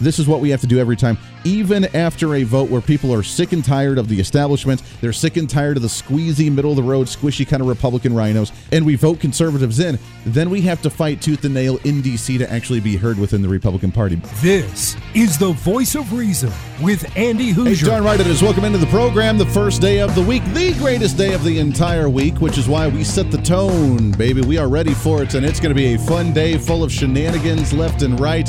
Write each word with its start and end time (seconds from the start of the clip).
this 0.00 0.18
is 0.18 0.26
what 0.28 0.40
we 0.40 0.50
have 0.50 0.60
to 0.60 0.66
do 0.66 0.78
every 0.78 0.96
time. 0.96 1.18
Even 1.44 1.84
after 1.94 2.34
a 2.34 2.42
vote 2.42 2.68
where 2.68 2.80
people 2.80 3.12
are 3.12 3.22
sick 3.22 3.52
and 3.52 3.64
tired 3.64 3.98
of 3.98 4.08
the 4.08 4.18
establishment, 4.18 4.82
they're 5.00 5.12
sick 5.12 5.36
and 5.36 5.48
tired 5.48 5.76
of 5.76 5.82
the 5.82 5.88
squeezy, 5.88 6.52
middle 6.52 6.72
of 6.72 6.76
the 6.76 6.82
road, 6.82 7.06
squishy 7.06 7.46
kind 7.46 7.62
of 7.62 7.68
Republican 7.68 8.12
RINOs, 8.12 8.52
and 8.72 8.84
we 8.84 8.96
vote 8.96 9.20
conservatives 9.20 9.80
in, 9.80 9.98
then 10.24 10.50
we 10.50 10.60
have 10.62 10.82
to 10.82 10.90
fight 10.90 11.22
tooth 11.22 11.44
and 11.44 11.54
nail 11.54 11.78
in 11.84 12.02
D.C. 12.02 12.38
to 12.38 12.52
actually 12.52 12.80
be 12.80 12.96
heard 12.96 13.18
within 13.18 13.42
the 13.42 13.48
Republican 13.48 13.92
Party. 13.92 14.16
This 14.40 14.96
is 15.14 15.38
the 15.38 15.52
voice 15.52 15.94
of 15.94 16.12
reason 16.12 16.52
with 16.82 17.16
Andy 17.16 17.52
Hooser. 17.52 17.76
Hey, 17.76 17.86
darn 17.86 18.04
right 18.04 18.20
it 18.20 18.26
is. 18.26 18.42
Welcome 18.42 18.64
into 18.64 18.78
the 18.78 18.86
program, 18.86 19.38
the 19.38 19.46
first 19.46 19.80
day 19.80 20.00
of 20.00 20.14
the 20.14 20.22
week, 20.22 20.44
the 20.52 20.74
greatest 20.74 21.16
day 21.16 21.34
of 21.34 21.44
the 21.44 21.58
entire 21.58 22.08
week, 22.08 22.40
which 22.40 22.58
is 22.58 22.68
why 22.68 22.88
we 22.88 23.04
set 23.04 23.30
the 23.30 23.38
tone, 23.38 24.12
baby. 24.12 24.42
We 24.42 24.58
are 24.58 24.68
ready 24.68 24.94
for 24.94 25.22
it, 25.22 25.34
and 25.34 25.44
it's 25.44 25.60
going 25.60 25.74
to 25.74 25.74
be 25.74 25.94
a 25.94 25.98
fun 25.98 26.32
day 26.32 26.58
full 26.58 26.84
of 26.84 26.92
shenanigans 26.92 27.72
left 27.72 28.02
and 28.02 28.18
right 28.18 28.48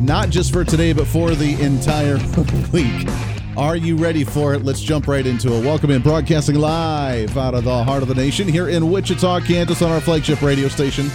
not 0.00 0.30
just 0.30 0.52
for 0.52 0.64
today, 0.64 0.92
but 0.92 1.06
for 1.06 1.34
the 1.34 1.60
entire 1.60 2.16
week. 2.72 3.08
Are 3.56 3.76
you 3.76 3.96
ready 3.96 4.22
for 4.22 4.54
it? 4.54 4.64
Let's 4.64 4.80
jump 4.80 5.08
right 5.08 5.26
into 5.26 5.52
it. 5.52 5.64
Welcome 5.64 5.90
in, 5.90 6.00
broadcasting 6.00 6.54
live 6.54 7.36
out 7.36 7.54
of 7.54 7.64
the 7.64 7.82
heart 7.82 8.02
of 8.02 8.08
the 8.08 8.14
nation 8.14 8.46
here 8.46 8.68
in 8.68 8.88
Wichita, 8.90 9.40
Kansas, 9.40 9.82
on 9.82 9.90
our 9.90 10.00
flagship 10.00 10.40
radio 10.42 10.68
station. 10.68 11.10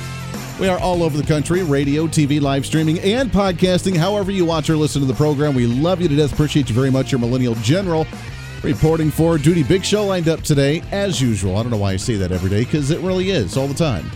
We 0.59 0.67
are 0.67 0.77
all 0.79 1.03
over 1.03 1.17
the 1.17 1.25
country 1.25 1.63
radio, 1.63 2.05
TV, 2.05 2.41
live 2.41 2.65
streaming, 2.65 2.99
and 2.99 3.31
podcasting. 3.31 3.95
However, 3.95 4.31
you 4.31 4.43
watch 4.43 4.69
or 4.69 4.75
listen 4.75 5.01
to 5.01 5.07
the 5.07 5.13
program, 5.13 5.55
we 5.55 5.67
love 5.67 6.01
you 6.01 6.09
to 6.09 6.15
death. 6.15 6.33
Appreciate 6.33 6.67
you 6.67 6.75
very 6.75 6.91
much. 6.91 7.11
Your 7.11 7.19
Millennial 7.19 7.55
General 7.55 8.05
reporting 8.61 9.09
for 9.09 9.37
duty. 9.37 9.63
Big 9.63 9.85
show 9.85 10.05
lined 10.05 10.27
up 10.27 10.41
today, 10.41 10.83
as 10.91 11.21
usual. 11.21 11.57
I 11.57 11.63
don't 11.63 11.71
know 11.71 11.77
why 11.77 11.93
I 11.93 11.97
say 11.97 12.15
that 12.15 12.31
every 12.31 12.49
day 12.49 12.65
because 12.65 12.91
it 12.91 12.99
really 12.99 13.29
is 13.29 13.55
all 13.55 13.67
the 13.67 13.73
time. 13.73 14.09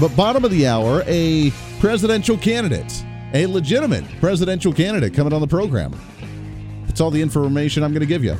But 0.00 0.14
bottom 0.16 0.44
of 0.44 0.50
the 0.50 0.66
hour, 0.66 1.04
a 1.06 1.50
presidential 1.78 2.36
candidate 2.36 3.04
a 3.34 3.46
legitimate 3.46 4.04
presidential 4.20 4.72
candidate 4.72 5.14
coming 5.14 5.32
on 5.32 5.40
the 5.40 5.46
program. 5.46 5.98
That's 6.86 7.00
all 7.00 7.10
the 7.10 7.22
information 7.22 7.82
I'm 7.82 7.92
going 7.92 8.00
to 8.00 8.06
give 8.06 8.24
you. 8.24 8.36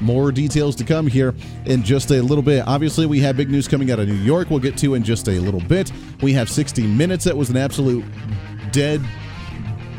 More 0.00 0.32
details 0.32 0.76
to 0.76 0.84
come 0.84 1.06
here 1.06 1.34
in 1.66 1.82
just 1.82 2.10
a 2.10 2.22
little 2.22 2.42
bit. 2.42 2.66
Obviously, 2.66 3.04
we 3.04 3.20
have 3.20 3.36
big 3.36 3.50
news 3.50 3.68
coming 3.68 3.90
out 3.90 3.98
of 3.98 4.08
New 4.08 4.14
York, 4.14 4.48
we'll 4.48 4.60
get 4.60 4.78
to 4.78 4.94
in 4.94 5.02
just 5.02 5.28
a 5.28 5.38
little 5.40 5.60
bit. 5.60 5.92
We 6.22 6.32
have 6.32 6.48
60 6.48 6.86
Minutes. 6.86 7.24
That 7.24 7.36
was 7.36 7.50
an 7.50 7.56
absolute 7.56 8.04
dead, 8.72 9.02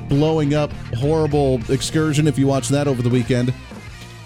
blowing 0.10 0.54
up, 0.54 0.72
horrible 0.96 1.62
excursion 1.70 2.28
if 2.28 2.40
you 2.40 2.48
watched 2.48 2.70
that 2.70 2.88
over 2.88 3.02
the 3.02 3.10
weekend. 3.10 3.54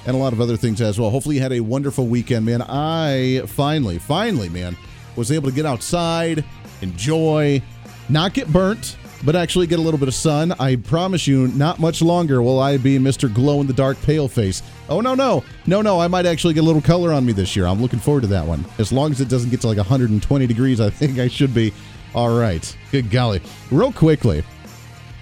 And 0.06 0.16
a 0.16 0.20
lot 0.20 0.34
of 0.34 0.40
other 0.40 0.56
things 0.56 0.82
as 0.82 1.00
well. 1.00 1.10
Hopefully, 1.10 1.38
you 1.38 1.42
had 1.42 1.52
a 1.52 1.62
wonderful 1.62 2.06
weekend, 2.06 2.46
man. 2.46 2.62
I 2.62 3.42
finally, 3.48 3.98
finally, 3.98 4.50
man, 4.50 4.78
was 5.16 5.32
able 5.32 5.50
to 5.50 5.56
get 5.56 5.66
outside, 5.66 6.46
enjoy, 6.82 7.62
not 8.08 8.34
get 8.34 8.48
burnt, 8.54 8.98
but 9.26 9.36
actually 9.36 9.66
get 9.66 9.80
a 9.80 9.82
little 9.82 9.98
bit 9.98 10.08
of 10.08 10.14
sun. 10.14 10.52
I 10.54 10.76
promise 10.76 11.26
you, 11.26 11.48
not 11.50 11.80
much 11.80 12.02
longer 12.02 12.42
will 12.44 12.60
I 12.60 12.78
be 12.78 13.00
Mr. 13.00 13.34
Glow 13.34 13.60
in 13.60 13.68
the 13.68 13.74
Dark 13.74 14.00
Pale 14.04 14.28
Face. 14.28 14.62
Oh, 14.88 15.02
no, 15.02 15.16
no. 15.16 15.44
No, 15.66 15.82
no. 15.82 16.00
I 16.00 16.08
might 16.08 16.28
actually 16.28 16.54
get 16.54 16.60
a 16.62 16.64
little 16.64 16.82
color 16.82 17.12
on 17.12 17.26
me 17.26 17.34
this 17.34 17.56
year. 17.56 17.66
I'm 17.66 17.82
looking 17.82 18.00
forward 18.00 18.22
to 18.22 18.28
that 18.28 18.46
one. 18.46 18.64
As 18.78 18.92
long 18.94 19.12
as 19.12 19.20
it 19.20 19.28
doesn't 19.28 19.50
get 19.50 19.62
to 19.62 19.68
like 19.68 19.78
120 19.78 20.48
degrees, 20.48 20.80
I 20.80 20.92
think 20.92 21.18
I 21.18 21.28
should 21.28 21.54
be 21.56 21.74
all 22.14 22.38
right. 22.38 22.78
Good 22.92 23.10
golly. 23.10 23.42
Real 23.72 23.92
quickly, 23.92 24.44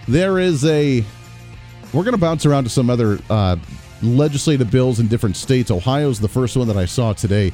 there 0.07 0.37
is 0.37 0.65
a. 0.65 1.03
We're 1.93 2.03
going 2.03 2.13
to 2.13 2.19
bounce 2.19 2.45
around 2.45 2.65
to 2.65 2.69
some 2.69 2.89
other 2.89 3.19
uh, 3.29 3.55
legislative 4.01 4.69
bills 4.69 4.99
in 4.99 5.07
different 5.07 5.37
states. 5.37 5.71
Ohio's 5.71 6.19
the 6.19 6.27
first 6.27 6.57
one 6.57 6.67
that 6.67 6.77
I 6.77 6.85
saw 6.85 7.13
today. 7.13 7.53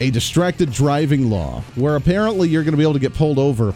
A 0.00 0.10
distracted 0.10 0.70
driving 0.70 1.28
law, 1.28 1.60
where 1.74 1.96
apparently 1.96 2.48
you're 2.48 2.62
going 2.62 2.72
to 2.72 2.76
be 2.78 2.84
able 2.84 2.92
to 2.92 3.00
get 3.00 3.14
pulled 3.14 3.38
over 3.38 3.74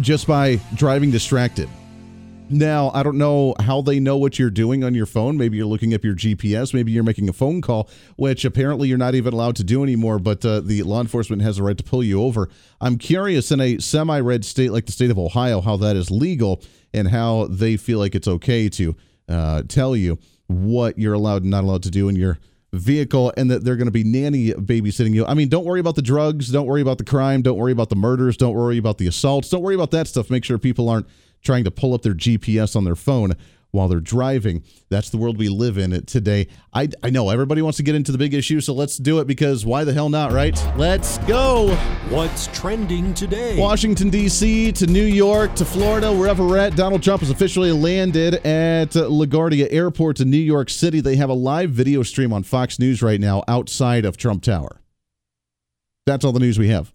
just 0.00 0.26
by 0.26 0.60
driving 0.74 1.10
distracted. 1.10 1.68
Now, 2.50 2.90
I 2.92 3.02
don't 3.02 3.16
know 3.16 3.54
how 3.58 3.80
they 3.80 3.98
know 3.98 4.18
what 4.18 4.38
you're 4.38 4.50
doing 4.50 4.84
on 4.84 4.94
your 4.94 5.06
phone. 5.06 5.38
Maybe 5.38 5.56
you're 5.56 5.66
looking 5.66 5.94
up 5.94 6.04
your 6.04 6.14
GPS. 6.14 6.74
Maybe 6.74 6.92
you're 6.92 7.02
making 7.02 7.28
a 7.28 7.32
phone 7.32 7.62
call, 7.62 7.88
which 8.16 8.44
apparently 8.44 8.88
you're 8.88 8.98
not 8.98 9.14
even 9.14 9.32
allowed 9.32 9.56
to 9.56 9.64
do 9.64 9.82
anymore, 9.82 10.18
but 10.18 10.44
uh, 10.44 10.60
the 10.60 10.82
law 10.82 11.00
enforcement 11.00 11.40
has 11.40 11.58
a 11.58 11.62
right 11.62 11.76
to 11.78 11.82
pull 11.82 12.04
you 12.04 12.22
over. 12.22 12.50
I'm 12.82 12.98
curious 12.98 13.50
in 13.50 13.60
a 13.60 13.78
semi 13.78 14.20
red 14.20 14.44
state 14.44 14.72
like 14.72 14.84
the 14.84 14.92
state 14.92 15.10
of 15.10 15.18
Ohio 15.18 15.62
how 15.62 15.78
that 15.78 15.96
is 15.96 16.10
legal 16.10 16.62
and 16.92 17.08
how 17.08 17.46
they 17.46 17.78
feel 17.78 17.98
like 17.98 18.14
it's 18.14 18.28
okay 18.28 18.68
to 18.68 18.94
uh, 19.28 19.62
tell 19.66 19.96
you 19.96 20.18
what 20.46 20.98
you're 20.98 21.14
allowed 21.14 21.42
and 21.42 21.50
not 21.50 21.64
allowed 21.64 21.82
to 21.84 21.90
do 21.90 22.10
in 22.10 22.16
your 22.16 22.38
vehicle 22.74 23.32
and 23.36 23.50
that 23.50 23.64
they're 23.64 23.76
going 23.76 23.86
to 23.86 23.92
be 23.92 24.04
nanny 24.04 24.50
babysitting 24.50 25.14
you. 25.14 25.24
I 25.26 25.34
mean, 25.34 25.48
don't 25.48 25.64
worry 25.64 25.80
about 25.80 25.94
the 25.94 26.02
drugs, 26.02 26.50
don't 26.50 26.66
worry 26.66 26.82
about 26.82 26.98
the 26.98 27.04
crime, 27.04 27.42
don't 27.42 27.56
worry 27.56 27.72
about 27.72 27.88
the 27.88 27.96
murders, 27.96 28.36
don't 28.36 28.54
worry 28.54 28.78
about 28.78 28.98
the 28.98 29.06
assaults, 29.06 29.48
don't 29.48 29.62
worry 29.62 29.74
about 29.74 29.90
that 29.92 30.06
stuff. 30.06 30.30
Make 30.30 30.44
sure 30.44 30.58
people 30.58 30.88
aren't 30.88 31.06
trying 31.42 31.64
to 31.64 31.70
pull 31.70 31.94
up 31.94 32.02
their 32.02 32.14
GPS 32.14 32.74
on 32.74 32.84
their 32.84 32.96
phone 32.96 33.34
while 33.74 33.88
they're 33.88 34.00
driving. 34.00 34.62
That's 34.88 35.10
the 35.10 35.18
world 35.18 35.36
we 35.36 35.48
live 35.48 35.76
in 35.76 36.04
today. 36.06 36.46
I, 36.72 36.88
I 37.02 37.10
know 37.10 37.28
everybody 37.28 37.60
wants 37.60 37.76
to 37.78 37.82
get 37.82 37.94
into 37.94 38.12
the 38.12 38.18
big 38.18 38.32
issue, 38.32 38.60
so 38.60 38.72
let's 38.72 38.96
do 38.96 39.18
it 39.18 39.26
because 39.26 39.66
why 39.66 39.84
the 39.84 39.92
hell 39.92 40.08
not, 40.08 40.32
right? 40.32 40.56
Let's 40.76 41.18
go. 41.18 41.74
What's 42.08 42.46
trending 42.58 43.12
today? 43.12 43.58
Washington, 43.58 44.10
D.C. 44.10 44.72
to 44.72 44.86
New 44.86 45.04
York 45.04 45.54
to 45.56 45.64
Florida, 45.64 46.12
wherever 46.12 46.46
we're 46.46 46.58
at. 46.58 46.76
Donald 46.76 47.02
Trump 47.02 47.20
has 47.20 47.30
officially 47.30 47.72
landed 47.72 48.34
at 48.46 48.90
LaGuardia 48.90 49.66
Airport 49.70 50.20
in 50.20 50.30
New 50.30 50.36
York 50.36 50.70
City. 50.70 51.00
They 51.00 51.16
have 51.16 51.30
a 51.30 51.34
live 51.34 51.70
video 51.70 52.02
stream 52.04 52.32
on 52.32 52.44
Fox 52.44 52.78
News 52.78 53.02
right 53.02 53.20
now 53.20 53.42
outside 53.48 54.04
of 54.04 54.16
Trump 54.16 54.42
Tower. 54.44 54.80
That's 56.06 56.24
all 56.24 56.32
the 56.32 56.40
news 56.40 56.58
we 56.58 56.68
have. 56.68 56.92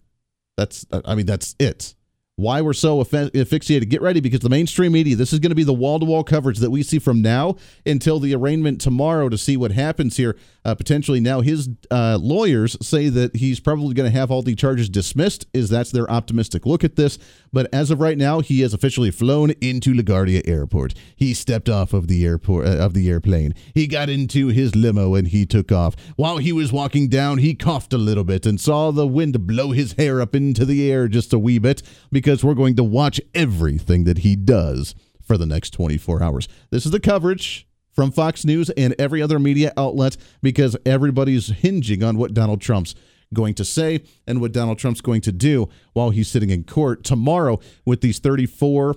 That's, 0.56 0.86
I 1.04 1.14
mean, 1.14 1.26
that's 1.26 1.54
it 1.58 1.94
why 2.40 2.60
we're 2.62 2.72
so 2.72 3.00
asphyxiated. 3.00 3.90
Get 3.90 4.00
ready 4.02 4.20
because 4.20 4.40
the 4.40 4.48
mainstream 4.48 4.92
media, 4.92 5.14
this 5.14 5.32
is 5.32 5.38
going 5.38 5.50
to 5.50 5.56
be 5.56 5.64
the 5.64 5.74
wall 5.74 6.00
to 6.00 6.06
wall 6.06 6.24
coverage 6.24 6.58
that 6.58 6.70
we 6.70 6.82
see 6.82 6.98
from 6.98 7.20
now 7.20 7.56
until 7.84 8.18
the 8.18 8.34
arraignment 8.34 8.80
tomorrow 8.80 9.28
to 9.28 9.36
see 9.36 9.56
what 9.56 9.72
happens 9.72 10.16
here. 10.16 10.36
Uh, 10.64 10.74
potentially 10.74 11.20
now, 11.20 11.40
his 11.40 11.70
uh, 11.90 12.18
lawyers 12.20 12.76
say 12.86 13.08
that 13.08 13.36
he's 13.36 13.60
probably 13.60 13.94
going 13.94 14.10
to 14.10 14.18
have 14.18 14.30
all 14.30 14.42
the 14.42 14.54
charges 14.54 14.88
dismissed. 14.88 15.46
Is 15.54 15.70
that's 15.70 15.90
their 15.90 16.10
optimistic 16.10 16.66
look 16.66 16.84
at 16.84 16.96
this? 16.96 17.18
But 17.52 17.68
as 17.72 17.90
of 17.90 18.00
right 18.00 18.18
now, 18.18 18.40
he 18.40 18.60
has 18.60 18.74
officially 18.74 19.10
flown 19.10 19.50
into 19.60 19.94
LaGuardia 19.94 20.46
Airport. 20.46 20.94
He 21.16 21.34
stepped 21.34 21.68
off 21.68 21.92
of 21.92 22.08
the 22.08 22.24
airport 22.24 22.66
uh, 22.66 22.76
of 22.76 22.94
the 22.94 23.08
airplane. 23.08 23.54
He 23.74 23.86
got 23.86 24.08
into 24.08 24.48
his 24.48 24.74
limo 24.76 25.14
and 25.14 25.28
he 25.28 25.46
took 25.46 25.72
off. 25.72 25.96
While 26.16 26.38
he 26.38 26.52
was 26.52 26.72
walking 26.72 27.08
down, 27.08 27.38
he 27.38 27.54
coughed 27.54 27.92
a 27.92 27.98
little 27.98 28.24
bit 28.24 28.46
and 28.46 28.60
saw 28.60 28.90
the 28.90 29.06
wind 29.06 29.46
blow 29.46 29.72
his 29.72 29.92
hair 29.94 30.20
up 30.20 30.34
into 30.34 30.64
the 30.64 30.90
air 30.90 31.08
just 31.08 31.32
a 31.32 31.38
wee 31.38 31.58
bit 31.58 31.82
because 32.12 32.29
we're 32.44 32.54
going 32.54 32.76
to 32.76 32.84
watch 32.84 33.20
everything 33.34 34.04
that 34.04 34.18
he 34.18 34.36
does 34.36 34.94
for 35.20 35.36
the 35.36 35.46
next 35.46 35.70
24 35.70 36.22
hours. 36.22 36.48
This 36.70 36.86
is 36.86 36.92
the 36.92 37.00
coverage 37.00 37.66
from 37.92 38.10
Fox 38.10 38.44
News 38.44 38.70
and 38.70 38.94
every 38.98 39.20
other 39.20 39.38
media 39.38 39.72
outlet 39.76 40.16
because 40.42 40.76
everybody's 40.86 41.48
hinging 41.48 42.02
on 42.02 42.16
what 42.16 42.34
Donald 42.34 42.60
Trump's 42.60 42.94
going 43.32 43.54
to 43.54 43.64
say 43.64 44.02
and 44.26 44.40
what 44.40 44.52
Donald 44.52 44.78
Trump's 44.78 45.00
going 45.00 45.20
to 45.22 45.32
do 45.32 45.68
while 45.92 46.10
he's 46.10 46.28
sitting 46.28 46.50
in 46.50 46.64
court 46.64 47.04
tomorrow 47.04 47.58
with 47.84 48.00
these 48.00 48.18
34 48.18 48.96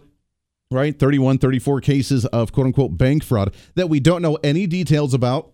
right 0.71 0.97
31 0.97 1.37
34 1.37 1.81
cases 1.81 2.25
of 2.27 2.51
quote 2.51 2.65
unquote 2.65 2.97
bank 2.97 3.23
fraud 3.23 3.53
that 3.75 3.89
we 3.89 3.99
don't 3.99 4.23
know 4.23 4.39
any 4.43 4.65
details 4.65 5.13
about 5.13 5.51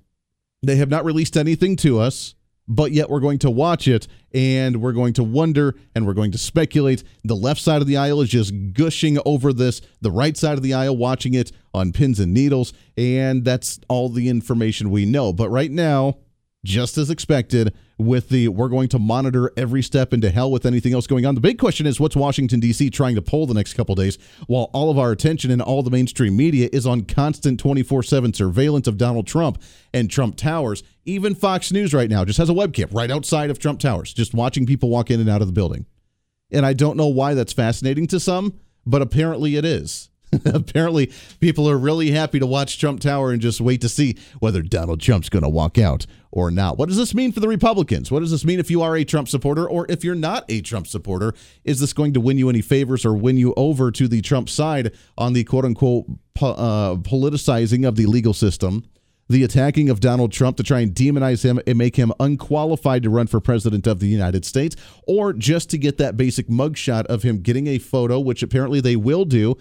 they 0.63 0.77
have 0.77 0.89
not 0.89 1.03
released 1.03 1.35
anything 1.35 1.75
to 1.75 1.99
us 1.99 2.35
but 2.69 2.91
yet 2.91 3.09
we're 3.09 3.19
going 3.19 3.39
to 3.39 3.49
watch 3.49 3.87
it 3.87 4.07
and 4.33 4.79
we're 4.81 4.93
going 4.93 5.13
to 5.13 5.23
wonder 5.23 5.75
and 5.95 6.05
we're 6.05 6.13
going 6.13 6.31
to 6.31 6.37
speculate. 6.37 7.03
The 7.23 7.35
left 7.35 7.59
side 7.59 7.81
of 7.81 7.87
the 7.87 7.97
aisle 7.97 8.21
is 8.21 8.29
just 8.29 8.53
gushing 8.73 9.17
over 9.25 9.51
this, 9.51 9.81
the 10.01 10.11
right 10.11 10.37
side 10.37 10.53
of 10.53 10.63
the 10.63 10.75
aisle 10.75 10.95
watching 10.95 11.33
it 11.33 11.51
on 11.73 11.91
pins 11.91 12.19
and 12.19 12.33
needles, 12.33 12.71
and 12.95 13.43
that's 13.43 13.79
all 13.89 14.09
the 14.09 14.29
information 14.29 14.91
we 14.91 15.05
know. 15.05 15.33
But 15.33 15.49
right 15.49 15.71
now, 15.71 16.17
just 16.65 16.97
as 16.97 17.09
expected 17.09 17.73
with 17.97 18.29
the 18.29 18.47
we're 18.47 18.69
going 18.69 18.89
to 18.89 18.99
monitor 18.99 19.51
every 19.55 19.81
step 19.81 20.13
into 20.13 20.29
hell 20.29 20.51
with 20.51 20.65
anything 20.65 20.93
else 20.93 21.07
going 21.07 21.25
on. 21.25 21.35
The 21.35 21.41
big 21.41 21.57
question 21.57 21.85
is 21.85 21.99
what's 21.99 22.15
Washington 22.15 22.59
D.C. 22.59 22.89
trying 22.89 23.15
to 23.15 23.21
pull 23.21 23.45
the 23.45 23.53
next 23.53 23.73
couple 23.73 23.95
days 23.95 24.17
while 24.47 24.69
all 24.73 24.89
of 24.89 24.97
our 24.97 25.11
attention 25.11 25.51
and 25.51 25.61
all 25.61 25.83
the 25.83 25.89
mainstream 25.89 26.35
media 26.35 26.69
is 26.71 26.85
on 26.85 27.03
constant 27.03 27.61
24/7 27.61 28.35
surveillance 28.35 28.87
of 28.87 28.97
Donald 28.97 29.27
Trump 29.27 29.61
and 29.93 30.09
Trump 30.09 30.35
Towers. 30.35 30.83
Even 31.05 31.33
Fox 31.33 31.71
News 31.71 31.93
right 31.93 32.09
now 32.09 32.25
just 32.25 32.37
has 32.37 32.49
a 32.49 32.53
webcam 32.53 32.93
right 32.93 33.11
outside 33.11 33.49
of 33.49 33.59
Trump 33.59 33.79
Towers 33.79 34.13
just 34.13 34.33
watching 34.33 34.65
people 34.65 34.89
walk 34.89 35.09
in 35.09 35.19
and 35.19 35.29
out 35.29 35.41
of 35.41 35.47
the 35.47 35.53
building. 35.53 35.85
And 36.51 36.65
I 36.65 36.73
don't 36.73 36.97
know 36.97 37.07
why 37.07 37.35
that's 37.35 37.53
fascinating 37.53 38.07
to 38.07 38.19
some, 38.19 38.59
but 38.85 39.01
apparently 39.01 39.55
it 39.55 39.65
is. 39.65 40.09
Apparently, 40.45 41.11
people 41.39 41.67
are 41.67 41.77
really 41.77 42.11
happy 42.11 42.37
to 42.39 42.45
watch 42.45 42.77
Trump 42.77 42.99
Tower 42.99 43.31
and 43.31 43.41
just 43.41 43.59
wait 43.59 43.81
to 43.81 43.89
see 43.89 44.15
whether 44.39 44.61
Donald 44.61 45.01
Trump's 45.01 45.29
going 45.29 45.43
to 45.43 45.49
walk 45.49 45.79
out 45.79 46.05
or 46.31 46.51
not. 46.51 46.77
What 46.77 46.89
does 46.89 46.97
this 46.97 47.15
mean 47.15 47.31
for 47.31 47.39
the 47.39 47.47
Republicans? 47.47 48.11
What 48.11 48.19
does 48.19 48.31
this 48.31 48.45
mean 48.45 48.59
if 48.59 48.69
you 48.69 48.81
are 48.81 48.95
a 48.95 49.03
Trump 49.03 49.27
supporter 49.27 49.67
or 49.67 49.85
if 49.89 50.03
you're 50.03 50.15
not 50.15 50.45
a 50.49 50.61
Trump 50.61 50.87
supporter? 50.87 51.33
Is 51.63 51.79
this 51.79 51.93
going 51.93 52.13
to 52.13 52.21
win 52.21 52.37
you 52.37 52.49
any 52.49 52.61
favors 52.61 53.05
or 53.05 53.13
win 53.13 53.37
you 53.37 53.53
over 53.57 53.91
to 53.91 54.07
the 54.07 54.21
Trump 54.21 54.49
side 54.49 54.93
on 55.17 55.33
the 55.33 55.43
quote 55.43 55.65
unquote 55.65 56.05
uh, 56.41 56.95
politicizing 56.95 57.87
of 57.87 57.95
the 57.95 58.05
legal 58.05 58.33
system? 58.33 58.83
the 59.29 59.43
attacking 59.43 59.89
of 59.89 59.99
Donald 59.99 60.31
Trump 60.31 60.57
to 60.57 60.63
try 60.63 60.79
and 60.79 60.93
demonize 60.93 61.43
him 61.43 61.61
and 61.67 61.77
make 61.77 61.95
him 61.95 62.11
unqualified 62.19 63.03
to 63.03 63.09
run 63.09 63.27
for 63.27 63.39
president 63.39 63.85
of 63.85 63.99
the 63.99 64.07
United 64.07 64.43
States, 64.43 64.75
or 65.07 65.33
just 65.33 65.69
to 65.69 65.77
get 65.77 65.97
that 65.99 66.17
basic 66.17 66.47
mugshot 66.47 67.05
of 67.05 67.21
him 67.21 67.37
getting 67.41 67.67
a 67.67 67.77
photo, 67.77 68.19
which 68.19 68.41
apparently 68.41 68.81
they 68.81 68.95
will 68.95 69.25
do. 69.25 69.55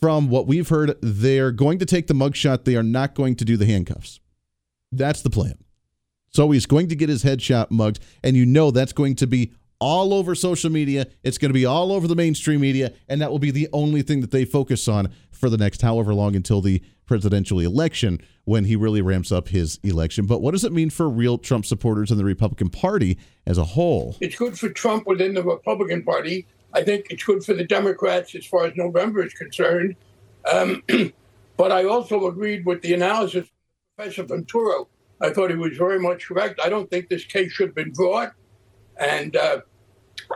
From 0.00 0.28
what 0.30 0.46
we've 0.46 0.68
heard, 0.68 0.96
they're 1.02 1.50
going 1.50 1.78
to 1.78 1.86
take 1.86 2.06
the 2.06 2.14
mugshot. 2.14 2.64
They 2.64 2.76
are 2.76 2.82
not 2.82 3.14
going 3.14 3.36
to 3.36 3.44
do 3.44 3.56
the 3.56 3.66
handcuffs. 3.66 4.20
That's 4.92 5.22
the 5.22 5.30
plan. 5.30 5.58
So 6.30 6.50
he's 6.50 6.66
going 6.66 6.88
to 6.88 6.96
get 6.96 7.08
his 7.08 7.24
headshot 7.24 7.70
mugged, 7.70 8.00
and 8.22 8.36
you 8.36 8.46
know 8.46 8.70
that's 8.70 8.92
going 8.92 9.16
to 9.16 9.26
be 9.26 9.52
all 9.80 10.14
over 10.14 10.34
social 10.34 10.70
media. 10.70 11.06
It's 11.24 11.38
going 11.38 11.48
to 11.48 11.54
be 11.54 11.66
all 11.66 11.90
over 11.90 12.06
the 12.06 12.14
mainstream 12.14 12.60
media, 12.60 12.92
and 13.08 13.20
that 13.20 13.30
will 13.30 13.38
be 13.38 13.50
the 13.50 13.68
only 13.72 14.02
thing 14.02 14.20
that 14.20 14.30
they 14.30 14.44
focus 14.44 14.86
on 14.86 15.12
for 15.32 15.50
the 15.50 15.56
next 15.56 15.82
however 15.82 16.14
long 16.14 16.36
until 16.36 16.60
the 16.60 16.82
presidential 17.06 17.58
election 17.58 18.20
when 18.44 18.64
he 18.64 18.76
really 18.76 19.02
ramps 19.02 19.32
up 19.32 19.48
his 19.48 19.80
election. 19.82 20.26
But 20.26 20.42
what 20.42 20.52
does 20.52 20.64
it 20.64 20.72
mean 20.72 20.90
for 20.90 21.08
real 21.08 21.38
Trump 21.38 21.66
supporters 21.66 22.10
in 22.12 22.18
the 22.18 22.24
Republican 22.24 22.68
Party 22.68 23.18
as 23.46 23.58
a 23.58 23.64
whole? 23.64 24.16
It's 24.20 24.36
good 24.36 24.56
for 24.56 24.68
Trump 24.68 25.06
within 25.06 25.34
the 25.34 25.42
Republican 25.42 26.04
Party. 26.04 26.46
I 26.72 26.84
think 26.84 27.06
it's 27.10 27.24
good 27.24 27.42
for 27.42 27.54
the 27.54 27.64
Democrats 27.64 28.34
as 28.36 28.46
far 28.46 28.66
as 28.66 28.76
November 28.76 29.24
is 29.24 29.34
concerned. 29.34 29.96
Um, 30.52 30.84
but 31.56 31.72
I 31.72 31.84
also 31.84 32.26
agreed 32.28 32.64
with 32.64 32.82
the 32.82 32.94
analysis 32.94 33.46
of 33.46 33.50
Professor 33.96 34.22
Venturo. 34.22 34.88
I 35.20 35.30
thought 35.30 35.50
he 35.50 35.56
was 35.56 35.76
very 35.76 35.98
much 35.98 36.26
correct. 36.26 36.60
I 36.62 36.68
don't 36.68 36.88
think 36.90 37.08
this 37.08 37.24
case 37.24 37.52
should 37.52 37.68
have 37.68 37.74
been 37.74 37.92
brought. 37.92 38.32
And 38.96 39.36
uh, 39.36 39.60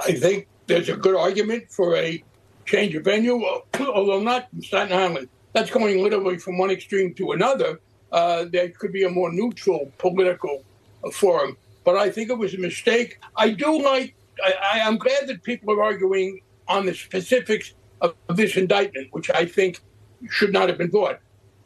I 0.02 0.12
think 0.12 0.48
there's 0.66 0.88
a 0.88 0.96
good 0.96 1.16
argument 1.16 1.70
for 1.70 1.96
a 1.96 2.22
change 2.66 2.94
of 2.94 3.04
venue, 3.04 3.42
although 3.80 4.20
not 4.20 4.48
in 4.54 4.62
Staten 4.62 4.96
Island. 4.96 5.28
That's 5.52 5.70
going 5.70 6.02
literally 6.02 6.38
from 6.38 6.58
one 6.58 6.70
extreme 6.70 7.14
to 7.14 7.32
another. 7.32 7.80
Uh, 8.10 8.46
there 8.50 8.68
could 8.70 8.92
be 8.92 9.04
a 9.04 9.10
more 9.10 9.32
neutral 9.32 9.92
political 9.98 10.64
uh, 11.02 11.10
forum. 11.10 11.56
But 11.84 11.96
I 11.96 12.10
think 12.10 12.30
it 12.30 12.38
was 12.38 12.54
a 12.54 12.58
mistake. 12.58 13.18
I 13.36 13.50
do 13.50 13.82
like, 13.82 14.14
I, 14.44 14.78
am 14.80 14.96
glad 14.96 15.28
that 15.28 15.42
people 15.42 15.74
are 15.74 15.82
arguing 15.82 16.40
on 16.66 16.86
the 16.86 16.94
specifics 16.94 17.74
of, 18.00 18.14
of 18.28 18.36
this 18.36 18.56
indictment, 18.56 19.08
which 19.12 19.30
I 19.30 19.44
think 19.44 19.80
should 20.30 20.52
not 20.52 20.68
have 20.68 20.78
been 20.78 20.90
brought. 20.90 21.20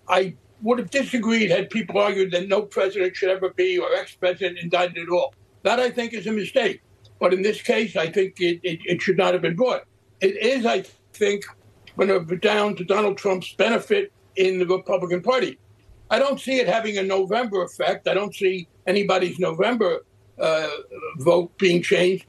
I 0.09 0.35
would 0.63 0.79
have 0.79 0.91
disagreed 0.91 1.51
had 1.51 1.71
people 1.71 1.99
argued 1.99 2.33
that 2.33 2.49
no 2.49 2.63
president 2.63 3.17
should 3.17 3.31
ever 3.31 3.51
be 3.51 3.79
or 3.79 3.93
ex 3.95 4.15
president 4.15 4.59
indicted 4.59 5.05
at 5.05 5.09
all. 5.09 5.35
That 5.63 5.81
I 5.81 5.91
think 5.91 6.15
is 6.15 6.27
a 6.27 6.33
mistake. 6.33 6.83
But 7.21 7.35
in 7.35 7.43
this 7.43 7.63
case, 7.63 7.97
I 7.97 8.11
think 8.11 8.41
it, 8.41 8.61
it, 8.63 8.81
it 8.85 9.03
should 9.03 9.17
not 9.17 9.33
have 9.33 9.43
been 9.43 9.57
brought. 9.57 9.85
It 10.21 10.37
is, 10.37 10.67
I 10.67 10.85
think, 11.13 11.45
going 11.97 12.09
to 12.09 12.21
be 12.21 12.37
down 12.37 12.77
to 12.77 12.85
Donald 12.85 13.19
Trump's 13.19 13.53
benefit 13.55 14.13
in 14.37 14.59
the 14.59 14.67
Republican 14.67 15.23
Party. 15.23 15.59
I 16.11 16.19
don't 16.19 16.41
see 16.41 16.59
it 16.59 16.69
having 16.69 16.97
a 16.97 17.03
November 17.03 17.63
effect. 17.63 18.09
I 18.09 18.15
don't 18.15 18.35
see 18.35 18.69
anybody's 18.87 19.39
November 19.39 20.05
uh, 20.39 20.69
vote 21.19 21.57
being 21.59 21.83
changed. 21.83 22.25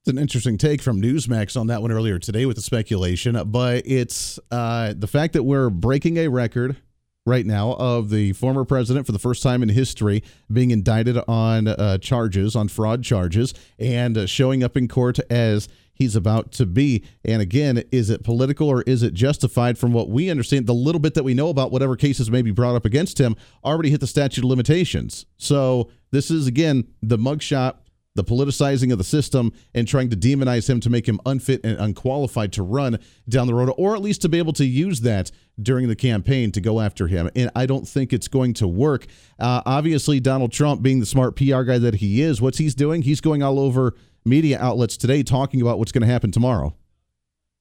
It's 0.00 0.08
an 0.08 0.18
interesting 0.18 0.58
take 0.58 0.82
from 0.82 1.00
Newsmax 1.00 1.58
on 1.58 1.68
that 1.68 1.80
one 1.80 1.92
earlier 1.92 2.18
today 2.18 2.44
with 2.44 2.56
the 2.56 2.62
speculation, 2.62 3.40
but 3.46 3.84
it's 3.86 4.40
uh, 4.50 4.94
the 4.96 5.06
fact 5.06 5.34
that 5.34 5.44
we're 5.44 5.70
breaking 5.70 6.16
a 6.16 6.26
record 6.26 6.76
right 7.24 7.46
now 7.46 7.74
of 7.74 8.10
the 8.10 8.32
former 8.32 8.64
president 8.64 9.06
for 9.06 9.12
the 9.12 9.18
first 9.18 9.42
time 9.42 9.62
in 9.62 9.68
history 9.68 10.22
being 10.50 10.70
indicted 10.70 11.18
on 11.28 11.68
uh, 11.68 11.98
charges, 11.98 12.56
on 12.56 12.68
fraud 12.68 13.04
charges, 13.04 13.54
and 13.78 14.18
uh, 14.18 14.26
showing 14.26 14.64
up 14.64 14.76
in 14.76 14.88
court 14.88 15.18
as 15.30 15.68
he's 15.94 16.16
about 16.16 16.50
to 16.52 16.66
be. 16.66 17.04
And 17.24 17.40
again, 17.40 17.84
is 17.92 18.10
it 18.10 18.24
political 18.24 18.68
or 18.68 18.82
is 18.82 19.02
it 19.02 19.14
justified 19.14 19.78
from 19.78 19.92
what 19.92 20.08
we 20.08 20.30
understand? 20.30 20.66
The 20.66 20.74
little 20.74 21.00
bit 21.00 21.14
that 21.14 21.22
we 21.22 21.34
know 21.34 21.48
about 21.48 21.70
whatever 21.70 21.96
cases 21.96 22.30
may 22.30 22.42
be 22.42 22.50
brought 22.50 22.74
up 22.74 22.84
against 22.84 23.20
him 23.20 23.36
already 23.64 23.90
hit 23.90 24.00
the 24.00 24.06
statute 24.06 24.42
of 24.42 24.50
limitations. 24.50 25.26
So 25.36 25.90
this 26.10 26.30
is, 26.30 26.46
again, 26.46 26.88
the 27.02 27.18
mugshot 27.18 27.76
the 28.14 28.24
politicizing 28.24 28.92
of 28.92 28.98
the 28.98 29.04
system 29.04 29.52
and 29.74 29.88
trying 29.88 30.10
to 30.10 30.16
demonize 30.16 30.68
him 30.68 30.80
to 30.80 30.90
make 30.90 31.08
him 31.08 31.18
unfit 31.24 31.60
and 31.64 31.78
unqualified 31.78 32.52
to 32.52 32.62
run 32.62 32.98
down 33.28 33.46
the 33.46 33.54
road, 33.54 33.72
or 33.78 33.94
at 33.94 34.02
least 34.02 34.22
to 34.22 34.28
be 34.28 34.38
able 34.38 34.52
to 34.52 34.64
use 34.66 35.00
that 35.00 35.30
during 35.60 35.88
the 35.88 35.96
campaign 35.96 36.52
to 36.52 36.60
go 36.60 36.80
after 36.80 37.06
him. 37.06 37.30
And 37.34 37.50
I 37.54 37.66
don't 37.66 37.88
think 37.88 38.12
it's 38.12 38.28
going 38.28 38.54
to 38.54 38.68
work. 38.68 39.06
Uh, 39.38 39.62
obviously, 39.64 40.20
Donald 40.20 40.52
Trump, 40.52 40.82
being 40.82 41.00
the 41.00 41.06
smart 41.06 41.36
PR 41.36 41.62
guy 41.62 41.78
that 41.78 41.94
he 41.96 42.20
is, 42.20 42.40
what's 42.40 42.58
he's 42.58 42.74
doing? 42.74 43.02
He's 43.02 43.20
going 43.20 43.42
all 43.42 43.58
over 43.58 43.94
media 44.24 44.58
outlets 44.60 44.96
today 44.96 45.22
talking 45.22 45.60
about 45.60 45.78
what's 45.78 45.92
going 45.92 46.02
to 46.02 46.12
happen 46.12 46.30
tomorrow. 46.30 46.74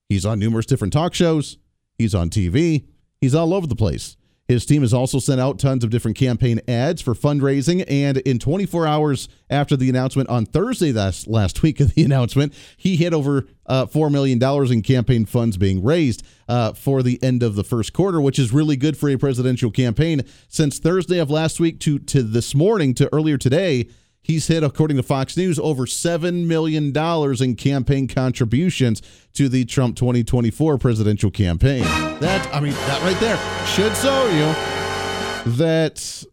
He's 0.09 0.25
on 0.25 0.39
numerous 0.39 0.65
different 0.65 0.91
talk 0.91 1.13
shows, 1.13 1.57
he's 1.97 2.13
on 2.13 2.29
TV, 2.29 2.85
he's 3.21 3.33
all 3.33 3.53
over 3.53 3.67
the 3.67 3.75
place. 3.75 4.17
His 4.51 4.65
team 4.65 4.81
has 4.81 4.93
also 4.93 5.19
sent 5.19 5.39
out 5.39 5.59
tons 5.59 5.81
of 5.81 5.91
different 5.91 6.17
campaign 6.17 6.59
ads 6.67 7.01
for 7.01 7.13
fundraising. 7.13 7.85
And 7.87 8.17
in 8.17 8.37
24 8.37 8.85
hours 8.85 9.29
after 9.49 9.77
the 9.77 9.89
announcement 9.89 10.27
on 10.27 10.45
Thursday, 10.45 10.91
last, 10.91 11.25
last 11.25 11.61
week 11.61 11.79
of 11.79 11.93
the 11.93 12.03
announcement, 12.05 12.53
he 12.75 12.97
hit 12.97 13.13
over 13.13 13.45
uh, 13.65 13.85
$4 13.85 14.11
million 14.11 14.43
in 14.73 14.81
campaign 14.81 15.25
funds 15.25 15.55
being 15.55 15.81
raised 15.81 16.25
uh, 16.49 16.73
for 16.73 17.01
the 17.01 17.17
end 17.23 17.43
of 17.43 17.55
the 17.55 17.63
first 17.63 17.93
quarter, 17.93 18.19
which 18.19 18.37
is 18.37 18.51
really 18.51 18.75
good 18.75 18.97
for 18.97 19.07
a 19.07 19.15
presidential 19.15 19.71
campaign. 19.71 20.21
Since 20.49 20.79
Thursday 20.79 21.19
of 21.19 21.29
last 21.29 21.61
week 21.61 21.79
to, 21.81 21.99
to 21.99 22.21
this 22.21 22.53
morning 22.53 22.93
to 22.95 23.07
earlier 23.13 23.37
today, 23.37 23.87
He's 24.31 24.47
hit, 24.47 24.63
according 24.63 24.95
to 24.95 25.03
Fox 25.03 25.35
News, 25.35 25.59
over 25.59 25.85
$7 25.85 26.45
million 26.45 26.95
in 26.95 27.55
campaign 27.57 28.07
contributions 28.07 29.01
to 29.33 29.49
the 29.49 29.65
Trump 29.65 29.97
2024 29.97 30.77
presidential 30.77 31.29
campaign. 31.29 31.83
That, 31.83 32.49
I 32.55 32.61
mean, 32.61 32.71
that 32.71 33.01
right 33.03 33.19
there 33.19 33.35
should 33.65 33.93
show 33.97 34.29
you 34.29 35.51
that 35.57 36.23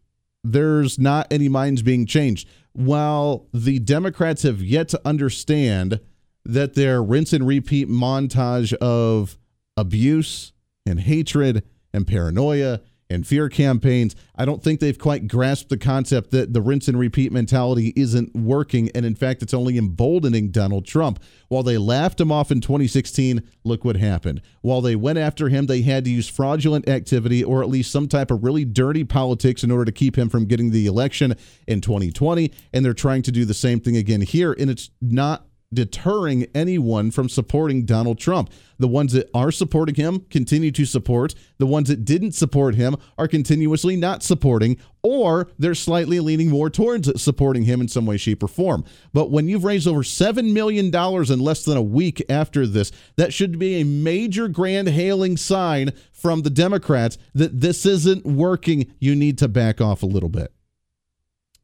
there's 0.44 1.00
not 1.00 1.26
any 1.32 1.48
minds 1.48 1.82
being 1.82 2.06
changed. 2.06 2.48
While 2.72 3.48
the 3.52 3.80
Democrats 3.80 4.44
have 4.44 4.62
yet 4.62 4.88
to 4.90 5.00
understand 5.04 5.98
that 6.44 6.74
their 6.74 7.02
rinse 7.02 7.32
and 7.32 7.48
repeat 7.48 7.88
montage 7.88 8.72
of 8.74 9.36
abuse 9.76 10.52
and 10.86 11.00
hatred 11.00 11.64
and 11.92 12.06
paranoia 12.06 12.80
and 13.10 13.26
fear 13.26 13.48
campaigns. 13.48 14.14
I 14.36 14.44
don't 14.44 14.62
think 14.62 14.80
they've 14.80 14.98
quite 14.98 15.28
grasped 15.28 15.70
the 15.70 15.78
concept 15.78 16.30
that 16.32 16.52
the 16.52 16.60
rinse 16.60 16.88
and 16.88 16.98
repeat 16.98 17.32
mentality 17.32 17.92
isn't 17.96 18.34
working. 18.34 18.90
And 18.94 19.06
in 19.06 19.14
fact, 19.14 19.42
it's 19.42 19.54
only 19.54 19.78
emboldening 19.78 20.50
Donald 20.50 20.86
Trump. 20.86 21.20
While 21.48 21.62
they 21.62 21.78
laughed 21.78 22.20
him 22.20 22.30
off 22.30 22.50
in 22.50 22.60
2016, 22.60 23.42
look 23.64 23.84
what 23.84 23.96
happened. 23.96 24.42
While 24.60 24.80
they 24.80 24.96
went 24.96 25.18
after 25.18 25.48
him, 25.48 25.66
they 25.66 25.82
had 25.82 26.04
to 26.04 26.10
use 26.10 26.28
fraudulent 26.28 26.88
activity 26.88 27.42
or 27.42 27.62
at 27.62 27.68
least 27.68 27.90
some 27.90 28.08
type 28.08 28.30
of 28.30 28.44
really 28.44 28.64
dirty 28.64 29.04
politics 29.04 29.64
in 29.64 29.70
order 29.70 29.86
to 29.86 29.92
keep 29.92 30.16
him 30.16 30.28
from 30.28 30.44
getting 30.44 30.70
the 30.70 30.86
election 30.86 31.34
in 31.66 31.80
2020. 31.80 32.52
And 32.72 32.84
they're 32.84 32.94
trying 32.94 33.22
to 33.22 33.32
do 33.32 33.44
the 33.44 33.54
same 33.54 33.80
thing 33.80 33.96
again 33.96 34.20
here. 34.20 34.52
And 34.52 34.70
it's 34.70 34.90
not 35.00 35.47
deterring 35.72 36.46
anyone 36.54 37.10
from 37.10 37.28
supporting 37.28 37.84
Donald 37.84 38.18
Trump. 38.18 38.50
The 38.78 38.88
ones 38.88 39.12
that 39.12 39.28
are 39.34 39.50
supporting 39.50 39.96
him 39.96 40.20
continue 40.30 40.70
to 40.72 40.84
support. 40.84 41.34
The 41.58 41.66
ones 41.66 41.88
that 41.88 42.04
didn't 42.04 42.32
support 42.32 42.74
him 42.74 42.96
are 43.18 43.28
continuously 43.28 43.96
not 43.96 44.22
supporting, 44.22 44.78
or 45.02 45.50
they're 45.58 45.74
slightly 45.74 46.20
leaning 46.20 46.48
more 46.48 46.70
towards 46.70 47.20
supporting 47.20 47.64
him 47.64 47.80
in 47.80 47.88
some 47.88 48.06
way, 48.06 48.16
shape, 48.16 48.42
or 48.42 48.48
form. 48.48 48.84
But 49.12 49.30
when 49.30 49.48
you've 49.48 49.64
raised 49.64 49.86
over 49.86 50.02
$7 50.02 50.52
million 50.52 50.86
in 50.92 51.40
less 51.40 51.64
than 51.64 51.76
a 51.76 51.82
week 51.82 52.24
after 52.30 52.66
this, 52.66 52.92
that 53.16 53.34
should 53.34 53.58
be 53.58 53.80
a 53.80 53.84
major 53.84 54.48
grand 54.48 54.88
hailing 54.88 55.36
sign 55.36 55.92
from 56.12 56.42
the 56.42 56.50
Democrats 56.50 57.18
that 57.34 57.60
this 57.60 57.84
isn't 57.84 58.24
working. 58.24 58.92
You 58.98 59.14
need 59.14 59.38
to 59.38 59.48
back 59.48 59.80
off 59.80 60.02
a 60.02 60.06
little 60.06 60.28
bit. 60.28 60.52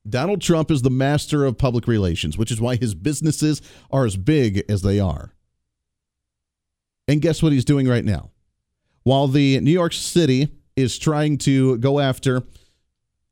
Donald 0.08 0.40
Trump 0.40 0.70
is 0.70 0.82
the 0.82 0.90
master 0.90 1.44
of 1.44 1.56
public 1.56 1.87
relations, 1.87 2.37
which 2.37 2.50
is 2.50 2.61
why 2.61 2.76
his 2.76 2.94
businesses 2.94 3.62
are 3.90 4.04
as 4.04 4.16
big 4.16 4.62
as 4.68 4.82
they 4.82 5.00
are. 5.00 5.32
And 7.08 7.23
guess 7.23 7.42
what 7.42 7.52
he's 7.52 7.64
doing 7.64 7.88
right 7.88 8.04
now? 8.04 8.30
While 9.02 9.28
the 9.28 9.61
New 9.61 9.70
York 9.70 9.92
City 9.92 10.49
is 10.76 10.99
trying 10.99 11.38
to 11.38 11.78
go 11.78 12.00
after 12.00 12.42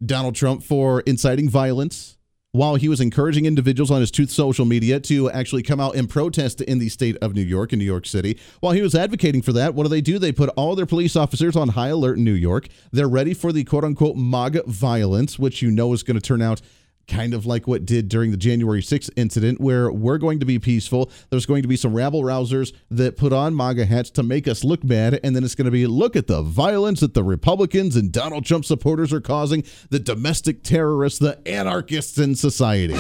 Donald 0.05 0.35
Trump 0.35 0.63
for 0.63 1.01
inciting 1.01 1.49
violence, 1.49 2.19
while 2.53 2.75
he 2.75 2.87
was 2.87 3.01
encouraging 3.01 3.47
individuals 3.47 3.91
on 3.91 4.01
his 4.01 4.11
Truth 4.11 4.31
social 4.31 4.67
media 4.67 5.01
to 5.01 5.31
actually 5.31 5.63
come 5.63 5.81
out 5.81 5.97
and 5.97 6.09
protest 6.09 6.61
in 6.61 6.79
the 6.79 6.91
state 6.91 7.17
of 7.23 7.35
New 7.35 7.43
York, 7.43 7.73
in 7.73 7.79
New 7.79 7.85
York 7.85 8.05
City. 8.07 8.39
While 8.61 8.75
he 8.75 8.83
was 8.83 8.95
advocating 8.95 9.41
for 9.41 9.55
that, 9.55 9.75
what 9.75 9.85
do 9.85 9.89
they 9.89 10.03
do? 10.03 10.19
They 10.19 10.33
put 10.33 10.51
all 10.51 10.75
their 10.75 10.85
police 10.85 11.17
officers 11.17 11.57
on 11.57 11.71
high 11.71 11.89
alert 11.89 12.19
in 12.19 12.25
New 12.25 12.35
York. 12.35 12.69
They're 12.93 13.09
ready 13.09 13.33
for 13.33 13.53
the 13.53 13.65
quote 13.65 13.85
unquote 13.85 14.17
MAGA 14.17 14.65
violence, 14.67 15.39
which 15.39 15.63
you 15.63 15.71
know 15.71 15.95
is 15.95 16.03
going 16.03 16.17
to 16.17 16.21
turn 16.21 16.43
out 16.43 16.61
kind 17.09 17.35
of 17.35 17.47
like 17.47 17.67
what 17.67 17.85
did 17.85 18.09
during 18.09 18.31
the 18.31 18.37
January 18.37 18.81
6th 18.81 19.11
incident, 19.17 19.61
where 19.61 19.91
we're 19.91 20.19
going 20.19 20.41
to 20.41 20.47
be 20.47 20.59
peaceful. 20.59 21.11
There's 21.31 21.47
going 21.47 21.63
to 21.63 21.69
be 21.69 21.77
some 21.77 21.95
rabble 21.95 22.23
rousers 22.23 22.73
that 22.91 23.17
put 23.17 23.33
on 23.33 23.55
MAGA 23.55 23.87
hats 23.87 24.11
to 24.11 24.23
make 24.23 24.49
us 24.49 24.65
look 24.65 24.87
bad. 24.87 25.21
And 25.23 25.35
then 25.37 25.45
it's 25.45 25.55
going 25.55 25.67
to 25.67 25.71
be 25.71 25.87
look 25.87 26.17
at 26.17 26.27
the 26.27 26.43
violence 26.43 27.01
that 27.01 27.15
the 27.15 27.25
Republicans 27.25 27.97
and 27.97 28.13
Donald 28.13 28.45
Trump 28.45 28.65
supporters 28.65 29.13
are 29.13 29.21
causing, 29.21 29.65
the 29.91 29.99
domestic 29.99 30.63
terrorists, 30.63 31.19
the 31.19 31.41
anarchists 31.47 32.19
in 32.19 32.35
society. 32.35 32.97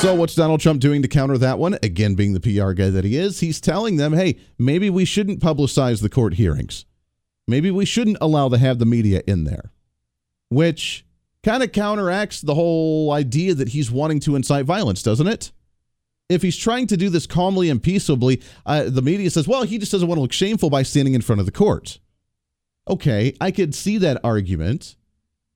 So, 0.00 0.14
what's 0.14 0.34
Donald 0.34 0.60
Trump 0.60 0.80
doing 0.80 1.02
to 1.02 1.08
counter 1.08 1.36
that 1.36 1.58
one? 1.58 1.78
Again, 1.82 2.14
being 2.14 2.32
the 2.32 2.40
PR 2.40 2.72
guy 2.72 2.88
that 2.88 3.04
he 3.04 3.18
is, 3.18 3.40
he's 3.40 3.60
telling 3.60 3.96
them, 3.96 4.14
hey, 4.14 4.38
maybe 4.58 4.88
we 4.88 5.04
shouldn't 5.04 5.40
publicize 5.40 6.00
the 6.00 6.08
court 6.08 6.34
hearings. 6.34 6.86
maybe 7.46 7.70
we 7.70 7.84
shouldn't 7.84 8.16
allow 8.18 8.48
to 8.48 8.56
have 8.56 8.78
the 8.78 8.86
media 8.86 9.22
in 9.26 9.44
there, 9.44 9.72
which 10.50 11.06
kind 11.42 11.62
of 11.62 11.72
counteracts 11.72 12.42
the 12.42 12.54
whole 12.54 13.12
idea 13.12 13.54
that 13.54 13.70
he's 13.70 13.90
wanting 13.90 14.20
to 14.20 14.36
incite 14.36 14.66
violence, 14.66 15.02
doesn't 15.02 15.26
it? 15.26 15.52
If 16.28 16.42
he's 16.42 16.56
trying 16.56 16.86
to 16.88 16.96
do 16.96 17.08
this 17.08 17.26
calmly 17.26 17.70
and 17.70 17.82
peaceably, 17.82 18.42
uh, 18.66 18.84
the 18.86 19.02
media 19.02 19.30
says, 19.30 19.48
well, 19.48 19.62
he 19.62 19.78
just 19.78 19.90
doesn't 19.90 20.06
want 20.06 20.18
to 20.18 20.22
look 20.22 20.32
shameful 20.32 20.70
by 20.70 20.82
standing 20.82 21.14
in 21.14 21.22
front 21.22 21.40
of 21.40 21.46
the 21.46 21.52
court. 21.52 21.98
Okay, 22.86 23.34
I 23.40 23.50
could 23.50 23.74
see 23.74 23.98
that 23.98 24.20
argument. 24.22 24.96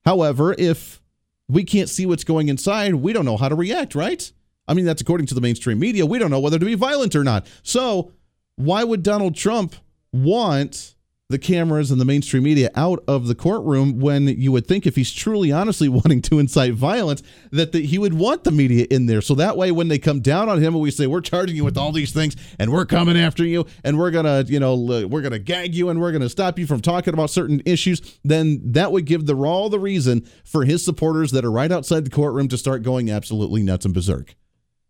However, 0.03 0.55
if 0.57 1.01
we 1.47 1.63
can't 1.63 1.89
see 1.89 2.05
what's 2.05 2.23
going 2.23 2.49
inside, 2.49 2.95
we 2.95 3.13
don't 3.13 3.25
know 3.25 3.37
how 3.37 3.49
to 3.49 3.55
react, 3.55 3.95
right? 3.95 4.31
I 4.67 4.73
mean, 4.73 4.85
that's 4.85 5.01
according 5.01 5.27
to 5.27 5.35
the 5.35 5.41
mainstream 5.41 5.79
media. 5.79 6.05
We 6.05 6.19
don't 6.19 6.31
know 6.31 6.39
whether 6.39 6.59
to 6.59 6.65
be 6.65 6.75
violent 6.75 7.15
or 7.15 7.23
not. 7.23 7.47
So, 7.61 8.11
why 8.55 8.83
would 8.83 9.03
Donald 9.03 9.35
Trump 9.35 9.75
want 10.11 10.94
the 11.27 11.39
cameras 11.39 11.89
and 11.89 11.99
the 11.99 12.05
mainstream 12.05 12.43
media 12.43 12.69
out 12.75 13.03
of 13.07 13.27
the 13.27 13.33
courtroom 13.33 13.99
when 13.99 14.27
you 14.27 14.51
would 14.51 14.67
think 14.67 14.85
if 14.85 14.95
he's 14.95 15.11
truly 15.11 15.51
honestly 15.51 15.89
wanting 15.89 16.21
to 16.21 16.37
incite 16.37 16.73
violence 16.73 17.23
that 17.51 17.71
the, 17.71 17.81
he 17.81 17.97
would 17.97 18.13
want 18.13 18.43
the 18.43 18.51
media 18.51 18.85
in 18.91 19.07
there. 19.07 19.21
So 19.21 19.33
that 19.35 19.57
way 19.57 19.71
when 19.71 19.87
they 19.87 19.97
come 19.97 20.19
down 20.19 20.49
on 20.49 20.59
him 20.59 20.75
and 20.75 20.81
we 20.81 20.91
say 20.91 21.07
we're 21.07 21.21
charging 21.21 21.55
you 21.55 21.63
with 21.63 21.77
all 21.77 21.91
these 21.91 22.11
things 22.11 22.35
and 22.59 22.71
we're 22.71 22.85
coming 22.85 23.17
after 23.17 23.43
you 23.43 23.65
and 23.83 23.97
we're 23.97 24.11
gonna 24.11 24.43
you 24.47 24.59
know 24.59 24.75
we're 24.75 25.21
gonna 25.21 25.39
gag 25.39 25.73
you 25.73 25.89
and 25.89 25.99
we're 25.99 26.11
gonna 26.11 26.29
stop 26.29 26.59
you 26.59 26.67
from 26.67 26.81
talking 26.81 27.13
about 27.13 27.29
certain 27.29 27.61
issues 27.65 28.19
then 28.23 28.61
that 28.63 28.91
would 28.91 29.05
give 29.05 29.25
the 29.25 29.35
all 29.35 29.69
the 29.69 29.79
reason 29.79 30.27
for 30.43 30.65
his 30.65 30.83
supporters 30.83 31.31
that 31.31 31.45
are 31.45 31.51
right 31.51 31.71
outside 31.71 32.05
the 32.05 32.09
courtroom 32.09 32.47
to 32.47 32.57
start 32.57 32.83
going 32.83 33.11
absolutely 33.11 33.61
nuts 33.61 33.85
and 33.85 33.93
berserk. 33.93 34.35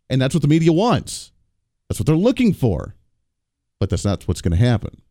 And 0.08 0.20
that's 0.20 0.34
what 0.34 0.42
the 0.42 0.48
media 0.48 0.72
wants. 0.72 1.32
That's 1.88 2.00
what 2.00 2.06
they're 2.06 2.16
looking 2.16 2.54
for. 2.54 2.94
But 3.78 3.90
that's 3.90 4.04
not 4.04 4.26
what's 4.26 4.40
going 4.40 4.56
to 4.56 4.64
happen 4.64 5.02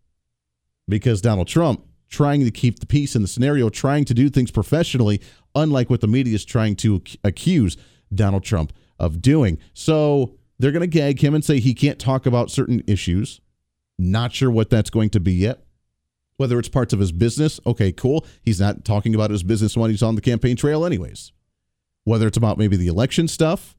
because 0.88 1.22
Donald 1.22 1.48
Trump 1.48 1.86
trying 2.10 2.44
to 2.46 2.52
keep 2.52 2.80
the 2.80 2.86
peace 2.86 3.16
in 3.16 3.22
the 3.22 3.28
scenario, 3.28 3.70
trying 3.70 4.06
to 4.06 4.14
do 4.14 4.30
things 4.30 4.52
professionally, 4.52 5.22
unlike 5.56 5.90
what 5.90 6.02
the 6.02 6.08
media 6.08 6.36
is 6.36 6.46
trying 6.46 6.76
to 6.76 7.02
accuse 7.24 7.78
Donald 8.14 8.44
Trump 8.44 8.72
of 9.00 9.22
doing. 9.22 9.58
So 9.74 10.36
they're 10.60 10.72
going 10.72 10.82
to 10.82 10.88
gag 10.88 11.22
him 11.22 11.34
and 11.34 11.44
say 11.44 11.60
he 11.60 11.74
can't 11.74 12.00
talk 12.00 12.26
about 12.26 12.52
certain 12.52 12.84
issues. 12.88 13.42
Not 13.98 14.34
sure 14.34 14.52
what 14.52 14.70
that's 14.70 14.90
going 14.90 15.10
to 15.12 15.20
be 15.20 15.34
yet. 15.34 15.66
Whether 16.38 16.60
it's 16.60 16.70
parts 16.70 16.94
of 16.94 17.00
his 17.00 17.14
business, 17.14 17.60
okay, 17.66 17.92
cool. 17.92 18.26
He's 18.42 18.60
not 18.60 18.84
talking 18.84 19.16
about 19.16 19.32
his 19.32 19.44
business 19.44 19.78
when 19.78 19.90
he's 19.90 20.04
on 20.04 20.16
the 20.16 20.22
campaign 20.22 20.58
trail, 20.58 20.86
anyways. 20.86 21.32
Whether 22.04 22.28
it's 22.28 22.38
about 22.38 22.58
maybe 22.58 22.76
the 22.76 22.88
election 22.88 23.28
stuff, 23.28 23.75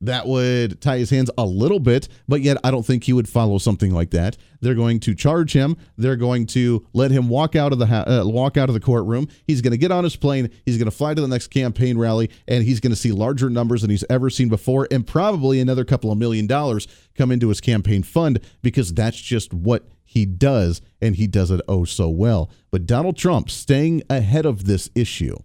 that 0.00 0.26
would 0.26 0.80
tie 0.80 0.98
his 0.98 1.10
hands 1.10 1.30
a 1.36 1.44
little 1.44 1.80
bit, 1.80 2.08
but 2.28 2.40
yet 2.40 2.56
I 2.62 2.70
don't 2.70 2.86
think 2.86 3.04
he 3.04 3.12
would 3.12 3.28
follow 3.28 3.58
something 3.58 3.92
like 3.92 4.10
that. 4.10 4.36
They're 4.60 4.74
going 4.74 5.00
to 5.00 5.14
charge 5.14 5.52
him. 5.52 5.76
They're 5.96 6.16
going 6.16 6.46
to 6.48 6.86
let 6.92 7.10
him 7.10 7.28
walk 7.28 7.56
out 7.56 7.72
of 7.72 7.78
the 7.78 7.86
ha- 7.86 8.04
uh, 8.06 8.22
walk 8.26 8.56
out 8.56 8.68
of 8.68 8.74
the 8.74 8.80
courtroom. 8.80 9.28
He's 9.46 9.60
going 9.60 9.72
to 9.72 9.78
get 9.78 9.90
on 9.90 10.04
his 10.04 10.16
plane. 10.16 10.50
He's 10.64 10.78
going 10.78 10.90
to 10.90 10.96
fly 10.96 11.14
to 11.14 11.20
the 11.20 11.28
next 11.28 11.48
campaign 11.48 11.98
rally, 11.98 12.30
and 12.46 12.64
he's 12.64 12.80
going 12.80 12.92
to 12.92 12.96
see 12.96 13.12
larger 13.12 13.50
numbers 13.50 13.82
than 13.82 13.90
he's 13.90 14.04
ever 14.08 14.30
seen 14.30 14.48
before, 14.48 14.86
and 14.90 15.06
probably 15.06 15.60
another 15.60 15.84
couple 15.84 16.12
of 16.12 16.18
million 16.18 16.46
dollars 16.46 16.86
come 17.16 17.32
into 17.32 17.48
his 17.48 17.60
campaign 17.60 18.02
fund 18.02 18.40
because 18.62 18.92
that's 18.94 19.20
just 19.20 19.52
what 19.52 19.88
he 20.04 20.24
does, 20.24 20.80
and 21.02 21.16
he 21.16 21.26
does 21.26 21.50
it 21.50 21.60
oh 21.68 21.84
so 21.84 22.08
well. 22.08 22.50
But 22.70 22.86
Donald 22.86 23.16
Trump 23.16 23.50
staying 23.50 24.02
ahead 24.08 24.46
of 24.46 24.64
this 24.64 24.88
issue 24.94 25.36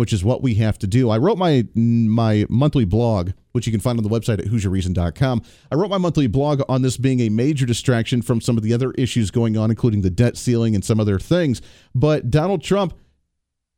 which 0.00 0.14
is 0.14 0.24
what 0.24 0.42
we 0.42 0.54
have 0.54 0.78
to 0.78 0.86
do. 0.86 1.10
I 1.10 1.18
wrote 1.18 1.36
my 1.36 1.66
my 1.74 2.46
monthly 2.48 2.86
blog, 2.86 3.32
which 3.52 3.66
you 3.66 3.70
can 3.70 3.82
find 3.82 3.98
on 3.98 4.02
the 4.02 4.08
website 4.08 4.38
at 4.38 4.46
HooserReason.com. 4.46 5.42
I 5.70 5.74
wrote 5.74 5.90
my 5.90 5.98
monthly 5.98 6.26
blog 6.26 6.62
on 6.70 6.80
this 6.80 6.96
being 6.96 7.20
a 7.20 7.28
major 7.28 7.66
distraction 7.66 8.22
from 8.22 8.40
some 8.40 8.56
of 8.56 8.62
the 8.62 8.72
other 8.72 8.92
issues 8.92 9.30
going 9.30 9.58
on, 9.58 9.68
including 9.68 10.00
the 10.00 10.08
debt 10.08 10.38
ceiling 10.38 10.74
and 10.74 10.82
some 10.82 11.00
other 11.00 11.18
things. 11.18 11.60
But 11.94 12.30
Donald 12.30 12.62
Trump, 12.62 12.94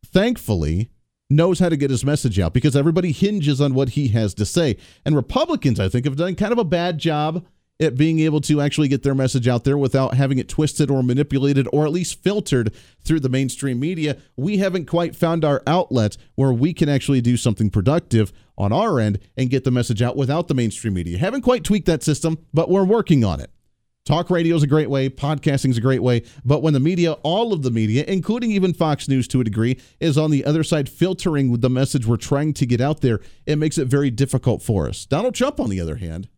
thankfully, 0.07 0.93
knows 1.29 1.59
how 1.59 1.69
to 1.69 1.77
get 1.77 1.91
his 1.91 2.05
message 2.05 2.39
out 2.39 2.55
because 2.55 2.77
everybody 2.77 3.11
hinges 3.11 3.61
on 3.61 3.75
what 3.75 3.89
he 3.89 4.07
has 4.11 4.33
to 4.35 4.47
say. 4.47 4.77
And 5.05 5.17
Republicans, 5.17 5.81
I 5.81 5.89
think, 5.89 6.05
have 6.05 6.15
done 6.15 6.37
kind 6.37 6.53
of 6.53 6.59
a 6.59 6.65
bad 6.65 6.99
job 6.99 7.45
at 7.81 7.97
being 7.97 8.21
able 8.21 8.41
to 8.41 8.61
actually 8.61 8.89
get 8.89 9.03
their 9.03 9.15
message 9.15 9.49
out 9.49 9.65
there 9.65 9.79
without 9.79 10.15
having 10.15 10.39
it 10.39 10.49
twisted 10.49 10.91
or 10.91 11.03
manipulated 11.03 11.67
or 11.73 11.85
at 11.85 11.93
least 11.93 12.23
filtered 12.23 12.73
through 13.01 13.21
the 13.21 13.29
mainstream 13.29 13.81
media. 13.81 14.17
We 14.37 14.59
haven't 14.59 14.87
quite 14.87 15.17
found 15.17 15.45
our 15.45 15.63
outlet 15.67 16.17
where 16.35 16.53
we 16.53 16.73
can 16.75 16.89
actually 16.89 17.21
do 17.21 17.37
something 17.37 17.71
productive 17.71 18.33
on 18.57 18.73
our 18.73 19.01
end 19.01 19.19
and 19.37 19.51
get 19.51 19.65
the 19.65 19.71
message 19.71 20.03
out 20.03 20.17
without 20.17 20.49
the 20.49 20.55
mainstream 20.55 20.95
media. 20.95 21.19
Haven't 21.19 21.43
quite 21.43 21.65
tweaked 21.65 21.87
that 21.87 22.03
system, 22.03 22.39
but 22.55 22.71
we're 22.71 22.85
working 22.85 23.25
on 23.25 23.41
it. 23.41 23.51
Talk 24.05 24.31
radio 24.31 24.57
is 24.57 24.65
a 24.65 24.69
great 24.69 24.91
way, 24.91 25.09
podcasting 25.09 25.71
is 25.71 25.79
a 25.79 25.81
great 25.81 26.03
way, 26.03 26.25
but 26.45 26.61
when 26.61 26.75
the 26.75 26.81
media, 26.81 27.13
all 27.23 27.53
of 27.53 27.63
the 27.63 27.71
media, 27.71 28.05
including 28.09 28.51
even 28.51 28.75
Fox 28.75 29.07
News 29.07 29.29
to 29.29 29.41
a 29.41 29.45
degree, 29.45 29.81
is 30.01 30.19
on 30.19 30.33
the 30.33 30.45
other 30.45 30.65
side 30.65 30.89
filtering 30.89 31.61
the 31.61 31.71
message 31.71 32.05
we're 32.05 32.17
trying 32.17 32.53
to 32.55 32.67
get 32.67 32.81
out 32.81 33.01
there, 33.01 33.21
it 33.47 33.59
makes 33.59 33.79
it 33.79 33.87
very 33.87 34.11
difficult 34.11 34.61
for 34.61 34.89
us. 34.89 35.07
Donald 35.07 35.37
Trump, 35.37 35.61
on 35.61 35.71
the 35.71 35.81
other 35.81 35.97
hand, 35.97 36.29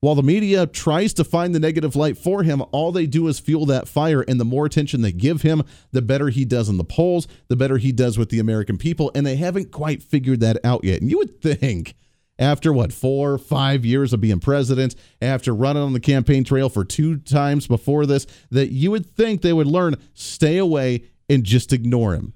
while 0.00 0.14
the 0.14 0.22
media 0.22 0.66
tries 0.66 1.12
to 1.14 1.24
find 1.24 1.54
the 1.54 1.60
negative 1.60 1.96
light 1.96 2.16
for 2.16 2.44
him, 2.44 2.62
all 2.70 2.92
they 2.92 3.06
do 3.06 3.26
is 3.26 3.40
fuel 3.40 3.66
that 3.66 3.88
fire. 3.88 4.20
And 4.22 4.38
the 4.38 4.44
more 4.44 4.64
attention 4.64 5.02
they 5.02 5.12
give 5.12 5.42
him, 5.42 5.64
the 5.90 6.02
better 6.02 6.28
he 6.28 6.44
does 6.44 6.68
in 6.68 6.76
the 6.76 6.84
polls, 6.84 7.26
the 7.48 7.56
better 7.56 7.78
he 7.78 7.90
does 7.90 8.16
with 8.16 8.28
the 8.28 8.38
American 8.38 8.78
people. 8.78 9.10
And 9.14 9.26
they 9.26 9.36
haven't 9.36 9.72
quite 9.72 10.02
figured 10.02 10.40
that 10.40 10.58
out 10.64 10.84
yet. 10.84 11.00
And 11.00 11.10
you 11.10 11.18
would 11.18 11.40
think 11.40 11.96
after 12.38 12.72
what, 12.72 12.92
four, 12.92 13.38
five 13.38 13.84
years 13.84 14.12
of 14.12 14.20
being 14.20 14.38
president, 14.38 14.94
after 15.20 15.52
running 15.52 15.82
on 15.82 15.92
the 15.92 16.00
campaign 16.00 16.44
trail 16.44 16.68
for 16.68 16.84
two 16.84 17.16
times 17.16 17.66
before 17.66 18.06
this, 18.06 18.26
that 18.50 18.70
you 18.70 18.92
would 18.92 19.06
think 19.06 19.42
they 19.42 19.52
would 19.52 19.66
learn 19.66 19.96
stay 20.14 20.58
away 20.58 21.02
and 21.28 21.42
just 21.42 21.72
ignore 21.72 22.14
him. 22.14 22.34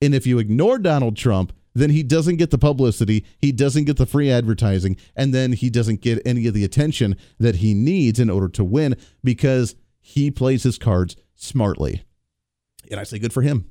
And 0.00 0.14
if 0.14 0.26
you 0.26 0.38
ignore 0.38 0.78
Donald 0.78 1.16
Trump, 1.16 1.52
then 1.78 1.90
he 1.90 2.02
doesn't 2.02 2.36
get 2.36 2.50
the 2.50 2.58
publicity, 2.58 3.24
he 3.38 3.52
doesn't 3.52 3.84
get 3.84 3.96
the 3.96 4.06
free 4.06 4.30
advertising, 4.30 4.96
and 5.16 5.32
then 5.34 5.52
he 5.52 5.70
doesn't 5.70 6.00
get 6.00 6.22
any 6.24 6.46
of 6.46 6.54
the 6.54 6.64
attention 6.64 7.16
that 7.38 7.56
he 7.56 7.74
needs 7.74 8.18
in 8.18 8.30
order 8.30 8.48
to 8.48 8.64
win 8.64 8.96
because 9.22 9.74
he 10.00 10.30
plays 10.30 10.62
his 10.62 10.78
cards 10.78 11.16
smartly. 11.34 12.04
And 12.90 12.98
I 12.98 13.04
say 13.04 13.18
good 13.18 13.32
for 13.32 13.42
him. 13.42 13.70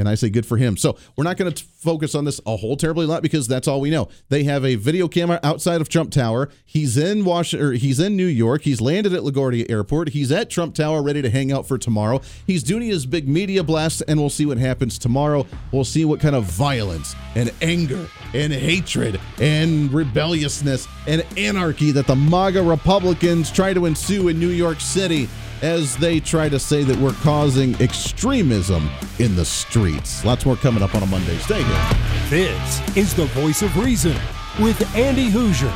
And 0.00 0.08
I 0.08 0.14
say 0.14 0.30
good 0.30 0.46
for 0.46 0.56
him. 0.56 0.76
So 0.76 0.96
we're 1.16 1.24
not 1.24 1.36
going 1.36 1.52
to 1.52 1.64
focus 1.64 2.14
on 2.14 2.24
this 2.24 2.40
a 2.46 2.56
whole 2.56 2.76
terribly 2.76 3.06
lot 3.06 3.22
because 3.22 3.46
that's 3.46 3.68
all 3.68 3.80
we 3.80 3.90
know. 3.90 4.08
They 4.28 4.44
have 4.44 4.64
a 4.64 4.74
video 4.74 5.08
camera 5.08 5.38
outside 5.42 5.80
of 5.80 5.88
Trump 5.88 6.10
Tower. 6.10 6.48
He's 6.64 6.96
in 6.96 7.24
Washington. 7.24 7.76
He's 7.76 8.00
in 8.00 8.16
New 8.16 8.26
York. 8.26 8.62
He's 8.62 8.80
landed 8.80 9.14
at 9.14 9.22
LaGuardia 9.22 9.70
Airport. 9.70 10.10
He's 10.10 10.32
at 10.32 10.50
Trump 10.50 10.74
Tower, 10.74 11.02
ready 11.02 11.22
to 11.22 11.30
hang 11.30 11.52
out 11.52 11.68
for 11.68 11.78
tomorrow. 11.78 12.20
He's 12.46 12.62
doing 12.62 12.82
his 12.82 13.06
big 13.06 13.28
media 13.28 13.62
blast, 13.62 14.02
and 14.08 14.18
we'll 14.18 14.30
see 14.30 14.46
what 14.46 14.58
happens 14.58 14.98
tomorrow. 14.98 15.46
We'll 15.72 15.84
see 15.84 16.04
what 16.04 16.20
kind 16.20 16.34
of 16.34 16.44
violence 16.44 17.14
and 17.34 17.52
anger 17.62 18.08
and 18.34 18.52
hatred 18.52 19.20
and 19.38 19.92
rebelliousness 19.92 20.88
and 21.06 21.24
anarchy 21.36 21.90
that 21.92 22.06
the 22.06 22.16
MAGA 22.16 22.62
Republicans 22.62 23.50
try 23.50 23.74
to 23.74 23.86
ensue 23.86 24.28
in 24.28 24.38
New 24.38 24.48
York 24.48 24.80
City 24.80 25.28
as 25.62 25.96
they 25.96 26.20
try 26.20 26.48
to 26.48 26.58
say 26.58 26.82
that 26.82 26.96
we're 26.96 27.12
causing 27.14 27.74
extremism 27.80 28.88
in 29.18 29.36
the 29.36 29.44
streets. 29.44 30.24
Lots 30.24 30.46
more 30.46 30.56
coming 30.56 30.82
up 30.82 30.94
on 30.94 31.02
a 31.02 31.06
Monday. 31.06 31.36
Stay 31.38 31.62
here. 31.62 31.88
This 32.28 32.96
is 32.96 33.14
the 33.14 33.26
voice 33.26 33.62
of 33.62 33.76
reason 33.76 34.16
with 34.58 34.94
Andy 34.96 35.30
Hooser. 35.30 35.70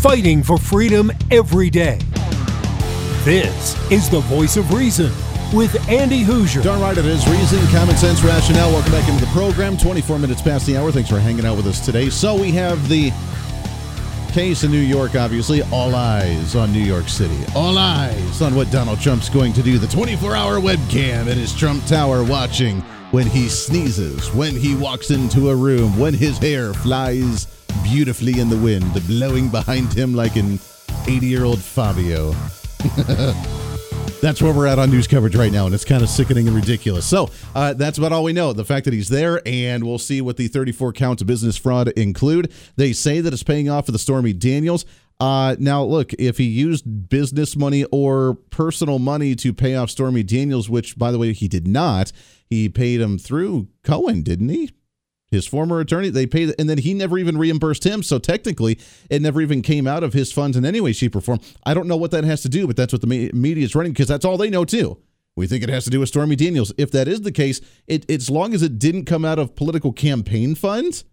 Fighting 0.00 0.42
for 0.42 0.58
freedom 0.58 1.10
every 1.30 1.70
day. 1.70 1.98
This 3.24 3.90
is 3.90 4.10
the 4.10 4.20
voice 4.20 4.58
of 4.58 4.70
reason 4.72 5.10
with 5.52 5.88
Andy 5.88 6.22
Hooser. 6.22 6.62
Darn 6.62 6.80
right 6.80 6.96
it 6.96 7.04
is. 7.04 7.26
Reason, 7.28 7.58
common 7.68 7.96
sense, 7.96 8.22
rationale. 8.22 8.70
Welcome 8.72 8.92
back 8.92 9.08
into 9.08 9.24
the 9.24 9.30
program. 9.32 9.76
24 9.76 10.18
minutes 10.18 10.40
past 10.40 10.66
the 10.66 10.76
hour. 10.76 10.90
Thanks 10.92 11.10
for 11.10 11.18
hanging 11.18 11.44
out 11.44 11.56
with 11.56 11.66
us 11.66 11.84
today. 11.84 12.10
So 12.10 12.40
we 12.40 12.50
have 12.52 12.88
the 12.88 13.12
case 14.32 14.64
in 14.64 14.70
New 14.70 14.78
York, 14.78 15.14
obviously. 15.14 15.62
All 15.70 15.94
eyes 15.94 16.56
on 16.56 16.72
New 16.72 16.82
York 16.82 17.08
City. 17.08 17.38
All 17.54 17.78
eyes 17.78 18.42
on 18.42 18.54
what 18.54 18.70
Donald 18.70 19.00
Trump's 19.00 19.28
going 19.28 19.52
to 19.52 19.62
do. 19.62 19.78
The 19.78 19.86
24 19.86 20.34
hour 20.34 20.60
webcam 20.60 21.28
in 21.28 21.38
his 21.38 21.54
Trump 21.54 21.84
Tower 21.86 22.24
watching 22.24 22.80
when 23.12 23.26
he 23.26 23.48
sneezes, 23.48 24.32
when 24.34 24.56
he 24.56 24.74
walks 24.74 25.10
into 25.10 25.50
a 25.50 25.56
room, 25.56 25.96
when 25.98 26.14
his 26.14 26.36
hair 26.38 26.74
flies 26.74 27.46
beautifully 27.84 28.40
in 28.40 28.48
the 28.48 28.58
wind, 28.58 28.92
blowing 29.06 29.48
behind 29.48 29.92
him 29.92 30.14
like 30.14 30.34
an 30.34 30.58
80 31.06 31.26
year 31.26 31.44
old 31.44 31.60
Fabio. 31.60 32.34
that's 34.24 34.40
where 34.40 34.54
we're 34.54 34.66
at 34.66 34.78
on 34.78 34.90
news 34.90 35.06
coverage 35.06 35.36
right 35.36 35.52
now, 35.52 35.66
and 35.66 35.74
it's 35.74 35.84
kind 35.84 36.02
of 36.02 36.08
sickening 36.08 36.46
and 36.46 36.56
ridiculous. 36.56 37.04
So 37.04 37.28
uh, 37.54 37.74
that's 37.74 37.98
about 37.98 38.12
all 38.12 38.24
we 38.24 38.32
know. 38.32 38.54
The 38.54 38.64
fact 38.64 38.86
that 38.86 38.94
he's 38.94 39.10
there, 39.10 39.42
and 39.44 39.84
we'll 39.84 39.98
see 39.98 40.22
what 40.22 40.38
the 40.38 40.48
34 40.48 40.94
counts 40.94 41.20
of 41.20 41.28
business 41.28 41.58
fraud 41.58 41.88
include. 41.88 42.50
They 42.76 42.94
say 42.94 43.20
that 43.20 43.34
it's 43.34 43.42
paying 43.42 43.68
off 43.68 43.84
for 43.84 43.92
the 43.92 43.98
Stormy 43.98 44.32
Daniels. 44.32 44.86
Uh, 45.20 45.56
now, 45.58 45.84
look, 45.84 46.14
if 46.14 46.38
he 46.38 46.44
used 46.44 47.10
business 47.10 47.54
money 47.54 47.84
or 47.92 48.34
personal 48.48 48.98
money 48.98 49.34
to 49.34 49.52
pay 49.52 49.76
off 49.76 49.90
Stormy 49.90 50.22
Daniels, 50.22 50.70
which, 50.70 50.98
by 50.98 51.12
the 51.12 51.18
way, 51.18 51.34
he 51.34 51.46
did 51.46 51.68
not, 51.68 52.10
he 52.48 52.70
paid 52.70 53.02
him 53.02 53.18
through 53.18 53.68
Cohen, 53.82 54.22
didn't 54.22 54.48
he? 54.48 54.70
His 55.34 55.46
former 55.46 55.80
attorney, 55.80 56.08
they 56.08 56.26
paid, 56.26 56.54
and 56.58 56.70
then 56.70 56.78
he 56.78 56.94
never 56.94 57.18
even 57.18 57.36
reimbursed 57.36 57.84
him. 57.84 58.02
So 58.02 58.18
technically, 58.18 58.78
it 59.10 59.20
never 59.20 59.42
even 59.42 59.60
came 59.62 59.86
out 59.86 60.02
of 60.02 60.12
his 60.12 60.32
funds 60.32 60.56
in 60.56 60.64
any 60.64 60.80
way, 60.80 60.92
shape, 60.92 61.16
or 61.16 61.20
form. 61.20 61.40
I 61.64 61.74
don't 61.74 61.88
know 61.88 61.96
what 61.96 62.12
that 62.12 62.24
has 62.24 62.42
to 62.42 62.48
do, 62.48 62.66
but 62.66 62.76
that's 62.76 62.92
what 62.92 63.02
the 63.02 63.30
media 63.32 63.64
is 63.64 63.74
running 63.74 63.92
because 63.92 64.08
that's 64.08 64.24
all 64.24 64.36
they 64.36 64.50
know 64.50 64.64
too. 64.64 64.98
We 65.36 65.46
think 65.46 65.64
it 65.64 65.68
has 65.68 65.84
to 65.84 65.90
do 65.90 66.00
with 66.00 66.08
Stormy 66.08 66.36
Daniels. 66.36 66.72
If 66.78 66.92
that 66.92 67.08
is 67.08 67.22
the 67.22 67.32
case, 67.32 67.60
it, 67.86 68.08
as 68.08 68.30
long 68.30 68.54
as 68.54 68.62
it 68.62 68.78
didn't 68.78 69.04
come 69.04 69.24
out 69.24 69.38
of 69.38 69.56
political 69.56 69.92
campaign 69.92 70.54
funds, 70.54 71.04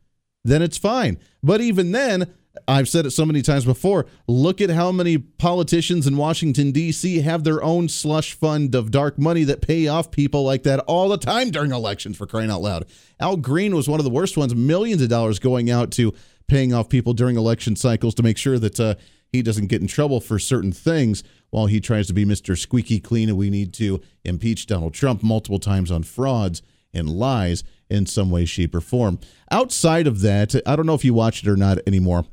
then 0.43 0.61
it's 0.61 0.77
fine. 0.77 1.17
But 1.41 1.61
even 1.61 1.91
then, 1.91 2.31
I've 2.67 2.89
said 2.89 3.05
it 3.05 3.11
so 3.11 3.25
many 3.25 3.41
times 3.41 3.63
before. 3.65 4.05
Look 4.27 4.59
at 4.59 4.69
how 4.69 4.91
many 4.91 5.17
politicians 5.17 6.05
in 6.05 6.17
Washington, 6.17 6.71
D.C. 6.71 7.21
have 7.21 7.43
their 7.43 7.63
own 7.63 7.87
slush 7.87 8.33
fund 8.33 8.75
of 8.75 8.91
dark 8.91 9.17
money 9.17 9.43
that 9.45 9.61
pay 9.61 9.87
off 9.87 10.11
people 10.11 10.43
like 10.43 10.63
that 10.63 10.79
all 10.81 11.09
the 11.09 11.17
time 11.17 11.51
during 11.51 11.71
elections, 11.71 12.17
for 12.17 12.27
crying 12.27 12.51
out 12.51 12.61
loud. 12.61 12.85
Al 13.19 13.37
Green 13.37 13.75
was 13.75 13.87
one 13.87 13.99
of 13.99 14.03
the 14.03 14.09
worst 14.09 14.35
ones, 14.35 14.53
millions 14.53 15.01
of 15.01 15.09
dollars 15.09 15.39
going 15.39 15.69
out 15.69 15.91
to 15.91 16.13
paying 16.47 16.73
off 16.73 16.89
people 16.89 17.13
during 17.13 17.37
election 17.37 17.77
cycles 17.77 18.13
to 18.15 18.23
make 18.23 18.37
sure 18.37 18.59
that 18.59 18.79
uh, 18.79 18.95
he 19.29 19.41
doesn't 19.41 19.67
get 19.67 19.81
in 19.81 19.87
trouble 19.87 20.19
for 20.19 20.37
certain 20.37 20.73
things 20.73 21.23
while 21.51 21.67
he 21.67 21.79
tries 21.79 22.07
to 22.07 22.13
be 22.13 22.25
Mr. 22.25 22.57
Squeaky 22.57 22.99
Clean. 22.99 23.29
And 23.29 23.37
we 23.37 23.49
need 23.49 23.73
to 23.75 24.01
impeach 24.25 24.67
Donald 24.67 24.93
Trump 24.93 25.23
multiple 25.23 25.59
times 25.59 25.89
on 25.89 26.03
frauds 26.03 26.61
and 26.93 27.09
lies 27.09 27.63
in 27.89 28.05
some 28.05 28.29
way, 28.29 28.43
shape, 28.43 28.75
or 28.75 28.81
form. 28.81 29.19
Outside 29.49 30.07
of 30.07 30.19
that, 30.21 30.53
I 30.65 30.75
don't 30.75 30.85
know 30.85 30.93
if 30.93 31.05
you 31.05 31.13
watch 31.13 31.43
it 31.43 31.49
or 31.49 31.55
not 31.55 31.79
anymore 31.87 32.25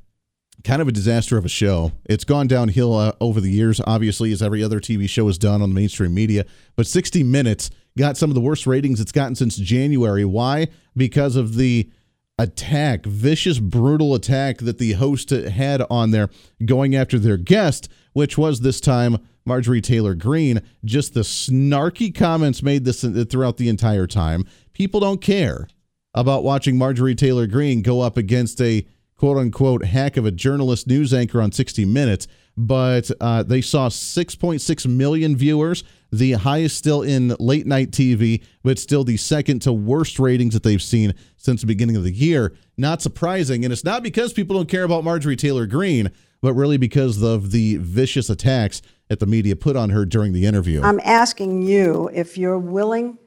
kind 0.64 0.82
of 0.82 0.88
a 0.88 0.92
disaster 0.92 1.38
of 1.38 1.44
a 1.44 1.48
show. 1.48 1.92
It's 2.04 2.24
gone 2.24 2.46
downhill 2.46 2.94
uh, 2.94 3.12
over 3.20 3.40
the 3.40 3.50
years, 3.50 3.80
obviously, 3.86 4.32
as 4.32 4.42
every 4.42 4.62
other 4.62 4.80
TV 4.80 5.08
show 5.08 5.26
has 5.26 5.38
done 5.38 5.62
on 5.62 5.70
the 5.70 5.74
mainstream 5.74 6.14
media. 6.14 6.44
But 6.76 6.86
60 6.86 7.22
Minutes 7.22 7.70
got 7.96 8.16
some 8.16 8.30
of 8.30 8.34
the 8.34 8.40
worst 8.40 8.66
ratings 8.66 9.00
it's 9.00 9.12
gotten 9.12 9.34
since 9.34 9.56
January. 9.56 10.24
Why? 10.24 10.68
Because 10.96 11.36
of 11.36 11.56
the 11.56 11.90
attack, 12.38 13.04
vicious, 13.04 13.58
brutal 13.58 14.14
attack 14.14 14.58
that 14.58 14.78
the 14.78 14.92
host 14.92 15.30
had 15.30 15.82
on 15.90 16.12
there 16.12 16.28
going 16.64 16.94
after 16.94 17.18
their 17.18 17.36
guest, 17.36 17.88
which 18.12 18.38
was 18.38 18.60
this 18.60 18.80
time 18.80 19.18
Marjorie 19.44 19.80
Taylor 19.80 20.14
Greene. 20.14 20.62
Just 20.84 21.14
the 21.14 21.20
snarky 21.20 22.14
comments 22.14 22.62
made 22.62 22.84
this 22.84 23.02
uh, 23.02 23.24
throughout 23.28 23.56
the 23.56 23.68
entire 23.68 24.06
time. 24.06 24.44
People 24.72 25.00
don't 25.00 25.20
care 25.20 25.66
about 26.14 26.44
watching 26.44 26.78
Marjorie 26.78 27.14
Taylor 27.14 27.46
Greene 27.46 27.82
go 27.82 28.00
up 28.00 28.16
against 28.16 28.60
a 28.60 28.86
quote 29.18 29.36
unquote 29.36 29.84
hack 29.84 30.16
of 30.16 30.24
a 30.24 30.30
journalist 30.30 30.86
news 30.86 31.12
anchor 31.12 31.42
on 31.42 31.52
60 31.52 31.84
Minutes, 31.84 32.26
but 32.56 33.10
uh, 33.20 33.42
they 33.42 33.60
saw 33.60 33.88
6.6 33.88 34.86
million 34.86 35.36
viewers, 35.36 35.84
the 36.10 36.32
highest 36.32 36.76
still 36.76 37.02
in 37.02 37.34
late 37.38 37.66
night 37.66 37.90
TV, 37.90 38.42
but 38.62 38.78
still 38.78 39.04
the 39.04 39.16
second 39.16 39.60
to 39.62 39.72
worst 39.72 40.18
ratings 40.18 40.54
that 40.54 40.62
they've 40.62 40.82
seen 40.82 41.14
since 41.36 41.60
the 41.60 41.66
beginning 41.66 41.96
of 41.96 42.04
the 42.04 42.12
year. 42.12 42.54
Not 42.76 43.02
surprising. 43.02 43.64
And 43.64 43.72
it's 43.72 43.84
not 43.84 44.02
because 44.02 44.32
people 44.32 44.56
don't 44.56 44.68
care 44.68 44.84
about 44.84 45.04
Marjorie 45.04 45.36
Taylor 45.36 45.66
Greene, 45.66 46.10
but 46.40 46.54
really 46.54 46.76
because 46.76 47.22
of 47.22 47.50
the 47.50 47.76
vicious 47.76 48.30
attacks 48.30 48.80
that 49.08 49.18
the 49.18 49.26
media 49.26 49.56
put 49.56 49.76
on 49.76 49.90
her 49.90 50.04
during 50.04 50.32
the 50.32 50.46
interview. 50.46 50.82
I'm 50.82 51.00
asking 51.04 51.62
you 51.62 52.08
if 52.12 52.38
you're 52.38 52.58
willing 52.58 53.18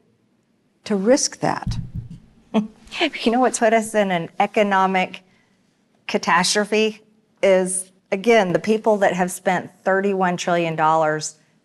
to 0.86 0.96
risk 0.96 1.40
that. 1.40 1.78
you 2.54 3.32
know 3.32 3.40
what's 3.42 3.60
put 3.60 3.74
us 3.74 3.94
in 3.94 4.12
an 4.12 4.30
economic 4.40 5.24
catastrophe 6.12 7.01
is, 7.41 7.91
again, 8.12 8.51
the 8.51 8.60
people 8.60 8.98
that 8.98 9.13
have 9.13 9.32
spent 9.32 9.72
$31 9.86 10.38
trillion 10.38 10.75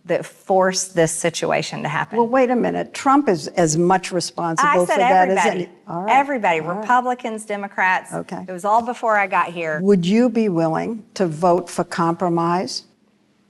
that 0.04 0.24
forced 0.24 0.94
this 0.94 1.10
situation 1.10 1.82
to 1.82 1.88
happen. 1.88 2.16
Well, 2.16 2.28
wait 2.28 2.48
a 2.50 2.54
minute. 2.54 2.94
Trump 2.94 3.28
is 3.28 3.48
as 3.48 3.76
much 3.76 4.12
responsible 4.12 4.86
for 4.86 4.96
that 4.96 5.28
as 5.28 5.44
any. 5.44 5.68
Right. 5.88 6.16
Everybody, 6.16 6.60
all 6.60 6.76
Republicans, 6.76 7.42
right. 7.42 7.48
Democrats. 7.48 8.14
Okay. 8.14 8.44
It 8.48 8.52
was 8.52 8.64
all 8.64 8.82
before 8.82 9.18
I 9.18 9.26
got 9.26 9.48
here. 9.48 9.80
Would 9.82 10.06
you 10.06 10.30
be 10.30 10.48
willing 10.48 11.04
to 11.14 11.26
vote 11.26 11.68
for 11.68 11.82
compromise? 11.82 12.84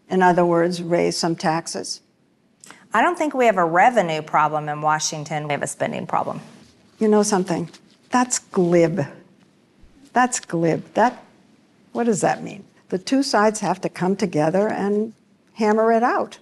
In 0.09 0.23
other 0.23 0.47
words, 0.47 0.83
raise 0.83 1.14
some 1.18 1.37
taxes? 1.37 2.01
I 2.94 3.03
don't 3.03 3.18
think 3.18 3.35
we 3.35 3.44
have 3.44 3.59
a 3.59 3.64
revenue 3.64 4.23
problem 4.23 4.71
in 4.71 4.81
Washington. 4.81 5.47
We 5.47 5.53
have 5.53 5.62
a 5.62 5.66
spending 5.66 6.07
problem. 6.07 6.40
You 6.99 7.09
know 7.09 7.23
something? 7.23 7.68
That's 8.11 8.38
glib. 8.38 9.01
That's 10.16 10.40
glib. 10.40 10.83
That, 10.94 11.22
what 11.92 12.05
does 12.05 12.22
that 12.22 12.42
mean? 12.42 12.64
The 12.88 12.96
two 12.96 13.22
sides 13.22 13.61
have 13.61 13.83
to 13.83 13.90
come 13.90 14.16
together 14.16 14.66
and 14.66 15.12
hammer 15.52 15.92
it 15.92 16.02
out. 16.02 16.38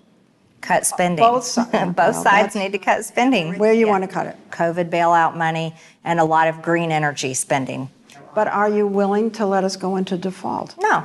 Cut 0.60 0.86
spending. 0.86 1.24
Both, 1.24 1.42
si- 1.44 1.62
Both 1.72 1.96
well, 1.96 2.12
sides 2.12 2.54
need 2.54 2.70
to 2.70 2.78
cut 2.78 3.04
spending. 3.04 3.58
Where 3.58 3.72
you 3.72 3.86
yeah. 3.86 3.90
want 3.90 4.04
to 4.04 4.08
cut 4.08 4.28
it? 4.28 4.36
COVID 4.50 4.90
bailout 4.90 5.36
money 5.36 5.74
and 6.04 6.20
a 6.20 6.24
lot 6.24 6.46
of 6.46 6.62
green 6.62 6.92
energy 6.92 7.34
spending. 7.34 7.90
But 8.32 8.46
are 8.46 8.68
you 8.68 8.86
willing 8.86 9.32
to 9.32 9.44
let 9.44 9.64
us 9.64 9.74
go 9.74 9.96
into 9.96 10.16
default? 10.16 10.76
No. 10.78 11.04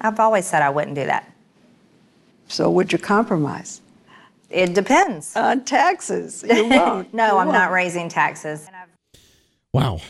I've 0.00 0.18
always 0.18 0.46
said 0.46 0.62
I 0.62 0.70
wouldn't 0.70 0.94
do 0.94 1.04
that. 1.04 1.30
So 2.48 2.70
would 2.70 2.92
you 2.92 2.98
compromise? 2.98 3.82
It 4.48 4.72
depends. 4.72 5.36
On 5.36 5.66
taxes. 5.66 6.46
You 6.48 6.64
won't. 6.70 7.12
no, 7.12 7.26
you 7.26 7.30
I'm 7.32 7.48
won't. 7.48 7.58
not 7.58 7.72
raising 7.72 8.08
taxes. 8.08 8.66
Wow. 9.74 10.00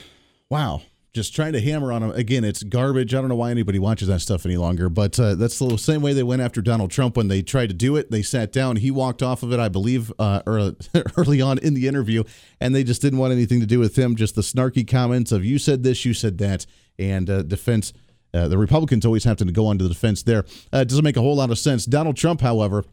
Wow 0.49 0.83
just 1.13 1.35
trying 1.35 1.53
to 1.55 1.61
hammer 1.61 1.93
on 1.93 2.03
him 2.03 2.11
again. 2.13 2.45
It's 2.45 2.63
garbage. 2.63 3.15
I 3.15 3.21
don't 3.21 3.29
know 3.29 3.37
why 3.37 3.51
anybody 3.51 3.79
watches 3.79 4.09
that 4.09 4.21
stuff 4.21 4.47
any 4.47 4.57
longer, 4.57 4.89
but 4.89 5.19
uh, 5.19 5.35
that's 5.35 5.59
the 5.59 5.77
same 5.77 6.03
way 6.03 6.13
they 6.13 6.23
went 6.23 6.41
after 6.41 6.63
Donald 6.63 6.91
Trump 6.91 7.17
when 7.17 7.29
they 7.29 7.43
tried 7.43 7.69
to 7.69 7.75
do 7.75 7.97
it. 7.97 8.11
They 8.11 8.23
sat 8.23 8.53
down. 8.53 8.77
He 8.77 8.91
walked 8.91 9.23
off 9.23 9.43
of 9.43 9.53
it, 9.53 9.59
I 9.59 9.69
believe, 9.69 10.13
uh, 10.19 10.43
early, 10.47 11.41
on 11.41 11.59
in 11.59 11.75
the 11.75 11.89
interview, 11.89 12.23
and 12.61 12.75
they 12.75 12.85
just 12.85 13.03
didn't 13.03 13.19
want 13.19 13.33
anything 13.33 13.61
to 13.61 13.67
do 13.67 13.79
with 13.79 13.97
him. 13.97 14.15
Just 14.15 14.35
the 14.35 14.43
snarky 14.43 14.87
comments 14.87 15.33
of 15.33 15.45
"you 15.45 15.59
said 15.59 15.83
this, 15.83 16.05
you 16.05 16.15
said 16.15 16.39
that," 16.39 16.67
and 16.99 17.29
uh, 17.29 17.43
defense. 17.43 17.93
Uh, 18.33 18.47
the 18.47 18.59
Republicans 18.59 19.05
always 19.05 19.25
have 19.25 19.39
to 19.39 19.45
go 19.47 19.67
on 19.67 19.77
to 19.77 19.83
the 19.83 19.89
defense 19.89 20.23
there. 20.23 20.45
Uh, 20.73 20.79
it 20.79 20.89
doesn't 20.89 21.03
make 21.03 21.17
a 21.17 21.21
whole 21.21 21.35
lot 21.35 21.51
of 21.51 21.59
sense. 21.59 21.85
Donald 21.85 22.17
Trump, 22.17 22.41
however, 22.41 22.85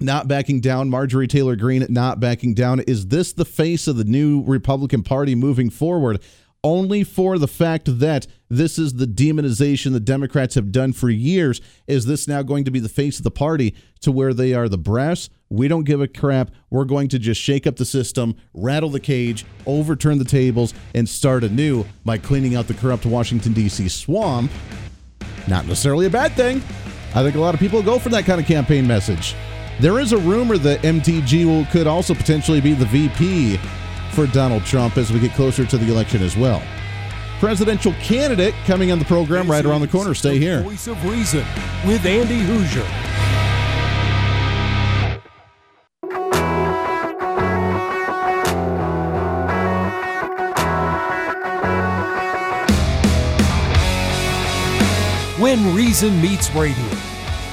not 0.00 0.28
backing 0.28 0.60
down. 0.60 0.90
Marjorie 0.90 1.28
Taylor 1.28 1.56
Greene 1.56 1.86
not 1.88 2.20
backing 2.20 2.52
down. 2.52 2.80
Is 2.80 3.06
this 3.06 3.32
the 3.32 3.46
face 3.46 3.86
of 3.86 3.96
the 3.96 4.04
new 4.04 4.42
Republican 4.44 5.02
Party 5.02 5.34
moving 5.34 5.70
forward? 5.70 6.20
Only 6.64 7.02
for 7.02 7.38
the 7.38 7.48
fact 7.48 7.98
that 7.98 8.26
this 8.48 8.78
is 8.78 8.94
the 8.94 9.06
demonization 9.06 9.92
the 9.92 10.00
Democrats 10.00 10.54
have 10.54 10.70
done 10.70 10.92
for 10.92 11.10
years. 11.10 11.60
Is 11.86 12.06
this 12.06 12.28
now 12.28 12.42
going 12.42 12.64
to 12.64 12.70
be 12.70 12.78
the 12.78 12.88
face 12.88 13.18
of 13.18 13.24
the 13.24 13.30
party 13.30 13.74
to 14.00 14.12
where 14.12 14.32
they 14.32 14.54
are 14.54 14.68
the 14.68 14.78
brass? 14.78 15.28
We 15.48 15.68
don't 15.68 15.84
give 15.84 16.00
a 16.00 16.08
crap. 16.08 16.50
We're 16.70 16.84
going 16.84 17.08
to 17.08 17.18
just 17.18 17.40
shake 17.40 17.66
up 17.66 17.76
the 17.76 17.84
system, 17.84 18.36
rattle 18.54 18.90
the 18.90 19.00
cage, 19.00 19.44
overturn 19.66 20.18
the 20.18 20.24
tables, 20.24 20.72
and 20.94 21.08
start 21.08 21.44
anew 21.44 21.84
by 22.04 22.18
cleaning 22.18 22.54
out 22.54 22.68
the 22.68 22.74
corrupt 22.74 23.06
Washington, 23.06 23.52
D.C. 23.52 23.88
swamp. 23.88 24.50
Not 25.48 25.66
necessarily 25.66 26.06
a 26.06 26.10
bad 26.10 26.32
thing. 26.32 26.62
I 27.14 27.22
think 27.22 27.34
a 27.34 27.40
lot 27.40 27.54
of 27.54 27.60
people 27.60 27.82
go 27.82 27.98
for 27.98 28.08
that 28.10 28.24
kind 28.24 28.40
of 28.40 28.46
campaign 28.46 28.86
message. 28.86 29.34
There 29.80 29.98
is 29.98 30.12
a 30.12 30.18
rumor 30.18 30.58
that 30.58 30.82
MTG 30.82 31.44
will, 31.44 31.66
could 31.66 31.86
also 31.86 32.14
potentially 32.14 32.60
be 32.60 32.72
the 32.74 32.86
VP 32.86 33.58
for 34.12 34.26
Donald 34.26 34.64
Trump 34.64 34.96
as 34.96 35.12
we 35.12 35.18
get 35.18 35.32
closer 35.32 35.64
to 35.64 35.78
the 35.78 35.90
election 35.90 36.22
as 36.22 36.36
well. 36.36 36.62
Presidential 37.40 37.92
candidate 37.94 38.54
coming 38.66 38.92
on 38.92 38.98
the 38.98 39.04
program 39.04 39.50
right 39.50 39.64
around 39.64 39.80
the 39.80 39.88
corner. 39.88 40.14
Stay 40.14 40.38
here. 40.38 40.62
Voice 40.62 40.86
of 40.86 41.04
Reason 41.04 41.44
with 41.86 42.04
Andy 42.06 42.40
Hooser. 42.42 42.86
When 55.40 55.74
Reason 55.74 56.20
meets 56.22 56.50
radio. 56.54 56.88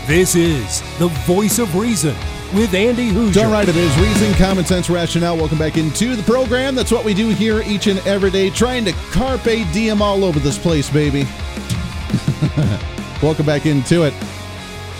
This 0.06 0.36
is 0.36 0.82
the 1.00 1.08
Voice 1.26 1.58
of 1.58 1.76
Reason 1.76 2.15
with 2.53 2.73
Andy 2.73 3.12
Hooser. 3.12 3.45
All 3.45 3.51
right, 3.51 3.67
it 3.67 3.75
is 3.75 3.97
Reason, 3.97 4.33
Common 4.33 4.65
Sense, 4.65 4.89
Rationale. 4.89 5.38
Welcome 5.38 5.57
back 5.57 5.77
into 5.77 6.15
the 6.15 6.23
program. 6.23 6.75
That's 6.75 6.91
what 6.91 7.05
we 7.05 7.13
do 7.13 7.29
here 7.29 7.62
each 7.62 7.88
and 7.88 7.99
every 8.07 8.31
day, 8.31 8.49
trying 8.49 8.85
to 8.85 8.91
carpe 9.12 9.43
diem 9.71 10.01
all 10.01 10.23
over 10.23 10.39
this 10.39 10.57
place, 10.57 10.89
baby. 10.89 11.27
Welcome 13.21 13.45
back 13.45 13.65
into 13.65 14.03
it. 14.03 14.13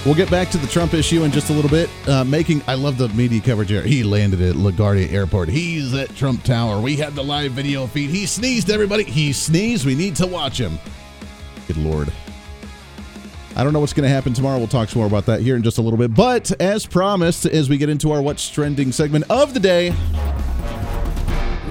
We'll 0.06 0.16
get 0.16 0.32
back 0.32 0.50
to 0.52 0.58
the 0.58 0.68
Trump 0.68 0.94
issue 0.94 1.24
in 1.24 1.32
just 1.32 1.50
a 1.50 1.54
little 1.54 1.70
bit. 1.70 1.90
Uh, 2.08 2.24
making, 2.24 2.62
I 2.68 2.76
love 2.76 2.98
the 2.98 3.10
media 3.10 3.42
coverage 3.42 3.70
here. 3.70 3.82
He 3.84 4.04
landed 4.04 4.42
at 4.42 4.56
LaGuardia 4.56 5.12
Airport. 5.12 5.50
He's 5.50 5.94
at 5.94 6.16
Trump 6.16 6.44
Tower. 6.44 6.80
We 6.80 6.96
had 6.96 7.16
the 7.16 7.24
live 7.24 7.52
video 7.52 7.86
feed. 7.88 8.10
He 8.10 8.26
sneezed, 8.26 8.70
everybody. 8.70 9.04
He 9.04 9.34
sneezed. 9.34 9.86
We 9.86 9.96
need 9.96 10.16
to 10.18 10.28
watch 10.28 10.60
him. 10.60 10.80
Good 11.68 11.78
Lord. 11.78 12.14
I 13.56 13.64
don't 13.64 13.74
know 13.74 13.80
what's 13.80 13.94
going 13.94 14.08
to 14.08 14.14
happen 14.14 14.34
tomorrow. 14.34 14.58
We'll 14.58 14.68
talk 14.68 14.90
some 14.90 15.00
more 15.00 15.08
about 15.08 15.26
that 15.26 15.42
here 15.42 15.56
in 15.56 15.64
just 15.64 15.78
a 15.78 15.82
little 15.82 15.98
bit. 15.98 16.14
But 16.14 16.52
as 16.62 16.86
promised, 16.86 17.46
as 17.46 17.70
we 17.70 17.78
get 17.78 17.90
into 17.90 18.12
our 18.12 18.22
What's 18.22 18.50
Trending 18.50 18.92
segment 18.92 19.26
of 19.30 19.54
the 19.54 19.60
day, 19.60 19.94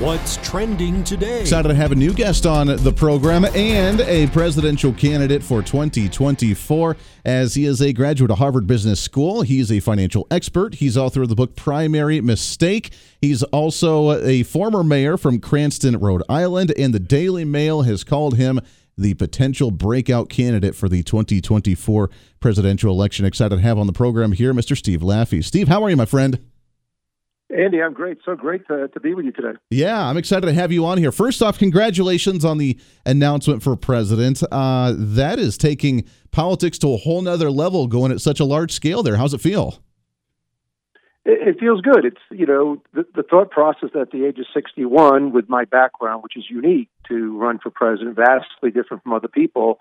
What's 0.01 0.37
trending 0.49 1.03
today? 1.03 1.41
Excited 1.41 1.67
to 1.67 1.75
have 1.75 1.91
a 1.91 1.97
new 1.97 2.15
guest 2.15 2.47
on 2.47 2.69
the 2.69 2.93
program 2.93 3.45
and 3.47 4.01
a 4.03 4.29
presidential 4.29 4.93
candidate 4.93 5.43
for 5.43 5.61
2024 5.61 6.97
as 7.25 7.55
he 7.55 7.65
is 7.65 7.83
a 7.83 7.93
graduate 7.93 8.31
of 8.31 8.39
Harvard 8.39 8.69
Business 8.69 9.01
School. 9.01 9.43
He's 9.43 9.73
a 9.73 9.81
financial 9.81 10.29
expert. 10.31 10.77
He's 10.77 10.97
author 10.97 11.23
of 11.23 11.31
the 11.31 11.35
book 11.35 11.57
Primary 11.57 12.21
Mistake. 12.21 12.93
He's 13.21 13.43
also 13.43 14.13
a 14.25 14.45
former 14.45 14.85
mayor 14.85 15.17
from 15.17 15.41
Cranston, 15.41 15.99
Rhode 15.99 16.23
Island, 16.29 16.73
and 16.79 16.95
the 16.95 17.01
Daily 17.01 17.45
Mail 17.45 17.83
has 17.83 18.05
called 18.05 18.37
him 18.37 18.61
the 18.99 19.15
potential 19.15 19.71
breakout 19.71 20.29
candidate 20.29 20.75
for 20.75 20.89
the 20.89 21.03
2024 21.03 22.11
presidential 22.41 22.93
election. 22.93 23.25
Excited 23.25 23.57
to 23.57 23.63
have 23.63 23.79
on 23.79 23.87
the 23.87 23.93
program 23.93 24.33
here 24.33 24.53
Mr. 24.53 24.77
Steve 24.77 25.01
Laffey. 25.01 25.43
Steve, 25.43 25.69
how 25.69 25.83
are 25.83 25.91
you, 25.91 25.97
my 25.97 26.05
friend? 26.05 26.41
Andy, 27.57 27.81
I'm 27.81 27.95
great. 27.95 28.19
So 28.27 28.35
great 28.35 28.67
to, 28.69 28.89
to 28.89 29.01
be 29.01 29.15
with 29.15 29.25
you 29.25 29.33
today. 29.33 29.59
Yeah, 29.71 30.07
I'm 30.07 30.19
excited 30.19 30.47
to 30.47 30.53
have 30.53 30.71
you 30.71 30.85
on 30.85 30.99
here. 30.99 31.11
First 31.11 31.41
off, 31.41 31.59
congratulations 31.59 32.45
on 32.45 32.59
the 32.59 32.79
announcement 33.07 33.63
for 33.63 33.75
president. 33.75 34.43
Uh, 34.53 34.93
that 34.97 35.39
is 35.39 35.57
taking 35.57 36.05
politics 36.31 36.79
to 36.81 36.93
a 36.93 36.99
whole 36.99 37.23
nother 37.23 37.51
level, 37.51 37.87
going 37.87 38.13
at 38.13 38.21
such 38.21 38.39
a 38.39 38.45
large 38.45 38.73
scale 38.73 39.03
there. 39.03 39.17
How's 39.17 39.33
it 39.33 39.41
feel? 39.41 39.83
It, 41.29 41.49
it 41.49 41.61
feels 41.61 41.81
good. 41.81 42.05
It's, 42.05 42.21
you 42.31 42.47
know, 42.47 42.83
the, 42.93 43.05
the 43.15 43.23
thought 43.23 43.51
process 43.51 43.91
at 43.95 44.11
the 44.11 44.25
age 44.27 44.39
of 44.39 44.47
61 44.53 45.33
with 45.33 45.49
my 45.49 45.65
background, 45.65 46.23
which 46.25 46.37
is 46.37 46.45
unique 46.49 46.89
to 47.09 47.39
run 47.39 47.61
for 47.63 47.71
president, 47.71 48.17
vastly 48.17 48.71
different 48.73 49.05
from 49.05 49.13
other 49.13 49.29
people. 49.29 49.79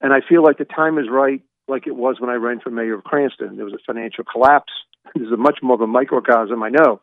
And 0.00 0.12
I 0.12 0.20
feel 0.26 0.42
like 0.42 0.58
the 0.58 0.64
time 0.64 0.98
is 0.98 1.06
right, 1.10 1.42
like 1.68 1.86
it 1.86 1.96
was 1.96 2.16
when 2.20 2.30
I 2.30 2.34
ran 2.34 2.60
for 2.60 2.70
mayor 2.70 2.94
of 2.94 3.04
Cranston. 3.04 3.56
There 3.56 3.64
was 3.64 3.74
a 3.74 3.84
financial 3.84 4.24
collapse 4.24 4.72
this 5.14 5.26
is 5.26 5.32
a 5.32 5.36
much 5.36 5.58
more 5.62 5.74
of 5.74 5.80
a 5.80 5.86
microcosm, 5.86 6.62
I 6.62 6.70
know. 6.70 7.00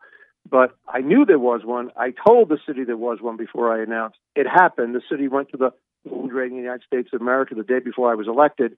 But 0.50 0.76
I 0.88 1.00
knew 1.00 1.26
there 1.26 1.40
was 1.40 1.62
one. 1.64 1.92
I 1.98 2.12
told 2.26 2.50
the 2.50 2.58
city 2.68 2.84
there 2.84 2.98
was 2.98 3.20
one 3.22 3.38
before 3.38 3.74
I 3.74 3.82
announced. 3.82 4.18
It 4.36 4.46
happened. 4.46 4.94
The 4.94 5.02
city 5.10 5.28
went 5.28 5.50
to 5.50 5.58
the 5.58 5.72
rating 6.06 6.58
in 6.58 6.64
the 6.64 6.64
United 6.64 6.84
States 6.86 7.10
of 7.14 7.22
America 7.22 7.56
the 7.56 7.64
day 7.64 7.80
before 7.80 8.12
I 8.12 8.16
was 8.16 8.28
elected, 8.28 8.76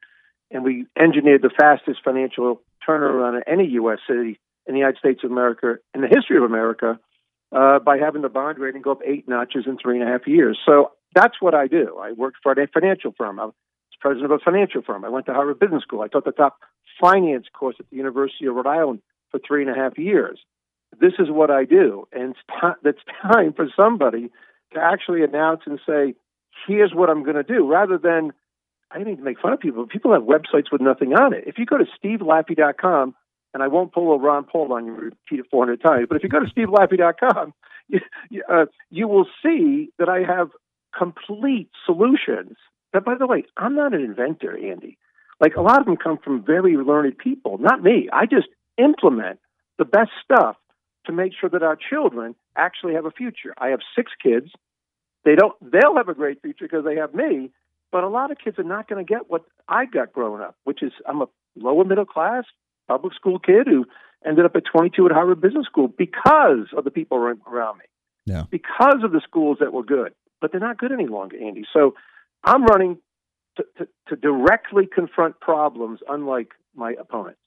and 0.51 0.63
we 0.63 0.85
engineered 0.97 1.41
the 1.41 1.49
fastest 1.49 2.01
financial 2.03 2.61
turnaround 2.87 3.37
in 3.37 3.43
any 3.51 3.67
U.S. 3.71 3.97
city 4.07 4.39
in 4.67 4.73
the 4.73 4.79
United 4.79 4.97
States 4.97 5.21
of 5.23 5.31
America 5.31 5.75
in 5.93 6.01
the 6.01 6.07
history 6.07 6.37
of 6.37 6.43
America 6.43 6.99
uh, 7.51 7.79
by 7.79 7.97
having 7.97 8.21
the 8.21 8.29
bond 8.29 8.57
rating 8.59 8.81
go 8.81 8.91
up 8.91 9.01
eight 9.05 9.27
notches 9.27 9.65
in 9.67 9.77
three 9.77 9.99
and 9.99 10.07
a 10.07 10.11
half 10.11 10.27
years. 10.27 10.57
So 10.65 10.91
that's 11.13 11.35
what 11.39 11.53
I 11.53 11.67
do. 11.67 11.97
I 12.01 12.11
worked 12.11 12.37
for 12.41 12.51
a 12.51 12.67
financial 12.67 13.13
firm. 13.17 13.39
I 13.39 13.45
was 13.45 13.53
president 14.05 14.31
of 14.31 14.39
a 14.39 14.43
financial 14.43 14.83
firm. 14.83 15.03
I 15.03 15.09
went 15.09 15.25
to 15.25 15.33
Harvard 15.33 15.59
Business 15.59 15.81
School. 15.81 16.01
I 16.01 16.07
taught 16.07 16.25
the 16.25 16.31
top 16.31 16.57
finance 17.01 17.47
course 17.51 17.75
at 17.79 17.89
the 17.89 17.95
University 17.95 18.45
of 18.45 18.53
Rhode 18.53 18.67
Island 18.67 19.01
for 19.31 19.39
three 19.39 19.65
and 19.65 19.71
a 19.71 19.73
half 19.73 19.97
years. 19.97 20.39
This 21.01 21.13
is 21.17 21.27
what 21.29 21.49
I 21.49 21.65
do, 21.65 22.07
and 22.13 22.35
it's, 22.85 22.99
time 23.23 23.53
for 23.53 23.67
somebody 23.75 24.29
to 24.75 24.79
actually 24.79 25.23
announce 25.23 25.61
and 25.65 25.79
say, 25.87 26.13
"Here's 26.67 26.93
what 26.93 27.09
I'm 27.09 27.23
going 27.23 27.35
to 27.35 27.43
do," 27.43 27.67
rather 27.67 27.97
than 27.97 28.31
I 28.91 29.01
need 29.03 29.17
to 29.17 29.23
make 29.23 29.39
fun 29.39 29.53
of 29.53 29.59
people. 29.59 29.87
People 29.87 30.13
have 30.13 30.21
websites 30.21 30.71
with 30.71 30.81
nothing 30.81 31.13
on 31.13 31.33
it. 31.33 31.45
If 31.47 31.57
you 31.57 31.65
go 31.65 31.77
to 31.79 31.85
stevelaffey.com, 31.97 33.15
and 33.55 33.63
I 33.63 33.69
won't 33.69 33.93
pull 33.93 34.11
a 34.11 34.19
Ron 34.19 34.43
Paul 34.43 34.73
on 34.73 34.85
you, 34.85 34.91
repeat 34.91 35.39
it 35.39 35.45
400 35.49 35.81
times, 35.81 36.07
but 36.09 36.17
if 36.17 36.23
you 36.23 36.29
go 36.29 36.41
to 36.41 36.45
stevelaffey.com, 36.45 37.53
you, 38.29 38.43
uh, 38.51 38.65
you 38.91 39.07
will 39.07 39.27
see 39.41 39.91
that 39.97 40.09
I 40.09 40.23
have 40.23 40.49
complete 40.95 41.69
solutions. 41.85 42.57
That, 42.91 43.05
by 43.05 43.15
the 43.17 43.25
way, 43.25 43.45
I'm 43.55 43.73
not 43.73 43.93
an 43.93 44.01
inventor, 44.01 44.57
Andy. 44.57 44.97
Like 45.39 45.55
a 45.55 45.61
lot 45.61 45.79
of 45.79 45.85
them 45.85 45.95
come 45.95 46.17
from 46.21 46.43
very 46.43 46.75
learned 46.75 47.17
people, 47.17 47.57
not 47.57 47.81
me. 47.81 48.09
I 48.11 48.25
just 48.25 48.47
implement 48.77 49.39
the 49.77 49.85
best 49.85 50.11
stuff 50.21 50.57
to 51.05 51.13
make 51.13 51.31
sure 51.39 51.49
that 51.49 51.63
our 51.63 51.77
children 51.77 52.35
actually 52.57 52.95
have 52.95 53.05
a 53.05 53.11
future. 53.11 53.53
I 53.57 53.69
have 53.69 53.79
six 53.95 54.11
kids. 54.21 54.51
They 55.23 55.35
don't 55.35 55.53
they'll 55.61 55.95
have 55.95 56.09
a 56.09 56.13
great 56.13 56.41
future 56.41 56.65
because 56.65 56.83
they 56.83 56.95
have 56.95 57.13
me, 57.13 57.51
but 57.91 58.03
a 58.03 58.09
lot 58.09 58.31
of 58.31 58.37
kids 58.37 58.59
are 58.59 58.63
not 58.63 58.89
going 58.89 59.05
to 59.05 59.09
get 59.09 59.29
what 59.29 59.43
I 59.67 59.85
got 59.85 60.11
growing 60.11 60.41
up, 60.41 60.55
which 60.65 60.83
is 60.83 60.91
I'm 61.07 61.21
a 61.21 61.27
lower 61.55 61.85
middle 61.85 62.05
class 62.05 62.43
public 62.87 63.13
school 63.13 63.39
kid 63.39 63.67
who 63.67 63.85
ended 64.25 64.45
up 64.45 64.55
at 64.55 64.63
22 64.71 65.05
at 65.05 65.11
Harvard 65.11 65.41
Business 65.41 65.65
School 65.65 65.87
because 65.87 66.67
of 66.75 66.83
the 66.83 66.91
people 66.91 67.17
around 67.17 67.77
me. 67.77 67.85
Yeah. 68.25 68.45
Because 68.49 69.03
of 69.03 69.11
the 69.11 69.21
schools 69.23 69.57
that 69.59 69.71
were 69.71 69.83
good, 69.83 70.13
but 70.41 70.51
they're 70.51 70.59
not 70.59 70.77
good 70.77 70.91
any 70.91 71.07
longer, 71.07 71.37
Andy. 71.37 71.63
So 71.71 71.93
I'm 72.43 72.63
running 72.65 72.97
to, 73.57 73.65
to, 73.77 73.87
to 74.09 74.15
directly 74.15 74.87
confront 74.87 75.39
problems 75.39 75.99
unlike 76.09 76.49
my 76.75 76.95
opponents. 76.99 77.39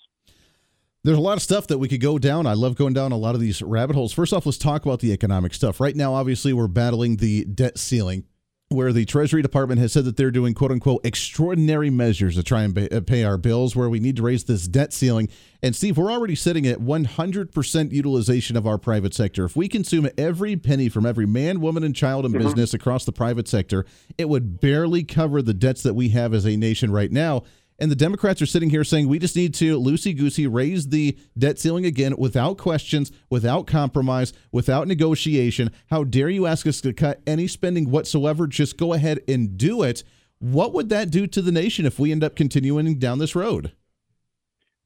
There's 1.05 1.19
a 1.19 1.23
lot 1.23 1.37
of 1.37 1.43
stuff 1.43 1.69
that 1.69 1.79
we 1.79 1.89
could 1.89 2.01
go 2.01 2.19
down. 2.19 2.47
I 2.47 2.55
love 2.55 2.75
going 2.75 2.93
down 2.93 3.13
a 3.13 3.17
lot 3.17 3.35
of 3.35 3.41
these 3.41 3.63
rabbit 3.63 3.95
holes. 3.95 4.13
First 4.13 4.33
off, 4.33 4.47
let's 4.47 4.59
talk 4.59 4.85
about 4.85 5.01
the 5.01 5.13
economic 5.13 5.55
stuff. 5.55 5.81
Right 5.81 5.95
now, 5.95 6.15
obviously, 6.15 6.53
we're 6.53 6.69
battling 6.69 7.17
the 7.17 7.45
debt 7.45 7.79
ceiling, 7.79 8.25
where 8.71 8.93
the 8.93 9.07
Treasury 9.07 9.41
Department 9.41 9.81
has 9.81 9.95
said 9.95 10.05
that 10.05 10.19
they're 10.19 10.31
doing 10.31 10.53
quote 10.53 10.71
unquote 10.71 11.05
extraordinary 11.05 11.89
measures 11.89 12.35
to 12.35 12.43
try 12.43 12.63
and 12.63 12.93
uh, 12.93 13.01
pay 13.01 13.25
our 13.25 13.39
bills, 13.39 13.75
where 13.75 13.89
we 13.89 13.99
need 13.99 14.17
to 14.17 14.23
raise 14.23 14.45
this 14.45 14.69
debt 14.69 14.93
ceiling. 14.93 15.29
And 15.63 15.75
Steve, 15.75 15.97
we're 15.97 16.13
already 16.13 16.35
sitting 16.35 16.67
at 16.67 16.79
100% 16.79 17.93
utilization 17.93 18.57
of 18.57 18.67
our 18.67 18.77
private 18.77 19.15
sector. 19.15 19.47
If 19.47 19.57
we 19.57 19.69
consume 19.69 20.09
every 20.19 20.57
penny 20.57 20.91
from 20.91 21.07
every 21.07 21.27
man, 21.27 21.61
woman, 21.61 21.83
and 21.83 21.97
child 21.97 22.27
in 22.27 22.33
mm-hmm. 22.33 22.43
business 22.43 22.75
across 22.75 23.07
the 23.07 23.13
private 23.13 23.49
sector, 23.49 23.87
it 24.19 24.29
would 24.29 24.61
barely 24.61 25.03
cover 25.03 25.41
the 25.41 25.55
debts 25.55 25.83
that 25.83 25.95
we 25.95 26.11
have 26.11 26.35
as 26.35 26.45
a 26.45 26.57
nation 26.57 26.91
right 26.91 27.11
now. 27.11 27.45
And 27.81 27.93
the 27.93 27.97
Democrats 27.97 28.43
are 28.43 28.47
sitting 28.47 28.71
here 28.71 28.83
saying 28.83 29.07
we 29.07 29.21
just 29.21 29.37
need 29.37 29.55
to 29.55 29.79
loosey 29.79 30.17
goosey 30.17 30.49
raise 30.49 30.89
the 30.89 31.17
debt 31.39 31.61
ceiling 31.61 31.87
again 31.87 32.17
without 32.19 32.59
questions, 32.59 33.13
without 33.31 33.69
compromise, 33.69 34.33
without 34.51 34.89
negotiation. 34.89 35.71
How 35.89 36.03
dare 36.03 36.29
you 36.29 36.47
ask 36.47 36.67
us 36.67 36.81
to 36.81 36.93
cut 36.93 37.21
any 37.25 37.47
spending 37.47 37.91
whatsoever? 37.91 38.49
Just 38.49 38.79
go 38.79 38.95
ahead 38.95 39.21
and 39.29 39.57
do 39.57 39.83
it. 39.85 40.03
What 40.41 40.73
would 40.75 40.89
that 40.89 41.11
do 41.11 41.29
to 41.29 41.41
the 41.41 41.53
nation 41.53 41.87
if 41.87 42.01
we 42.01 42.11
end 42.11 42.25
up 42.25 42.35
continuing 42.35 42.99
down 42.99 43.19
this 43.19 43.37
road? 43.37 43.73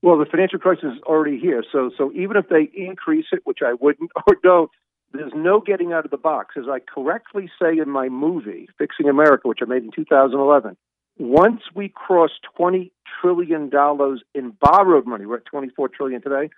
Well, 0.03 0.19
the 0.19 0.27
financial 0.27 0.59
crisis 0.59 0.97
is 0.97 1.03
already 1.05 1.39
here. 1.39 1.65
So, 1.73 1.91
so 1.97 2.13
even 2.13 2.37
if 2.37 2.49
they 2.49 2.71
increase 2.75 3.27
it, 3.33 3.41
which 3.45 3.61
I 3.65 3.73
wouldn't 3.73 4.11
or 4.27 4.37
don't, 4.43 4.71
there's 5.13 5.33
no 5.35 5.61
getting 5.61 5.93
out 5.93 6.05
of 6.05 6.11
the 6.11 6.17
box. 6.19 6.57
As 6.59 6.65
I 6.69 6.81
correctly 6.81 7.51
say 7.61 7.79
in 7.79 7.89
my 7.89 8.11
movie, 8.11 8.69
Fixing 8.77 9.09
America, 9.09 9.49
which 9.49 9.61
I 9.63 9.67
made 9.67 9.83
in 9.83 9.91
2011, 9.95 10.77
once 11.19 11.63
we 11.75 11.89
cross 11.89 12.31
$20 12.59 12.91
trillion 13.21 13.71
in 14.35 14.53
borrowed 14.61 15.07
money, 15.07 15.27
we're 15.27 15.37
at 15.37 15.45
24 15.47 15.89
trillion 15.89 16.23
today. 16.23 16.51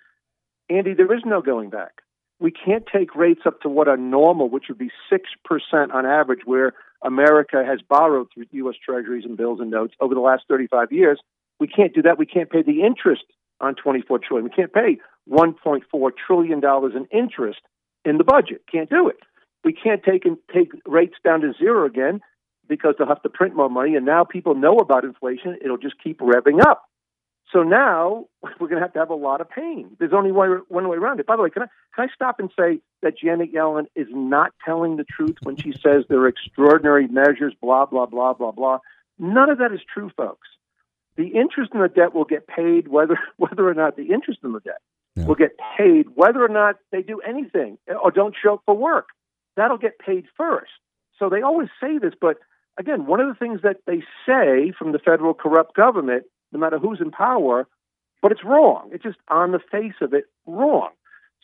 Andy, 0.69 0.93
there 0.93 1.13
is 1.13 1.21
no 1.25 1.41
going 1.41 1.69
back. 1.69 2.01
We 2.39 2.51
can't 2.51 2.83
take 2.91 3.15
rates 3.15 3.41
up 3.45 3.61
to 3.61 3.69
what 3.69 3.87
are 3.87 3.97
normal, 3.97 4.49
which 4.49 4.65
would 4.67 4.77
be 4.77 4.91
6% 5.11 5.93
on 5.93 6.05
average, 6.05 6.41
where 6.45 6.73
America 7.03 7.63
has 7.65 7.79
borrowed 7.87 8.27
through 8.33 8.45
U.S. 8.51 8.75
treasuries 8.83 9.23
and 9.25 9.37
bills 9.37 9.59
and 9.59 9.71
notes 9.71 9.93
over 9.99 10.13
the 10.13 10.21
last 10.21 10.43
35 10.49 10.91
years. 10.91 11.19
We 11.59 11.67
can't 11.67 11.93
do 11.93 12.01
that. 12.01 12.17
We 12.17 12.25
can't 12.25 12.49
pay 12.49 12.61
the 12.61 12.83
interest 12.83 13.23
on 13.61 13.75
24 13.75 14.19
trillion. 14.19 14.43
We 14.43 14.55
can't 14.55 14.73
pay 14.73 14.97
1.4 15.29 16.09
trillion 16.27 16.59
dollars 16.59 16.93
in 16.95 17.05
interest 17.17 17.59
in 18.03 18.17
the 18.17 18.23
budget. 18.23 18.63
Can't 18.69 18.89
do 18.89 19.07
it. 19.07 19.17
We 19.63 19.73
can't 19.73 20.03
take 20.03 20.25
and 20.25 20.37
take 20.53 20.71
rates 20.85 21.15
down 21.23 21.41
to 21.41 21.53
zero 21.57 21.85
again 21.85 22.19
because 22.67 22.95
they'll 22.97 23.07
have 23.07 23.21
to 23.23 23.29
print 23.29 23.55
more 23.55 23.69
money. 23.69 23.95
And 23.95 24.05
now 24.05 24.23
people 24.23 24.55
know 24.55 24.77
about 24.77 25.03
inflation. 25.03 25.57
It'll 25.63 25.77
just 25.77 25.95
keep 26.03 26.19
revving 26.19 26.61
up. 26.65 26.85
So 27.51 27.63
now 27.63 28.25
we're 28.59 28.67
going 28.67 28.79
to 28.79 28.81
have 28.81 28.93
to 28.93 28.99
have 28.99 29.09
a 29.09 29.15
lot 29.15 29.41
of 29.41 29.49
pain. 29.49 29.95
There's 29.99 30.13
only 30.13 30.31
one, 30.31 30.61
one 30.67 30.87
way 30.87 30.97
around 30.97 31.19
it. 31.19 31.25
By 31.25 31.35
the 31.35 31.41
way, 31.41 31.49
can 31.49 31.63
I, 31.63 31.67
can 31.95 32.09
I 32.09 32.13
stop 32.13 32.39
and 32.39 32.49
say 32.57 32.79
that 33.01 33.17
Janet 33.17 33.53
Yellen 33.53 33.85
is 33.95 34.07
not 34.11 34.53
telling 34.63 34.97
the 34.97 35.05
truth 35.05 35.37
when 35.43 35.55
she 35.57 35.71
says 35.71 36.05
there 36.09 36.19
are 36.19 36.27
extraordinary 36.27 37.07
measures, 37.07 37.53
blah, 37.61 37.85
blah, 37.85 38.05
blah, 38.05 38.33
blah, 38.33 38.51
blah? 38.51 38.79
None 39.17 39.49
of 39.49 39.59
that 39.59 39.71
is 39.71 39.79
true, 39.93 40.11
folks. 40.17 40.47
The 41.15 41.27
interest 41.27 41.71
in 41.73 41.79
the 41.79 41.87
debt 41.87 42.13
will 42.13 42.25
get 42.25 42.47
paid 42.47 42.87
whether, 42.87 43.17
whether 43.37 43.67
or 43.67 43.73
not 43.73 43.95
the 43.95 44.11
interest 44.13 44.39
in 44.43 44.51
the 44.51 44.59
debt 44.59 44.81
yeah. 45.15 45.25
will 45.25 45.35
get 45.35 45.51
paid 45.77 46.07
whether 46.15 46.43
or 46.43 46.49
not 46.49 46.75
they 46.91 47.01
do 47.01 47.21
anything 47.21 47.77
or 48.03 48.11
don't 48.11 48.35
show 48.41 48.55
up 48.55 48.61
for 48.65 48.75
work. 48.75 49.07
That'll 49.55 49.77
get 49.77 49.99
paid 49.99 50.25
first. 50.37 50.71
So 51.17 51.29
they 51.29 51.41
always 51.41 51.69
say 51.81 51.97
this, 51.97 52.13
but 52.19 52.37
again, 52.79 53.05
one 53.05 53.19
of 53.19 53.27
the 53.27 53.35
things 53.35 53.61
that 53.63 53.77
they 53.85 54.03
say 54.25 54.71
from 54.77 54.91
the 54.91 54.99
federal 54.99 55.33
corrupt 55.33 55.75
government, 55.75 56.23
no 56.51 56.59
matter 56.59 56.77
who's 56.77 57.01
in 57.01 57.11
power, 57.11 57.67
but 58.21 58.31
it's 58.31 58.43
wrong. 58.43 58.89
It's 58.91 59.03
just 59.03 59.17
on 59.29 59.51
the 59.51 59.59
face 59.59 59.95
of 60.01 60.13
it 60.13 60.25
wrong. 60.45 60.89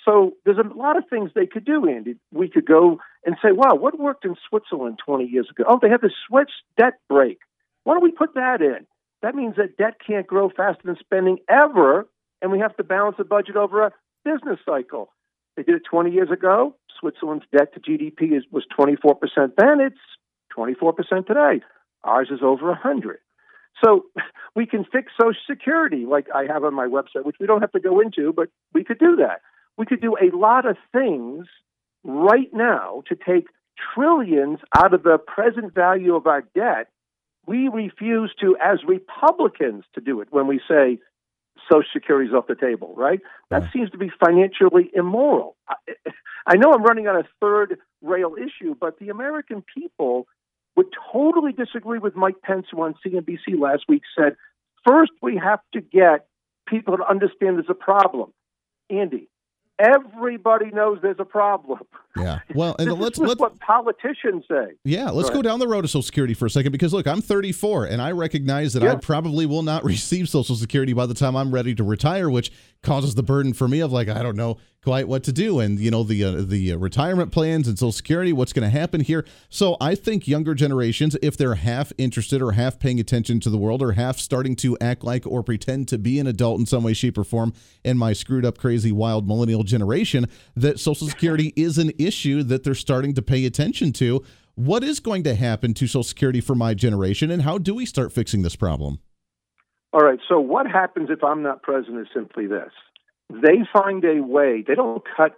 So 0.04 0.32
there's 0.46 0.58
a 0.58 0.78
lot 0.78 0.98
of 0.98 1.04
things 1.10 1.32
they 1.36 1.46
could 1.46 1.66
do, 1.66 1.88
Andy. 1.88 2.16
We 2.34 2.50
could 2.50 2.66
go 2.66 3.00
and 3.24 3.36
say, 3.42 3.52
wow, 3.52 3.76
what 3.76 4.00
worked 4.00 4.26
in 4.26 4.36
Switzerland 4.50 5.00
20 5.06 5.26
years 5.26 5.48
ago? 5.50 5.64
Oh, 5.68 5.80
they 5.80 5.90
have 5.90 6.02
the 6.02 6.12
Swiss 6.28 6.48
debt 6.78 6.94
brake. 7.08 7.42
Why 7.84 7.94
don't 7.94 8.04
we 8.04 8.12
put 8.12 8.34
that 8.34 8.62
in? 8.62 8.88
That 9.22 9.36
means 9.36 9.56
that 9.58 9.78
debt 9.78 9.98
can't 10.06 10.26
grow 10.26 10.50
faster 10.50 10.82
than 10.84 10.98
spending 11.00 11.38
ever, 11.48 12.08
and 12.42 12.52
we 12.52 12.60
have 12.60 12.76
to 12.78 12.84
balance 12.84 13.18
the 13.18 13.24
budget 13.24 13.56
over 13.56 13.84
a 13.84 13.92
business 14.26 14.60
cycle. 14.66 15.12
They 15.56 15.64
did 15.64 15.76
it 15.76 15.84
20 15.90 16.12
years 16.12 16.32
ago. 16.32 16.76
Switzerland's 17.00 17.46
debt 17.56 17.74
to 17.74 17.80
GDP 17.80 18.36
is, 18.36 18.44
was 18.52 18.66
24% 18.78 19.20
then. 19.58 19.82
It's 19.82 19.98
24% 20.56 21.28
today. 21.28 21.64
Ours 22.04 22.30
is 22.32 22.40
over 22.42 22.68
100. 22.68 23.20
So 23.84 24.06
we 24.56 24.66
can 24.66 24.86
fix 24.86 25.12
Social 25.20 25.42
Security 25.50 26.06
like 26.06 26.28
I 26.34 26.46
have 26.52 26.64
on 26.64 26.74
my 26.74 26.88
website, 26.88 27.26
which 27.26 27.38
we 27.40 27.48
don't 27.48 27.62
have 27.62 27.72
to 27.74 27.80
go 27.80 28.00
into, 28.00 28.34
but 28.34 28.50
we 28.74 28.84
could 28.84 29.00
do 29.00 29.18
that. 29.18 29.42
We 29.78 29.86
could 29.86 30.02
do 30.02 30.16
a 30.16 30.36
lot 30.36 30.66
of 30.66 30.78
things 30.92 31.48
right 32.04 32.52
now 32.54 33.04
to 33.08 33.16
take 33.16 33.48
trillions 33.94 34.60
out 34.78 34.94
of 34.94 35.04
the 35.04 35.18
present 35.18 35.74
value 35.74 36.16
of 36.16 36.28
our 36.28 36.42
debt, 36.56 36.88
we 37.48 37.68
refuse 37.68 38.34
to, 38.40 38.56
as 38.64 38.80
Republicans, 38.88 39.84
to 39.96 40.02
do 40.02 40.22
it 40.22 40.28
when 40.32 40.48
we 40.48 40.60
say 40.68 41.00
Social 41.72 41.90
Security 41.94 42.30
is 42.30 42.36
off 42.36 42.48
the 42.48 42.56
table, 42.56 42.94
right? 42.96 43.20
That 43.50 43.72
seems 43.74 43.90
to 43.92 43.98
be 43.98 44.12
financially 44.24 44.90
immoral. 44.94 45.56
I, 45.68 45.76
I 46.48 46.56
know 46.56 46.74
I'm 46.74 46.84
running 46.84 47.08
on 47.08 47.16
a 47.16 47.24
third 47.40 47.78
rail 48.02 48.36
issue, 48.36 48.76
but 48.80 49.00
the 49.00 49.10
American 49.10 49.64
people 49.76 50.28
would 50.82 50.94
totally 51.12 51.52
disagree 51.52 52.00
with 52.00 52.16
Mike 52.16 52.42
Pence, 52.44 52.66
who 52.72 52.82
on 52.82 52.96
CNBC 53.06 53.60
last 53.60 53.84
week 53.88 54.02
said, 54.18 54.36
first 54.86 55.12
we 55.22 55.38
have 55.38 55.60
to 55.74 55.82
get 55.82 56.26
people 56.68 56.98
to 56.98 57.08
understand 57.08 57.58
there's 57.58 57.66
a 57.70 57.74
problem. 57.76 58.34
Andy, 58.90 59.30
Everybody 59.80 60.70
knows 60.72 61.00
there's 61.02 61.20
a 61.20 61.26
problem. 61.26 61.80
Yeah. 62.16 62.40
Well, 62.54 62.76
and 62.78 62.92
let's 63.00 63.18
let's 63.18 63.40
what 63.40 63.60
politicians 63.60 64.44
say. 64.48 64.74
yeah, 64.84 65.10
let's 65.10 65.30
Go 65.30 65.38
go 65.38 65.42
down 65.42 65.60
the 65.60 65.68
road 65.68 65.86
of 65.86 65.90
Social 65.90 66.04
Security 66.04 66.36
for 66.36 66.46
a 66.46 66.52
second 66.52 66.72
because 66.72 66.94
look, 66.94 67.08
I'm 67.08 67.22
34 67.22 67.86
and 67.86 68.00
I 68.00 68.12
recognize 68.12 68.74
that 68.74 68.84
I 68.84 68.96
probably 68.96 69.48
will 69.48 69.64
not 69.64 69.84
receive 69.86 70.30
Social 70.30 70.56
Security 70.56 70.94
by 70.94 71.08
the 71.08 71.16
time 71.16 71.36
I'm 71.36 71.52
ready 71.52 71.74
to 71.74 71.84
retire, 71.84 72.30
which 72.30 72.52
causes 72.84 73.16
the 73.16 73.24
burden 73.24 73.54
for 73.54 73.68
me 73.68 73.80
of 73.80 73.92
like 73.92 74.10
I 74.10 74.24
don't 74.24 74.36
know 74.36 74.58
quite 74.84 75.08
what 75.08 75.24
to 75.24 75.32
do 75.32 75.60
and 75.60 75.80
you 75.80 75.92
know 75.92 76.04
the 76.04 76.24
uh, 76.24 76.42
the 76.42 76.74
uh, 76.74 76.78
retirement 76.78 77.32
plans 77.32 77.68
and 77.68 77.78
Social 77.78 77.92
Security, 77.92 78.34
what's 78.34 78.54
going 78.54 78.70
to 78.70 78.78
happen 78.78 79.02
here. 79.02 79.26
So 79.50 79.78
I 79.80 79.96
think 79.96 80.28
younger 80.28 80.56
generations, 80.56 81.16
if 81.22 81.38
they're 81.38 81.56
half 81.56 81.94
interested 81.98 82.42
or 82.42 82.54
half 82.54 82.80
paying 82.80 83.00
attention 83.00 83.40
to 83.42 83.50
the 83.50 83.58
world 83.58 83.82
or 83.82 83.94
half 83.94 84.18
starting 84.18 84.56
to 84.58 84.78
act 84.80 85.04
like 85.04 85.28
or 85.28 85.44
pretend 85.44 85.88
to 85.90 85.98
be 85.98 86.20
an 86.20 86.28
adult 86.28 86.60
in 86.60 86.66
some 86.66 86.84
way, 86.84 86.94
shape, 86.94 87.18
or 87.18 87.24
form 87.24 87.54
in 87.84 87.98
my 87.98 88.14
screwed 88.14 88.46
up, 88.46 88.58
crazy, 88.58 88.92
wild 88.92 89.28
millennial 89.28 89.64
generation, 89.64 90.26
that 90.56 90.80
Social 90.80 91.08
Security 91.08 91.54
is 91.56 91.78
an 91.78 91.92
issue 92.00 92.42
that 92.44 92.64
they're 92.64 92.74
starting 92.74 93.14
to 93.14 93.22
pay 93.22 93.46
attention 93.46 93.94
to. 93.94 94.24
What 94.56 94.84
is 94.84 95.00
going 95.00 95.24
to 95.24 95.36
happen 95.36 95.74
to 95.76 95.88
Social 95.88 96.04
Security 96.04 96.42
for 96.42 96.56
my 96.56 96.74
generation, 96.74 97.32
and 97.32 97.44
how 97.44 97.58
do 97.58 97.76
we 97.76 97.86
start 97.86 98.12
fixing 98.12 98.42
this 98.42 98.56
problem? 98.56 99.00
All 99.94 100.02
right. 100.02 100.20
So 100.30 100.40
what 100.40 100.68
happens 100.68 101.10
if 101.10 101.24
I'm 101.24 101.44
not 101.44 101.64
present 101.64 102.00
is 102.00 102.08
simply 102.14 102.48
this: 102.48 102.72
they 103.30 103.60
find 103.74 104.04
a 104.06 104.22
way. 104.22 104.64
They 104.66 104.76
don't 104.76 105.04
cut 105.18 105.38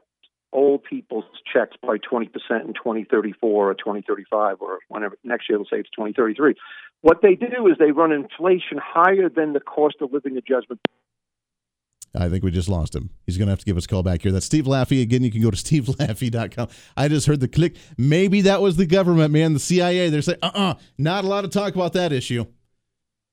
old 0.51 0.83
people's 0.83 1.25
checks 1.51 1.75
by 1.81 1.97
20% 1.97 2.27
in 2.61 2.73
2034 2.73 3.69
or 3.69 3.73
2035 3.73 4.57
or 4.61 4.79
whenever 4.87 5.17
next 5.23 5.49
year. 5.49 5.57
They'll 5.57 5.65
say 5.65 5.79
it's 5.79 5.89
2033. 5.89 6.55
What 7.01 7.21
they 7.21 7.35
do 7.35 7.67
is 7.67 7.77
they 7.79 7.91
run 7.91 8.11
inflation 8.11 8.79
higher 8.81 9.29
than 9.29 9.53
the 9.53 9.59
cost 9.59 9.95
of 10.01 10.13
living 10.13 10.37
adjustment. 10.37 10.79
I 12.15 12.29
think 12.29 12.43
we 12.43 12.51
just 12.51 12.69
lost 12.69 12.95
him. 12.95 13.09
He's 13.25 13.37
going 13.37 13.47
to 13.47 13.51
have 13.51 13.59
to 13.59 13.65
give 13.65 13.75
us 13.75 13.85
a 13.85 13.87
call 13.87 14.03
back 14.03 14.21
here. 14.21 14.31
That's 14.31 14.45
Steve 14.45 14.65
Laffey. 14.65 15.01
Again, 15.01 15.23
you 15.23 15.31
can 15.31 15.41
go 15.41 15.49
to 15.49 15.57
stevelaffey.com. 15.57 16.67
I 16.95 17.07
just 17.07 17.25
heard 17.25 17.39
the 17.39 17.47
click. 17.47 17.75
Maybe 17.97 18.41
that 18.41 18.61
was 18.61 18.77
the 18.77 18.85
government, 18.85 19.33
man, 19.33 19.53
the 19.53 19.59
CIA. 19.59 20.09
They're 20.09 20.21
saying, 20.21 20.39
uh 20.43 20.51
uh 20.53 20.73
not 20.97 21.41
to 21.41 21.47
talk 21.47 21.73
about 21.73 21.93
that 21.93 22.13
issue. 22.13 22.45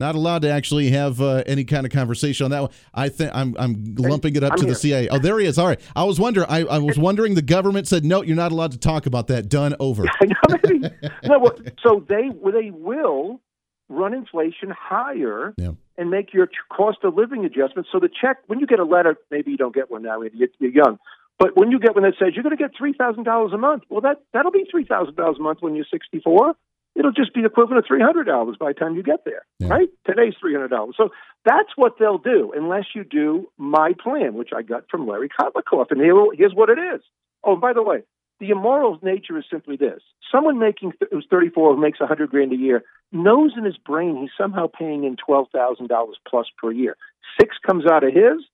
Not 0.01 0.15
allowed 0.15 0.43
to 0.43 0.51
actually 0.51 0.91
have 0.91 1.21
uh, 1.21 1.45
any 1.47 1.65
kind 1.65 1.85
of 1.87 1.93
conversation 1.93 2.45
on 2.47 2.51
that 2.51 2.63
one. 2.63 2.71
I 2.95 3.09
think 3.11 3.31
I'm 3.35 3.55
I'm 3.59 3.95
lumping 3.97 4.35
it 4.35 4.43
up 4.43 4.53
I'm 4.53 4.59
to 4.59 4.63
the 4.65 4.69
here. 4.71 4.75
CIA. 4.75 5.09
Oh, 5.11 5.19
there 5.19 5.39
he 5.39 5.47
is. 5.47 5.59
All 5.59 5.67
right. 5.67 5.81
I 5.95 6.05
was 6.05 6.19
wondering. 6.19 6.47
I, 6.49 6.61
I 6.65 6.79
was 6.79 6.99
wondering. 6.99 7.35
The 7.35 7.43
government 7.43 7.87
said 7.87 8.05
no. 8.05 8.23
You're 8.23 8.35
not 8.37 8.51
allowed 8.51 8.73
to 8.73 8.79
talk 8.79 9.05
about 9.07 9.27
that. 9.29 9.49
Done. 9.51 9.77
Over. 9.79 10.05
Maybe. 10.49 10.79
no, 11.25 11.39
well, 11.39 11.57
so 11.83 12.05
they 12.09 12.31
they 12.51 12.71
will 12.71 13.41
run 13.91 14.15
inflation 14.15 14.71
higher 14.71 15.53
Yeah. 15.59 15.73
and 15.99 16.11
make 16.11 16.33
your 16.33 16.49
cost 16.73 16.99
of 17.03 17.15
living 17.17 17.45
adjustments. 17.45 17.91
So 17.93 17.99
the 17.99 18.09
check, 18.09 18.39
when 18.47 18.61
you 18.61 18.67
get 18.67 18.79
a 18.79 18.85
letter, 18.85 19.17
maybe 19.31 19.51
you 19.51 19.57
don't 19.57 19.75
get 19.75 19.91
one 19.91 20.03
now, 20.03 20.23
you're, 20.23 20.49
you're 20.61 20.71
young, 20.71 20.99
but 21.41 21.57
when 21.57 21.73
you 21.73 21.81
get 21.81 21.95
one 21.97 22.05
that 22.05 22.15
says 22.17 22.29
you're 22.35 22.45
going 22.45 22.57
to 22.57 22.63
get 22.63 22.71
three 22.79 22.93
thousand 22.93 23.25
dollars 23.25 23.53
a 23.53 23.59
month, 23.59 23.83
well, 23.91 24.01
that 24.03 24.23
that'll 24.33 24.53
be 24.53 24.65
three 24.71 24.85
thousand 24.85 25.17
dollars 25.17 25.37
a 25.41 25.43
month 25.43 25.59
when 25.61 25.75
you're 25.75 25.85
64. 25.91 26.55
It'll 26.97 27.13
just 27.13 27.33
be 27.33 27.45
equivalent 27.45 27.79
of 27.79 27.85
three 27.87 28.01
hundred 28.03 28.25
dollars 28.25 28.57
by 28.59 28.73
the 28.73 28.79
time 28.79 28.97
you 28.97 29.03
get 29.03 29.25
there, 29.25 29.43
Yeah. 29.59 29.69
right? 29.69 29.89
Today's 30.07 30.35
three 30.41 30.53
hundred 30.53 30.69
dollars. 30.69 30.95
So 30.97 31.11
that's 31.45 31.71
what 31.77 31.95
they'll 31.99 32.19
do, 32.19 32.53
unless 32.55 32.87
you 32.95 33.05
do 33.05 33.49
my 33.59 33.93
plan, 34.03 34.35
which 34.35 34.51
I 34.55 34.63
got 34.63 34.85
from 34.91 35.07
Larry 35.07 35.29
Kotlikoff. 35.29 35.91
And 35.91 36.01
here's 36.01 36.55
what 36.55 36.69
it 36.69 36.79
is. 36.79 37.01
Oh, 37.45 37.53
and 37.53 37.61
by 37.61 37.73
the 37.73 37.83
way, 37.83 38.03
the 38.41 38.51
immoral 38.51 38.99
nature 39.03 39.39
is 39.39 39.45
simply 39.51 39.77
this: 39.77 40.01
someone 40.33 40.59
making 40.59 40.93
who's 41.11 41.27
34 41.31 41.75
who 41.77 41.81
makes 41.81 42.01
a 42.01 42.05
100 42.05 42.31
grand 42.31 42.53
a 42.53 42.57
year 42.57 42.83
knows 43.13 43.53
in 43.57 43.65
his 43.65 43.77
brain 43.77 44.17
he's 44.21 44.31
somehow 44.39 44.67
paying 44.67 45.05
in 45.05 45.17
twelve 45.17 45.47
thousand 45.55 45.89
dollars 45.89 46.17
plus 46.29 46.47
per 46.61 46.71
year. 46.73 46.97
Six 47.41 47.57
comes 47.65 47.87
out 47.87 48.03
of 48.05 48.13
his, 48.13 48.45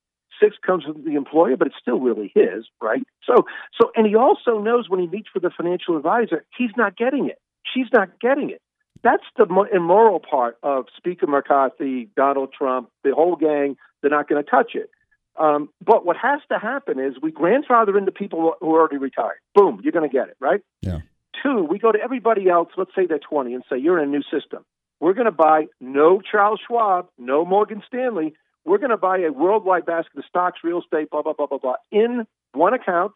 six 0.40 0.56
comes 0.64 0.84
from 0.84 1.04
the 1.04 1.14
employer, 1.14 1.56
but 1.56 1.68
it's 1.68 1.76
still 1.80 1.98
really 2.00 2.30
his, 2.34 2.66
right? 2.82 3.02
So, 3.24 3.46
so, 3.80 3.90
and 3.96 4.06
he 4.06 4.14
also 4.14 4.58
knows 4.58 4.88
when 4.88 5.00
he 5.00 5.06
meets 5.06 5.28
with 5.34 5.44
a 5.44 5.50
financial 5.50 5.96
advisor, 5.96 6.44
he's 6.56 6.70
not 6.76 6.96
getting 6.96 7.26
it. 7.28 7.38
She's 7.72 7.86
not 7.92 8.20
getting 8.20 8.50
it. 8.50 8.60
That's 9.02 9.24
the 9.36 9.46
immoral 9.72 10.20
part 10.20 10.56
of 10.62 10.86
Speaker 10.96 11.26
McCarthy, 11.26 12.08
Donald 12.16 12.52
Trump, 12.56 12.90
the 13.04 13.14
whole 13.14 13.36
gang. 13.36 13.76
They're 14.00 14.10
not 14.10 14.28
going 14.28 14.42
to 14.42 14.50
touch 14.50 14.72
it. 14.74 14.90
Um, 15.38 15.68
but 15.84 16.06
what 16.06 16.16
has 16.16 16.40
to 16.50 16.58
happen 16.58 16.98
is 16.98 17.14
we 17.20 17.30
grandfather 17.30 17.96
into 17.98 18.10
people 18.10 18.54
who 18.60 18.74
are 18.74 18.80
already 18.80 18.96
retired. 18.96 19.38
Boom, 19.54 19.80
you're 19.82 19.92
going 19.92 20.08
to 20.08 20.12
get 20.12 20.28
it, 20.28 20.36
right? 20.40 20.60
Yeah. 20.82 21.00
Two, 21.42 21.64
we 21.64 21.78
go 21.78 21.92
to 21.92 21.98
everybody 22.02 22.48
else, 22.48 22.68
let's 22.76 22.92
say 22.96 23.06
they're 23.06 23.18
20, 23.18 23.54
and 23.54 23.62
say, 23.70 23.78
you're 23.78 23.98
in 23.98 24.08
a 24.08 24.10
new 24.10 24.22
system. 24.22 24.64
We're 24.98 25.12
going 25.12 25.26
to 25.26 25.32
buy 25.32 25.66
no 25.80 26.20
Charles 26.20 26.60
Schwab, 26.66 27.08
no 27.18 27.44
Morgan 27.44 27.82
Stanley. 27.86 28.34
We're 28.64 28.78
going 28.78 28.90
to 28.90 28.96
buy 28.96 29.18
a 29.18 29.30
worldwide 29.30 29.84
basket 29.84 30.18
of 30.18 30.24
stocks, 30.26 30.60
real 30.64 30.80
estate, 30.80 31.10
blah, 31.10 31.22
blah, 31.22 31.34
blah, 31.34 31.46
blah, 31.46 31.58
blah, 31.58 31.76
in 31.92 32.26
one 32.52 32.72
account. 32.72 33.12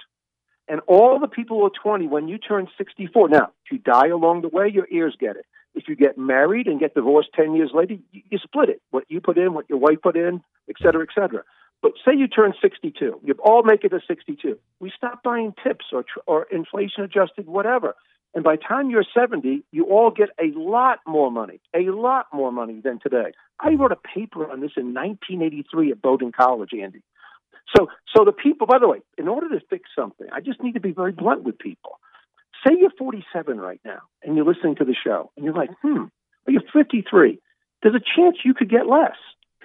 And 0.70 0.80
all 0.87 1.18
the 1.18 1.26
people 1.26 1.59
who 1.59 1.66
are 1.66 1.83
20, 1.83 2.06
when 2.06 2.28
you 2.28 2.38
turn 2.38 2.68
64, 2.78 3.28
now, 3.28 3.50
if 3.64 3.72
you 3.72 3.78
die 3.78 4.06
along 4.06 4.42
the 4.42 4.48
way, 4.48 4.70
your 4.72 4.87
heirs 4.92 5.16
get 5.18 5.35
it. 5.35 5.44
If 5.74 5.88
you 5.88 5.96
get 5.96 6.16
married 6.16 6.68
and 6.68 6.78
get 6.78 6.94
divorced 6.94 7.30
10 7.35 7.56
years 7.56 7.72
later, 7.74 7.94
you, 8.12 8.22
you 8.30 8.38
split 8.38 8.68
it. 8.68 8.80
What 8.92 9.02
you 9.09 9.20
put 9.20 9.37
in, 9.37 9.52
what 9.52 9.68
your 9.68 9.80
wife 9.80 9.98
put 10.00 10.16
in, 10.16 10.40
et 10.68 10.76
cetera, 10.80 11.02
et 11.02 11.09
cetera. 11.12 11.42
But 11.83 11.94
say 12.04 12.12
you 12.16 12.28
turn 12.28 12.54
62, 12.62 13.20
you 13.24 13.35
all 13.44 13.64
make 13.64 13.83
it 13.83 13.88
to 13.88 14.00
62. 14.06 14.61
We 14.78 14.92
stop 14.96 15.24
buying 15.24 15.54
TIPS 15.61 15.87
or, 15.92 16.04
or 16.28 16.44
inflation 16.52 17.02
adjusted 17.02 17.48
whatever. 17.48 17.96
And 18.33 18.44
by 18.44 18.54
the 18.54 18.62
time 18.62 18.90
you're 18.90 19.04
70, 19.12 19.64
you 19.72 19.87
all 19.87 20.12
get 20.12 20.28
a 20.38 20.56
lot 20.56 21.00
more 21.04 21.33
money, 21.33 21.61
a 21.74 21.90
lot 21.90 22.26
more 22.33 22.52
money 22.52 22.80
than 22.80 23.00
today. 23.00 23.33
I 23.59 23.70
wrote 23.70 23.90
a 23.90 23.96
paper 23.96 24.48
on 24.48 24.61
this 24.61 24.72
in 24.76 24.94
1983 24.94 25.90
at 25.90 26.00
Bowdoin 26.00 26.30
College, 26.30 26.70
Andy. 26.80 27.02
So, 27.77 27.88
so 28.14 28.25
the 28.25 28.33
people, 28.33 28.66
by 28.66 28.79
the 28.79 28.88
way, 28.88 28.99
in 29.16 29.29
order 29.29 29.49
to 29.49 29.64
fix 29.68 29.88
something, 29.96 30.27
I 30.33 30.40
just 30.40 30.62
need 30.62 30.73
to 30.73 30.81
be 30.81 30.92
very 30.92 31.12
blunt 31.12 31.44
with 31.44 31.59
people. 31.59 31.99
Say 32.66 32.75
you're 32.79 32.90
47 32.99 33.59
right 33.59 33.81
now 33.85 34.01
and 34.23 34.37
you're 34.37 34.44
listening 34.44 34.77
to 34.77 34.85
the 34.85 34.94
show 34.94 35.31
and 35.37 35.44
you're 35.44 35.55
like, 35.55 35.70
hmm, 35.83 36.05
you're 36.46 36.62
53. 36.73 37.38
There's 37.83 37.94
a 37.94 38.01
chance 38.16 38.38
you 38.44 38.55
could 38.55 38.68
get 38.68 38.87
less. 38.87 39.16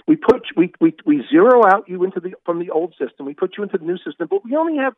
We 0.07 0.15
put 0.17 0.43
we, 0.55 0.71
we 0.79 0.93
we 1.03 1.23
zero 1.31 1.65
out 1.65 1.89
you 1.89 2.03
into 2.03 2.19
the 2.19 2.33
from 2.45 2.59
the 2.59 2.69
old 2.69 2.93
system. 2.99 3.25
We 3.25 3.33
put 3.33 3.57
you 3.57 3.63
into 3.63 3.77
the 3.77 3.85
new 3.85 3.97
system, 3.97 4.27
but 4.29 4.45
we 4.45 4.55
only 4.55 4.77
have 4.77 4.93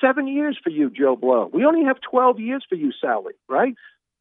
seven 0.00 0.28
years 0.28 0.56
for 0.62 0.70
you, 0.70 0.88
Joe 0.88 1.16
Blow. 1.16 1.50
We 1.52 1.64
only 1.64 1.84
have 1.84 1.96
12 2.00 2.38
years 2.38 2.64
for 2.68 2.76
you, 2.76 2.92
Sally. 3.00 3.34
Right? 3.48 3.74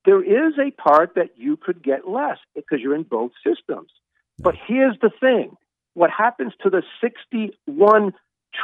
There 0.03 0.23
is 0.23 0.53
a 0.57 0.71
part 0.71 1.15
that 1.15 1.31
you 1.37 1.57
could 1.57 1.83
get 1.83 2.07
less 2.07 2.37
because 2.55 2.79
you're 2.81 2.95
in 2.95 3.03
both 3.03 3.31
systems. 3.45 3.89
But 4.39 4.55
here's 4.67 4.97
the 4.99 5.11
thing: 5.19 5.55
what 5.95 6.11
happens 6.11 6.53
to 6.61 6.69
the 6.69 6.83
61 7.01 8.13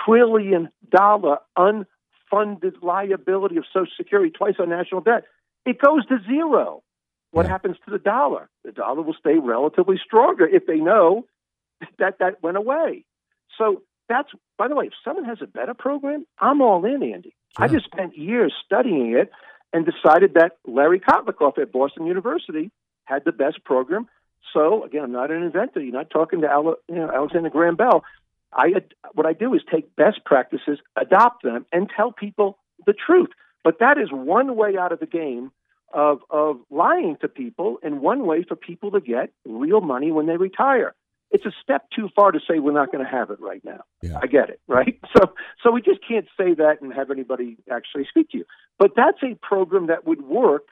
trillion 0.06 0.70
dollar 0.89 1.38
unfunded 1.58 2.82
liability 2.82 3.58
of 3.58 3.63
Social 3.74 3.91
Security, 3.98 4.30
twice 4.32 4.56
our 4.60 4.67
national 4.67 5.02
debt? 5.02 5.24
It 5.65 5.80
goes 5.80 6.06
to 6.08 6.20
zero. 6.28 6.84
What 7.32 7.46
Yeah. 7.46 7.52
happens 7.54 7.78
to 7.86 7.91
the 7.91 8.00
dollar? 8.00 8.50
The 8.63 8.72
dollar 8.74 9.02
will 9.02 9.13
stay 9.15 9.38
relatively 9.39 9.98
stronger 9.98 10.46
if 10.46 10.65
they 10.65 10.78
know 10.80 11.26
that 11.98 12.20
that 12.20 12.44
went 12.44 12.58
away. 12.58 13.06
So 13.58 13.82
that's, 14.08 14.30
by 14.58 14.67
the 14.67 14.76
way, 14.76 14.88
if 14.88 14.94
someone 15.04 15.26
has 15.26 15.41
a 15.41 15.48
better 15.48 15.74
program, 15.74 16.26
I'm 16.39 16.62
all 16.62 16.84
in, 16.86 17.02
Andy. 17.02 17.34
I 17.58 17.67
just 17.67 17.86
spent 17.86 18.17
years 18.17 18.54
studying 18.65 19.13
it 19.13 19.32
and 19.74 19.86
decided 19.86 20.34
that 20.34 20.58
Larry 20.65 21.00
Kotlikoff 21.00 21.58
at 21.58 21.72
Boston 21.72 22.06
University 22.06 22.72
had 23.06 23.24
the 23.26 23.32
best 23.32 23.63
program. 23.63 24.08
So 24.54 24.84
again, 24.84 25.04
I'm 25.04 25.12
not 25.12 25.32
an 25.32 25.43
inventor. 25.43 25.82
You're 25.82 25.93
not 25.93 26.10
talking 26.10 26.41
to 26.41 26.47
Ale, 26.47 26.75
you 26.88 26.95
know, 26.95 27.10
Alexander 27.10 27.49
Graham 27.49 27.75
Bell. 27.75 28.04
I 28.54 28.73
what 29.13 29.25
I 29.25 29.34
do 29.34 29.54
is 29.54 29.62
take 29.71 29.95
best 29.95 30.25
practices, 30.25 30.80
adopt 30.95 31.43
them, 31.43 31.65
and 31.71 31.89
tell 31.95 32.12
people 32.12 32.58
the 32.86 32.93
truth. 32.93 33.30
But 33.63 33.80
that 33.80 33.97
is 33.97 34.10
one 34.12 34.56
way 34.56 34.77
out 34.77 34.91
of 34.91 34.99
the 34.99 35.06
game 35.06 35.51
of 35.93 36.19
of 36.30 36.58
lying 36.69 37.17
to 37.21 37.27
people, 37.27 37.77
and 37.84 38.01
one 38.01 38.25
way 38.25 38.43
for 38.43 38.56
people 38.56 38.91
to 38.91 38.99
get 38.99 39.32
real 39.45 39.82
money 39.82 40.12
when 40.12 40.25
they 40.25 40.38
retire. 40.38 40.93
It's 41.30 41.45
a 41.45 41.51
step 41.63 41.86
too 41.95 42.10
far 42.13 42.34
to 42.34 42.39
say 42.39 42.60
we're 42.60 42.73
not 42.73 42.91
going 42.91 43.06
to 43.06 43.10
have 43.10 43.30
it 43.30 43.39
right 43.39 43.63
now. 43.63 43.84
Yeah. 44.01 44.19
I 44.21 44.27
get 44.27 44.49
it, 44.49 44.60
right? 44.67 44.99
So 45.17 45.34
so 45.63 45.71
we 45.71 45.82
just 45.82 45.99
can't 46.06 46.27
say 46.38 46.54
that 46.56 46.82
and 46.82 46.93
have 46.93 47.12
anybody 47.12 47.58
actually 47.71 48.06
speak 48.10 48.32
to 48.32 48.39
you. 48.39 48.45
But 48.80 48.91
that's 48.95 49.19
a 49.23 49.36
program 49.36 49.88
that 49.88 50.06
would 50.06 50.23
work 50.23 50.67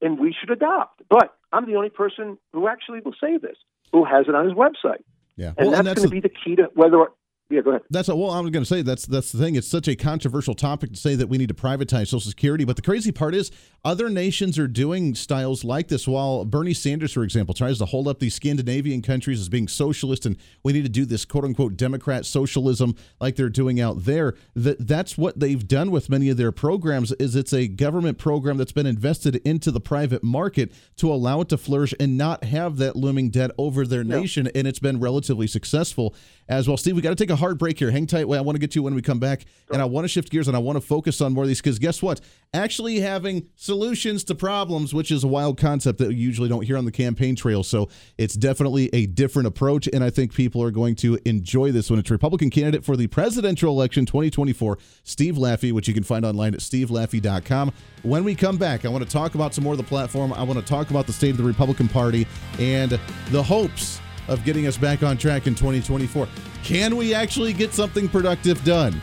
and 0.00 0.18
we 0.18 0.34
should 0.38 0.50
adopt. 0.50 1.02
But 1.08 1.34
I'm 1.52 1.66
the 1.66 1.76
only 1.76 1.90
person 1.90 2.38
who 2.52 2.68
actually 2.68 3.00
will 3.04 3.14
say 3.20 3.36
this, 3.38 3.56
who 3.92 4.04
has 4.04 4.26
it 4.28 4.34
on 4.34 4.44
his 4.44 4.54
website. 4.54 5.02
Yeah. 5.36 5.52
And 5.56 5.68
Well, 5.68 5.70
that's, 5.70 5.84
that's 5.84 6.00
going 6.00 6.08
to 6.10 6.14
the- 6.14 6.20
be 6.20 6.20
the 6.20 6.28
key 6.28 6.56
to 6.56 6.70
whether 6.74 7.06
Yeah, 7.50 7.62
go 7.62 7.70
ahead. 7.70 7.82
That's 7.88 8.08
a, 8.10 8.14
well, 8.16 8.30
I 8.30 8.40
was 8.40 8.50
going 8.50 8.62
to 8.62 8.68
say 8.68 8.82
that's 8.82 9.06
that's 9.06 9.32
the 9.32 9.38
thing. 9.38 9.54
It's 9.54 9.66
such 9.66 9.88
a 9.88 9.96
controversial 9.96 10.54
topic 10.54 10.90
to 10.90 10.96
say 10.96 11.14
that 11.14 11.28
we 11.28 11.38
need 11.38 11.48
to 11.48 11.54
privatize 11.54 12.08
Social 12.08 12.20
Security. 12.20 12.66
But 12.66 12.76
the 12.76 12.82
crazy 12.82 13.10
part 13.10 13.34
is, 13.34 13.50
other 13.86 14.10
nations 14.10 14.58
are 14.58 14.68
doing 14.68 15.14
styles 15.14 15.64
like 15.64 15.88
this. 15.88 16.06
While 16.06 16.44
Bernie 16.44 16.74
Sanders, 16.74 17.12
for 17.12 17.24
example, 17.24 17.54
tries 17.54 17.78
to 17.78 17.86
hold 17.86 18.06
up 18.06 18.18
these 18.18 18.34
Scandinavian 18.34 19.00
countries 19.00 19.40
as 19.40 19.48
being 19.48 19.66
socialist, 19.66 20.26
and 20.26 20.36
we 20.62 20.74
need 20.74 20.82
to 20.82 20.90
do 20.90 21.06
this 21.06 21.24
quote 21.24 21.44
unquote 21.44 21.78
Democrat 21.78 22.26
socialism 22.26 22.94
like 23.18 23.36
they're 23.36 23.48
doing 23.48 23.80
out 23.80 24.04
there. 24.04 24.34
That 24.54 24.86
that's 24.86 25.16
what 25.16 25.40
they've 25.40 25.66
done 25.66 25.90
with 25.90 26.10
many 26.10 26.28
of 26.28 26.36
their 26.36 26.52
programs. 26.52 27.12
Is 27.12 27.34
it's 27.34 27.54
a 27.54 27.66
government 27.66 28.18
program 28.18 28.58
that's 28.58 28.72
been 28.72 28.86
invested 28.86 29.36
into 29.36 29.70
the 29.70 29.80
private 29.80 30.22
market 30.22 30.70
to 30.96 31.10
allow 31.10 31.40
it 31.40 31.48
to 31.48 31.56
flourish 31.56 31.94
and 31.98 32.18
not 32.18 32.44
have 32.44 32.76
that 32.76 32.94
looming 32.94 33.30
debt 33.30 33.52
over 33.56 33.86
their 33.86 34.04
nation, 34.04 34.50
and 34.54 34.66
it's 34.66 34.80
been 34.80 35.00
relatively 35.00 35.46
successful 35.46 36.14
as 36.46 36.68
well. 36.68 36.76
Steve, 36.76 36.94
we 36.94 37.00
got 37.00 37.10
to 37.10 37.16
take 37.16 37.30
a 37.30 37.37
hard 37.38 37.58
break 37.58 37.78
here. 37.78 37.90
Hang 37.90 38.06
tight. 38.06 38.22
I 38.22 38.40
want 38.40 38.56
to 38.56 38.58
get 38.58 38.72
to 38.72 38.78
you 38.78 38.82
when 38.82 38.94
we 38.94 39.02
come 39.02 39.18
back, 39.18 39.46
and 39.72 39.80
I 39.80 39.86
want 39.86 40.04
to 40.04 40.08
shift 40.08 40.30
gears 40.30 40.48
and 40.48 40.56
I 40.56 40.60
want 40.60 40.76
to 40.76 40.80
focus 40.80 41.20
on 41.20 41.32
more 41.32 41.44
of 41.44 41.48
these 41.48 41.60
because 41.60 41.78
guess 41.78 42.02
what? 42.02 42.20
Actually, 42.52 43.00
having 43.00 43.48
solutions 43.56 44.24
to 44.24 44.34
problems, 44.34 44.94
which 44.94 45.10
is 45.10 45.24
a 45.24 45.28
wild 45.28 45.58
concept 45.58 45.98
that 45.98 46.12
you 46.12 46.18
usually 46.18 46.48
don't 46.48 46.64
hear 46.64 46.76
on 46.76 46.84
the 46.84 46.92
campaign 46.92 47.36
trail. 47.36 47.62
So 47.62 47.88
it's 48.16 48.34
definitely 48.34 48.88
a 48.92 49.06
different 49.06 49.48
approach, 49.48 49.88
and 49.92 50.02
I 50.02 50.10
think 50.10 50.34
people 50.34 50.62
are 50.62 50.70
going 50.70 50.94
to 50.96 51.18
enjoy 51.24 51.72
this 51.72 51.90
one. 51.90 51.98
It's 51.98 52.10
Republican 52.10 52.50
candidate 52.50 52.84
for 52.84 52.96
the 52.96 53.06
presidential 53.06 53.70
election 53.70 54.06
2024, 54.06 54.78
Steve 55.04 55.36
Laffey, 55.36 55.72
which 55.72 55.88
you 55.88 55.94
can 55.94 56.04
find 56.04 56.24
online 56.24 56.54
at 56.54 56.60
stevelaffey.com. 56.60 57.72
When 58.02 58.24
we 58.24 58.34
come 58.34 58.56
back, 58.56 58.84
I 58.84 58.88
want 58.88 59.04
to 59.04 59.10
talk 59.10 59.34
about 59.34 59.54
some 59.54 59.64
more 59.64 59.74
of 59.74 59.78
the 59.78 59.84
platform. 59.84 60.32
I 60.32 60.42
want 60.42 60.58
to 60.58 60.64
talk 60.64 60.90
about 60.90 61.06
the 61.06 61.12
state 61.12 61.30
of 61.30 61.36
the 61.36 61.44
Republican 61.44 61.88
Party 61.88 62.26
and 62.58 62.98
the 63.30 63.42
hopes 63.42 64.00
of 64.28 64.44
getting 64.44 64.66
us 64.66 64.76
back 64.76 65.02
on 65.02 65.16
track 65.16 65.46
in 65.46 65.54
2024. 65.54 66.28
Can 66.62 66.96
we 66.96 67.14
actually 67.14 67.52
get 67.52 67.72
something 67.72 68.08
productive 68.08 68.62
done? 68.64 69.00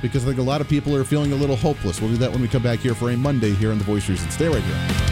Because 0.00 0.24
I 0.24 0.28
think 0.28 0.38
a 0.38 0.42
lot 0.42 0.60
of 0.60 0.68
people 0.68 0.94
are 0.94 1.04
feeling 1.04 1.32
a 1.32 1.36
little 1.36 1.56
hopeless. 1.56 2.00
We'll 2.00 2.10
do 2.10 2.16
that 2.18 2.30
when 2.30 2.40
we 2.40 2.48
come 2.48 2.62
back 2.62 2.78
here 2.78 2.94
for 2.94 3.10
a 3.10 3.16
Monday 3.16 3.50
here 3.50 3.72
on 3.72 3.78
The 3.78 3.84
Voice 3.84 4.04
of 4.04 4.10
Reason. 4.10 4.30
Stay 4.30 4.48
right 4.48 4.62
here. 4.62 5.08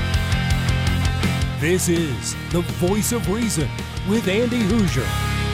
This 1.61 1.89
is 1.89 2.35
the 2.51 2.61
voice 2.61 3.13
of 3.13 3.29
reason 3.31 3.69
with 4.09 4.29
Andy 4.29 4.61
Hooser. 4.63 5.46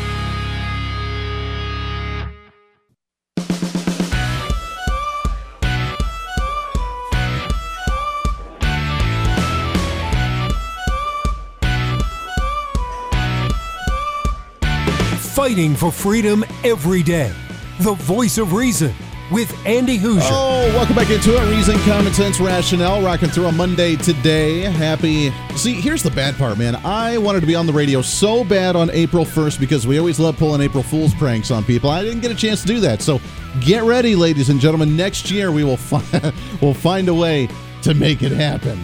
Fighting 15.42 15.74
for 15.74 15.90
freedom 15.90 16.44
every 16.62 17.02
day. 17.02 17.32
The 17.80 17.94
voice 17.94 18.38
of 18.38 18.52
reason 18.52 18.94
with 19.32 19.52
Andy 19.66 19.98
Hooser. 19.98 20.20
Oh, 20.22 20.70
welcome 20.72 20.94
back 20.94 21.10
into 21.10 21.34
it. 21.34 21.50
Reason, 21.50 21.76
common 21.80 22.14
sense, 22.14 22.38
rationale. 22.38 23.02
Rocking 23.02 23.28
through 23.28 23.46
a 23.46 23.52
Monday 23.52 23.96
today. 23.96 24.60
Happy. 24.60 25.30
See, 25.56 25.72
here's 25.72 26.04
the 26.04 26.12
bad 26.12 26.36
part, 26.36 26.58
man. 26.58 26.76
I 26.84 27.18
wanted 27.18 27.40
to 27.40 27.46
be 27.48 27.56
on 27.56 27.66
the 27.66 27.72
radio 27.72 28.02
so 28.02 28.44
bad 28.44 28.76
on 28.76 28.88
April 28.90 29.24
1st 29.24 29.58
because 29.58 29.84
we 29.84 29.98
always 29.98 30.20
love 30.20 30.36
pulling 30.36 30.60
April 30.60 30.84
Fool's 30.84 31.12
pranks 31.12 31.50
on 31.50 31.64
people. 31.64 31.90
I 31.90 32.04
didn't 32.04 32.20
get 32.20 32.30
a 32.30 32.36
chance 32.36 32.60
to 32.60 32.68
do 32.68 32.78
that. 32.78 33.02
So 33.02 33.20
get 33.60 33.82
ready, 33.82 34.14
ladies 34.14 34.48
and 34.48 34.60
gentlemen. 34.60 34.96
Next 34.96 35.28
year 35.28 35.50
we 35.50 35.64
will 35.64 35.78
we'll 36.62 36.72
find 36.72 37.08
a 37.08 37.14
way 37.14 37.48
to 37.82 37.94
make 37.94 38.22
it 38.22 38.30
happen. 38.30 38.78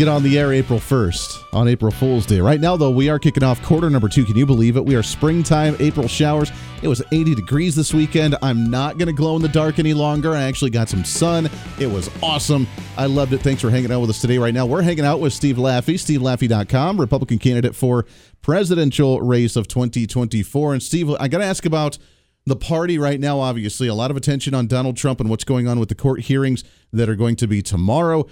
Get 0.00 0.08
on 0.08 0.22
the 0.22 0.38
air 0.38 0.50
April 0.50 0.78
1st 0.78 1.52
on 1.52 1.68
April 1.68 1.92
Fool's 1.92 2.24
Day. 2.24 2.40
Right 2.40 2.58
now, 2.58 2.74
though, 2.74 2.90
we 2.90 3.10
are 3.10 3.18
kicking 3.18 3.42
off 3.42 3.62
quarter 3.62 3.90
number 3.90 4.08
two. 4.08 4.24
Can 4.24 4.34
you 4.34 4.46
believe 4.46 4.78
it? 4.78 4.84
We 4.86 4.94
are 4.94 5.02
springtime 5.02 5.76
April 5.78 6.08
showers. 6.08 6.50
It 6.80 6.88
was 6.88 7.02
80 7.12 7.34
degrees 7.34 7.74
this 7.74 7.92
weekend. 7.92 8.34
I'm 8.40 8.70
not 8.70 8.96
going 8.96 9.08
to 9.08 9.12
glow 9.12 9.36
in 9.36 9.42
the 9.42 9.48
dark 9.48 9.78
any 9.78 9.92
longer. 9.92 10.34
I 10.34 10.44
actually 10.44 10.70
got 10.70 10.88
some 10.88 11.04
sun. 11.04 11.50
It 11.78 11.86
was 11.86 12.08
awesome. 12.22 12.66
I 12.96 13.04
loved 13.04 13.34
it. 13.34 13.42
Thanks 13.42 13.60
for 13.60 13.68
hanging 13.68 13.92
out 13.92 14.00
with 14.00 14.08
us 14.08 14.22
today. 14.22 14.38
Right 14.38 14.54
now, 14.54 14.64
we're 14.64 14.80
hanging 14.80 15.04
out 15.04 15.20
with 15.20 15.34
Steve 15.34 15.56
Laffey, 15.56 15.96
stevelaffey.com, 15.96 16.98
Republican 16.98 17.38
candidate 17.38 17.76
for 17.76 18.06
presidential 18.40 19.20
race 19.20 19.54
of 19.54 19.68
2024. 19.68 20.72
And 20.72 20.82
Steve, 20.82 21.10
I 21.10 21.28
got 21.28 21.40
to 21.40 21.44
ask 21.44 21.66
about 21.66 21.98
the 22.46 22.56
party 22.56 22.96
right 22.96 23.20
now, 23.20 23.38
obviously. 23.38 23.86
A 23.86 23.94
lot 23.94 24.10
of 24.10 24.16
attention 24.16 24.54
on 24.54 24.66
Donald 24.66 24.96
Trump 24.96 25.20
and 25.20 25.28
what's 25.28 25.44
going 25.44 25.68
on 25.68 25.78
with 25.78 25.90
the 25.90 25.94
court 25.94 26.20
hearings 26.20 26.64
that 26.90 27.10
are 27.10 27.16
going 27.16 27.36
to 27.36 27.46
be 27.46 27.60
tomorrow. 27.60 28.26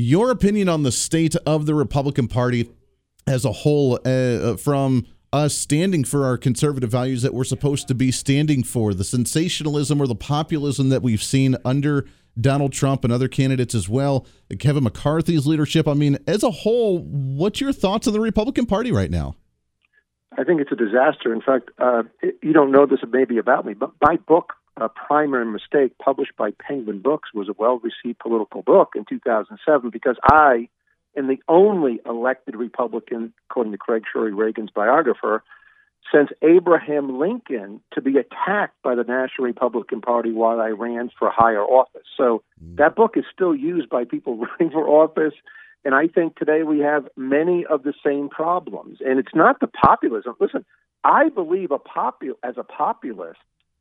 Your 0.00 0.30
opinion 0.30 0.68
on 0.68 0.84
the 0.84 0.92
state 0.92 1.34
of 1.44 1.66
the 1.66 1.74
Republican 1.74 2.28
Party 2.28 2.70
as 3.26 3.44
a 3.44 3.50
whole, 3.50 3.98
uh, 4.04 4.56
from 4.56 5.08
us 5.32 5.56
standing 5.56 6.04
for 6.04 6.24
our 6.24 6.38
conservative 6.38 6.88
values 6.88 7.22
that 7.22 7.34
we're 7.34 7.42
supposed 7.42 7.88
to 7.88 7.96
be 7.96 8.12
standing 8.12 8.62
for, 8.62 8.94
the 8.94 9.02
sensationalism 9.02 10.00
or 10.00 10.06
the 10.06 10.14
populism 10.14 10.90
that 10.90 11.02
we've 11.02 11.22
seen 11.22 11.56
under 11.64 12.06
Donald 12.40 12.72
Trump 12.72 13.02
and 13.02 13.12
other 13.12 13.26
candidates 13.26 13.74
as 13.74 13.88
well, 13.88 14.24
Kevin 14.60 14.84
McCarthy's 14.84 15.48
leadership. 15.48 15.88
I 15.88 15.94
mean, 15.94 16.16
as 16.28 16.44
a 16.44 16.50
whole, 16.52 17.00
what's 17.00 17.60
your 17.60 17.72
thoughts 17.72 18.06
on 18.06 18.12
the 18.12 18.20
Republican 18.20 18.66
Party 18.66 18.92
right 18.92 19.10
now? 19.10 19.34
I 20.30 20.44
think 20.44 20.60
it's 20.60 20.70
a 20.70 20.76
disaster. 20.76 21.32
In 21.32 21.40
fact, 21.40 21.70
uh, 21.80 22.04
you 22.40 22.52
don't 22.52 22.70
know 22.70 22.86
this 22.86 23.00
maybe 23.10 23.38
about 23.38 23.66
me, 23.66 23.74
but 23.74 23.90
my 24.00 24.16
book 24.28 24.52
a 24.82 24.88
primary 24.88 25.46
mistake 25.46 25.96
published 25.98 26.36
by 26.36 26.50
Penguin 26.50 27.00
Books 27.00 27.30
was 27.34 27.48
a 27.48 27.54
well 27.56 27.78
received 27.78 28.18
political 28.18 28.62
book 28.62 28.90
in 28.94 29.04
2007 29.08 29.90
because 29.90 30.16
I 30.22 30.68
am 31.16 31.28
the 31.28 31.42
only 31.48 32.00
elected 32.06 32.56
Republican, 32.56 33.32
according 33.50 33.72
to 33.72 33.78
Craig 33.78 34.04
Shirley 34.12 34.32
Reagan's 34.32 34.70
biographer, 34.70 35.42
since 36.12 36.30
Abraham 36.42 37.18
Lincoln 37.18 37.80
to 37.92 38.00
be 38.00 38.16
attacked 38.18 38.80
by 38.82 38.94
the 38.94 39.04
National 39.04 39.46
Republican 39.46 40.00
Party 40.00 40.32
while 40.32 40.60
I 40.60 40.68
ran 40.68 41.10
for 41.18 41.30
higher 41.30 41.62
office. 41.62 42.06
So 42.16 42.42
mm. 42.62 42.76
that 42.76 42.96
book 42.96 43.16
is 43.16 43.24
still 43.32 43.54
used 43.54 43.88
by 43.88 44.04
people 44.04 44.38
running 44.60 44.72
for 44.72 44.88
office. 44.88 45.34
And 45.84 45.94
I 45.94 46.08
think 46.08 46.36
today 46.36 46.62
we 46.62 46.80
have 46.80 47.08
many 47.16 47.64
of 47.66 47.82
the 47.82 47.94
same 48.04 48.28
problems. 48.28 48.98
And 49.04 49.18
it's 49.18 49.34
not 49.34 49.60
the 49.60 49.66
populism. 49.68 50.34
Listen, 50.40 50.64
I 51.04 51.28
believe 51.28 51.70
a 51.70 51.78
popu- 51.78 52.36
as 52.42 52.56
a 52.56 52.64
populist, 52.64 53.38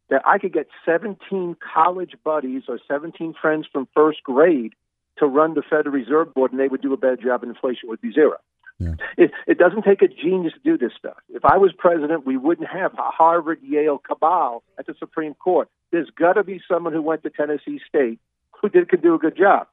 that 0.10 0.22
I 0.26 0.38
could 0.38 0.54
get 0.54 0.68
17 0.86 1.58
college 1.74 2.16
buddies 2.24 2.64
or 2.68 2.80
17 2.88 3.34
friends 3.40 3.68
from 3.72 3.88
first 3.94 4.24
grade 4.24 4.74
to 5.20 5.26
run 5.26 5.54
the 5.54 5.64
Federal 5.64 5.96
Reserve 5.96 6.34
Board, 6.34 6.52
and 6.52 6.60
they 6.60 6.68
would 6.68 6.82
do 6.82 6.94
a 6.94 6.98
better 6.98 7.18
job, 7.18 7.44
and 7.44 7.54
inflation 7.54 7.90
would 7.90 8.02
be 8.02 8.12
zero. 8.12 8.38
Yeah. 8.80 8.94
It, 9.18 9.32
it 9.48 9.58
doesn't 9.58 9.84
take 9.84 10.04
a 10.04 10.08
genius 10.08 10.54
to 10.54 10.60
do 10.60 10.78
this 10.78 10.96
stuff. 10.98 11.18
If 11.30 11.44
I 11.44 11.58
was 11.58 11.74
president, 11.76 12.28
we 12.28 12.38
wouldn't 12.38 12.70
have 12.70 12.94
a 12.94 13.10
Harvard 13.10 13.60
Yale 13.64 13.98
cabal 13.98 14.64
at 14.78 14.86
the 14.86 14.94
Supreme 15.00 15.34
Court. 15.34 15.68
There's 15.92 16.10
got 16.12 16.34
to 16.34 16.44
be 16.44 16.62
someone 16.68 16.94
who 16.94 17.02
went 17.02 17.24
to 17.24 17.32
Tennessee 17.32 17.80
State 17.88 18.20
who 18.62 18.70
did 18.70 18.90
could 18.90 19.02
do 19.02 19.16
a 19.16 19.18
good 19.18 19.36
job. 19.36 19.68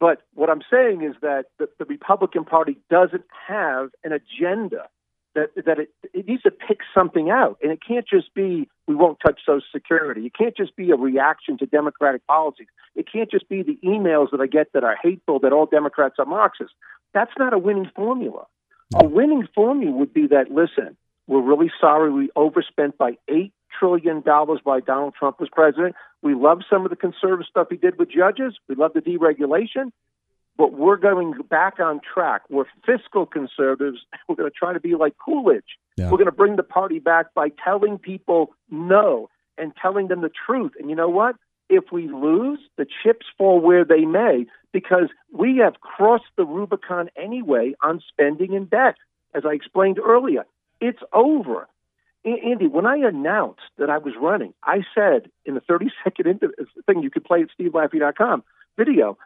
But 0.00 0.22
what 0.34 0.50
I'm 0.50 0.62
saying 0.68 1.02
is 1.02 1.14
that 1.22 1.46
the, 1.58 1.68
the 1.78 1.84
Republican 1.84 2.44
Party 2.44 2.78
doesn't 2.90 3.24
have 3.46 3.90
an 4.02 4.12
agenda 4.12 4.88
that 5.34 5.50
that 5.64 5.78
it, 5.78 5.90
it 6.12 6.26
needs 6.26 6.42
to 6.42 6.50
pick 6.50 6.78
something 6.94 7.30
out, 7.30 7.58
and 7.62 7.72
it 7.72 7.80
can't 7.86 8.06
just 8.06 8.34
be 8.34 8.68
we 8.86 8.94
won't 8.94 9.18
touch 9.24 9.40
Social 9.44 9.62
Security. 9.72 10.26
It 10.26 10.34
can't 10.34 10.56
just 10.56 10.76
be 10.76 10.90
a 10.90 10.96
reaction 10.96 11.58
to 11.58 11.66
Democratic 11.66 12.26
policies. 12.26 12.68
It 12.94 13.06
can't 13.10 13.30
just 13.30 13.48
be 13.48 13.62
the 13.62 13.78
emails 13.84 14.30
that 14.32 14.40
I 14.40 14.46
get 14.46 14.72
that 14.74 14.84
are 14.84 14.96
hateful 15.02 15.38
that 15.40 15.52
all 15.52 15.66
Democrats 15.66 16.16
are 16.18 16.26
Marxists. 16.26 16.74
That's 17.14 17.32
not 17.38 17.52
a 17.52 17.58
winning 17.58 17.90
formula. 17.94 18.46
A 18.94 19.06
winning 19.06 19.48
formula 19.54 19.92
would 19.92 20.12
be 20.12 20.26
that 20.28 20.50
listen, 20.50 20.96
we're 21.26 21.42
really 21.42 21.70
sorry 21.80 22.10
we 22.10 22.30
overspent 22.36 22.98
by 22.98 23.16
eight 23.28 23.52
trillion 23.78 24.20
dollars 24.20 24.60
by 24.64 24.80
Donald 24.80 25.14
Trump 25.18 25.36
as 25.40 25.48
president. 25.50 25.94
We 26.20 26.34
love 26.34 26.60
some 26.68 26.84
of 26.84 26.90
the 26.90 26.96
conservative 26.96 27.46
stuff 27.48 27.68
he 27.70 27.76
did 27.76 27.98
with 27.98 28.10
judges. 28.10 28.58
We 28.68 28.74
love 28.74 28.92
the 28.92 29.00
deregulation 29.00 29.92
but 30.56 30.72
we're 30.72 30.96
going 30.96 31.34
back 31.48 31.80
on 31.80 32.00
track. 32.00 32.42
We're 32.50 32.66
fiscal 32.86 33.26
conservatives. 33.26 33.98
We're 34.28 34.36
going 34.36 34.50
to 34.50 34.56
try 34.56 34.72
to 34.72 34.80
be 34.80 34.94
like 34.94 35.14
Coolidge. 35.22 35.78
Yeah. 35.96 36.10
We're 36.10 36.18
going 36.18 36.26
to 36.26 36.32
bring 36.32 36.56
the 36.56 36.62
party 36.62 36.98
back 36.98 37.34
by 37.34 37.48
telling 37.64 37.98
people 37.98 38.54
no 38.70 39.28
and 39.58 39.72
telling 39.80 40.08
them 40.08 40.20
the 40.20 40.30
truth. 40.46 40.72
And 40.78 40.90
you 40.90 40.96
know 40.96 41.08
what? 41.08 41.36
If 41.68 41.84
we 41.92 42.08
lose, 42.08 42.58
the 42.76 42.86
chips 43.02 43.26
fall 43.38 43.60
where 43.60 43.84
they 43.84 44.04
may 44.04 44.46
because 44.72 45.08
we 45.32 45.58
have 45.58 45.80
crossed 45.80 46.30
the 46.36 46.44
Rubicon 46.44 47.08
anyway 47.16 47.74
on 47.82 48.02
spending 48.08 48.54
and 48.54 48.68
debt. 48.68 48.96
As 49.34 49.44
I 49.46 49.54
explained 49.54 49.98
earlier, 49.98 50.44
it's 50.80 51.00
over. 51.12 51.68
Andy, 52.24 52.68
when 52.68 52.86
I 52.86 52.96
announced 52.96 53.62
that 53.78 53.90
I 53.90 53.98
was 53.98 54.14
running, 54.20 54.54
I 54.62 54.82
said 54.94 55.30
in 55.44 55.54
the 55.54 55.60
30 55.60 55.86
second 56.04 56.40
thing 56.86 57.02
you 57.02 57.10
could 57.10 57.24
play 57.24 57.42
at 57.42 57.48
stevelaffey.com 57.58 58.44
video, 58.76 59.18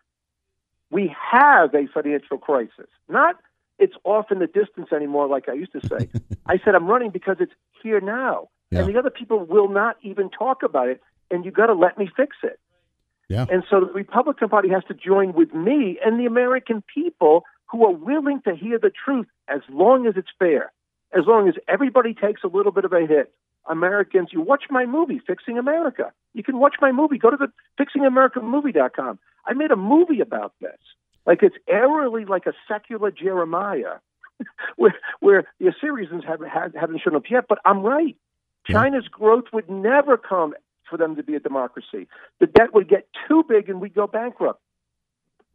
we 0.91 1.15
have 1.33 1.75
a 1.75 1.87
financial 1.93 2.39
crisis. 2.39 2.89
Not 3.09 3.37
it's 3.79 3.95
off 4.05 4.31
in 4.31 4.39
the 4.39 4.47
distance 4.47 4.89
anymore, 4.93 5.29
like 5.29 5.49
I 5.49 5.53
used 5.53 5.73
to 5.73 5.87
say. 5.87 6.09
I 6.47 6.59
said 6.65 6.75
I'm 6.75 6.87
running 6.87 7.11
because 7.11 7.37
it's 7.41 7.53
here 7.83 8.01
now, 8.01 8.49
yeah. 8.71 8.81
and 8.81 8.89
the 8.89 8.99
other 8.99 9.11
people 9.11 9.45
will 9.45 9.69
not 9.69 9.97
even 10.03 10.31
talk 10.31 10.63
about 10.63 10.89
it. 10.89 11.01
And 11.31 11.45
you 11.45 11.51
got 11.51 11.67
to 11.67 11.75
let 11.75 11.99
me 11.99 12.09
fix 12.17 12.37
it. 12.43 12.61
Yeah. 13.29 13.47
And 13.51 13.65
so 13.69 13.81
the 13.81 13.93
Republican 13.93 14.49
Party 14.49 14.69
has 14.69 14.85
to 14.85 14.95
join 14.95 15.33
with 15.33 15.53
me 15.53 15.99
and 16.05 16.21
the 16.21 16.27
American 16.27 16.85
people 16.95 17.43
who 17.67 17.85
are 17.85 17.93
willing 17.93 18.41
to 18.43 18.55
hear 18.55 18.79
the 18.79 18.91
truth 18.91 19.27
as 19.49 19.61
long 19.69 20.07
as 20.07 20.15
it's 20.17 20.29
fair, 20.39 20.73
as 21.13 21.25
long 21.27 21.49
as 21.49 21.55
everybody 21.67 22.15
takes 22.15 22.45
a 22.45 22.47
little 22.47 22.71
bit 22.71 22.85
of 22.85 22.93
a 22.93 23.07
hit. 23.07 23.33
Americans. 23.69 24.29
You 24.33 24.41
watch 24.41 24.65
my 24.71 24.87
movie, 24.87 25.21
Fixing 25.27 25.59
America. 25.59 26.13
You 26.35 26.45
can 26.45 26.59
watch 26.59 26.77
my 26.81 26.93
movie. 26.93 27.19
Go 27.19 27.31
to 27.31 27.37
the 27.37 27.53
fixingamericamovie.com. 27.81 29.19
I 29.47 29.55
made 29.55 29.71
a 29.71 29.77
movie 29.77 30.21
about 30.21 30.53
this. 30.61 30.79
Like 31.27 31.43
it's 31.43 31.57
eerily 31.69 32.25
like 32.25 32.47
a 32.47 32.53
secular 32.69 33.11
Jeremiah, 33.11 33.99
where 34.77 34.95
where 35.21 35.45
the 35.59 35.69
Assyrians 35.69 36.25
haven't 36.27 36.49
haven't 36.49 37.01
shown 37.03 37.17
up 37.17 37.25
yet. 37.31 37.47
But 37.49 37.59
I'm 37.65 37.83
right. 37.83 38.17
China's 38.67 39.07
growth 39.09 39.45
would 39.53 39.71
never 39.71 40.17
come 40.17 40.55
for 40.89 40.97
them 40.97 41.17
to 41.17 41.23
be 41.23 41.35
a 41.35 41.41
democracy. 41.41 42.09
The 42.41 42.47
debt 42.47 42.75
would 42.75 42.89
get 42.89 43.09
too 43.29 43.45
big 43.49 43.69
and 43.69 43.81
we'd 43.81 43.95
go 43.95 44.07
bankrupt. 44.07 44.61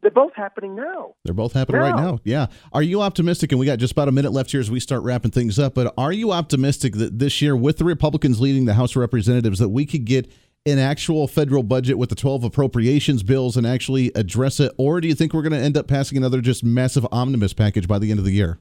They're 0.02 0.10
both 0.10 0.34
happening 0.34 0.74
now. 0.74 1.14
They're 1.24 1.32
both 1.32 1.52
happening 1.52 1.80
now. 1.80 1.90
right 1.92 2.02
now. 2.02 2.18
Yeah. 2.24 2.46
Are 2.72 2.82
you 2.82 3.02
optimistic? 3.02 3.52
And 3.52 3.60
we 3.60 3.66
got 3.66 3.78
just 3.78 3.92
about 3.92 4.08
a 4.08 4.12
minute 4.12 4.32
left 4.32 4.50
here 4.50 4.60
as 4.60 4.70
we 4.70 4.80
start 4.80 5.02
wrapping 5.04 5.30
things 5.30 5.60
up. 5.60 5.74
But 5.74 5.94
are 5.96 6.12
you 6.12 6.32
optimistic 6.32 6.94
that 6.94 7.20
this 7.20 7.40
year, 7.40 7.56
with 7.56 7.78
the 7.78 7.84
Republicans 7.84 8.40
leading 8.40 8.64
the 8.64 8.74
House 8.74 8.92
of 8.92 8.96
Representatives, 8.96 9.60
that 9.60 9.68
we 9.68 9.86
could 9.86 10.04
get 10.04 10.30
an 10.64 10.78
actual 10.78 11.26
federal 11.26 11.62
budget 11.62 11.98
with 11.98 12.08
the 12.08 12.14
12 12.14 12.44
appropriations 12.44 13.22
bills 13.22 13.56
and 13.56 13.66
actually 13.66 14.12
address 14.14 14.60
it? 14.60 14.72
Or 14.78 15.00
do 15.00 15.08
you 15.08 15.14
think 15.14 15.32
we're 15.32 15.42
going 15.42 15.52
to 15.52 15.58
end 15.58 15.76
up 15.76 15.88
passing 15.88 16.16
another 16.16 16.40
just 16.40 16.62
massive 16.62 17.06
omnibus 17.10 17.52
package 17.52 17.88
by 17.88 17.98
the 17.98 18.10
end 18.10 18.18
of 18.18 18.24
the 18.24 18.32
year? 18.32 18.58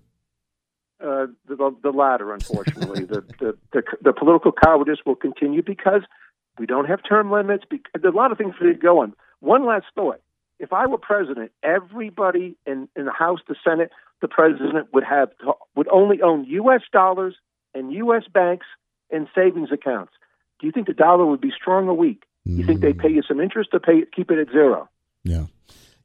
Uh, 0.99 1.28
the, 1.47 1.76
the 1.82 1.91
latter, 1.91 2.34
unfortunately. 2.34 3.06
the, 3.06 3.24
the, 3.39 3.58
the, 3.74 3.84
the 4.02 4.14
political 4.14 4.52
cowardice 4.52 4.99
will 5.06 5.16
continue 5.16 5.62
because 5.64 6.02
we 6.58 6.66
don't 6.66 6.86
have 6.86 6.99
term 7.08 7.32
limits. 7.32 7.66
There's 7.70 8.14
a 8.14 8.16
lot 8.16 8.32
of 8.32 8.38
things 8.38 8.56
to 8.62 8.74
go 8.74 9.02
on. 9.02 9.14
One 9.39 9.66
last 9.66 9.86
thought 9.95 10.22
if 10.60 10.72
I 10.72 10.86
were 10.86 10.99
president, 10.99 11.52
everybody 11.64 12.56
in, 12.68 12.88
in 12.95 13.06
the 13.06 13.12
House, 13.12 13.39
the 13.47 13.56
Senate, 13.68 13.89
the 14.22 14.28
president 14.28 14.93
would 14.93 15.04
have 15.04 15.30
would 15.76 15.88
only 15.88 16.22
own 16.22 16.45
U.S. 16.45 16.82
dollars 16.93 17.36
and 17.74 17.91
U.S. 17.93 18.24
banks 18.32 18.68
and 19.10 19.28
savings 19.34 19.70
accounts. 19.72 20.14
Do 20.62 20.68
you 20.68 20.72
think 20.72 20.88
the 20.88 20.93
dollar 20.93 21.26
would 21.26 21.41
be 21.41 21.51
strong 21.51 21.88
or 21.88 21.93
weak? 21.95 22.24
Do 22.45 22.53
you 22.53 22.66
think 22.66 22.82
they 22.82 22.93
pay 22.93 23.09
you 23.09 23.22
some 23.28 23.39
interest 23.39 23.72
to 23.72 23.80
pay 23.80 24.03
keep 24.16 24.32
it 24.32 24.39
at 24.39 24.51
zero? 24.51 24.88
Yeah. 25.24 25.45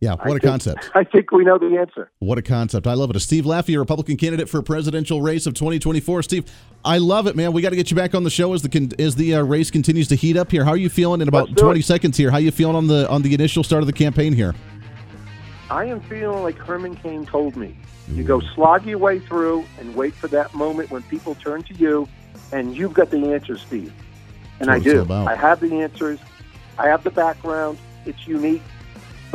Yeah, 0.01 0.11
what 0.11 0.27
I 0.27 0.29
a 0.29 0.33
think, 0.33 0.43
concept. 0.43 0.91
I 0.95 1.05
think 1.05 1.31
we 1.33 1.45
know 1.45 1.59
the 1.59 1.79
answer. 1.79 2.11
What 2.19 2.37
a 2.37 2.43
concept. 2.43 2.87
I 2.87 2.93
love 2.93 3.15
it. 3.15 3.19
Steve 3.21 3.45
Laffey, 3.45 3.75
a 3.77 3.79
Republican 3.79 4.19
candidate 4.19 4.49
for 4.49 4.61
presidential 4.61 5.23
race 5.23 5.47
of 5.47 5.55
2024. 5.55 6.23
Steve, 6.23 6.53
I 6.85 6.99
love 6.99 7.27
it, 7.27 7.35
man. 7.35 7.53
We 7.53 7.63
got 7.63 7.71
to 7.71 7.77
get 7.77 7.91
you 7.91 7.97
back 7.97 8.15
on 8.15 8.23
the 8.23 8.31
show 8.31 8.53
as 8.53 8.61
the 8.61 8.95
as 8.99 9.17
the 9.17 9.37
uh, 9.37 9.43
race 9.43 9.71
continues 9.71 10.09
to 10.09 10.15
heat 10.15 10.37
up 10.37 10.51
here. 10.51 10.65
How 10.65 10.73
are 10.73 10.77
you 10.77 10.91
feeling 10.91 11.23
in 11.23 11.29
about 11.29 11.57
20 11.57 11.81
it. 11.81 11.83
seconds 11.85 12.17
here? 12.17 12.31
How 12.31 12.37
are 12.37 12.41
you 12.41 12.51
feeling 12.51 12.77
on 12.77 12.87
the 12.87 13.09
on 13.09 13.23
the 13.23 13.33
initial 13.33 13.65
start 13.65 13.83
of 13.83 13.87
the 13.87 13.93
campaign 13.95 14.35
here? 14.35 14.55
I 15.71 15.87
am 15.87 16.01
feeling 16.03 16.43
like 16.43 16.59
Herman 16.59 16.97
Cain 16.97 17.25
told 17.25 17.57
me. 17.57 17.77
You 18.09 18.23
go 18.23 18.41
slog 18.55 18.87
your 18.87 18.99
way 18.99 19.19
through 19.19 19.65
and 19.81 19.95
wait 19.95 20.15
for 20.15 20.29
that 20.29 20.55
moment 20.55 20.91
when 20.91 21.03
people 21.05 21.35
turn 21.37 21.63
to 21.65 21.75
you 21.75 22.07
and 22.53 22.77
you've 22.77 22.95
got 22.95 23.11
the 23.11 23.33
answer, 23.33 23.59
Steve. 23.59 23.93
And 24.61 24.71
I 24.71 24.79
do. 24.79 25.07
I 25.11 25.35
have 25.35 25.61
the 25.61 25.81
answers. 25.83 26.19
I 26.79 26.89
have 26.89 27.05
the 27.05 27.11
background. 27.11 27.79
It's 28.05 28.27
unique 28.27 28.63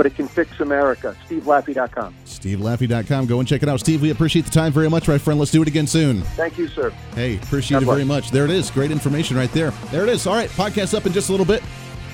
but 0.01 0.05
it 0.05 0.15
can 0.15 0.27
fix 0.27 0.59
America. 0.59 1.15
SteveLaffey.com. 1.27 2.15
SteveLaffey.com. 2.25 3.25
Go 3.27 3.39
and 3.39 3.47
check 3.47 3.61
it 3.61 3.69
out. 3.69 3.79
Steve, 3.79 4.01
we 4.01 4.09
appreciate 4.09 4.45
the 4.45 4.51
time 4.51 4.71
very 4.71 4.89
much, 4.89 5.07
my 5.07 5.17
friend. 5.17 5.39
Let's 5.39 5.51
do 5.51 5.61
it 5.61 5.67
again 5.67 5.87
soon. 5.87 6.21
Thank 6.21 6.57
you, 6.57 6.67
sir. 6.67 6.89
Hey, 7.13 7.35
appreciate 7.37 7.75
God 7.75 7.83
it 7.83 7.85
bless. 7.85 7.95
very 7.97 8.05
much. 8.05 8.31
There 8.31 8.45
it 8.45 8.51
is. 8.51 8.71
Great 8.71 8.91
information 8.91 9.37
right 9.37 9.51
there. 9.51 9.71
There 9.91 10.03
it 10.03 10.09
is. 10.09 10.25
All 10.27 10.35
right, 10.35 10.49
podcast 10.49 10.95
up 10.97 11.05
in 11.05 11.13
just 11.13 11.29
a 11.29 11.31
little 11.31 11.45
bit. 11.45 11.61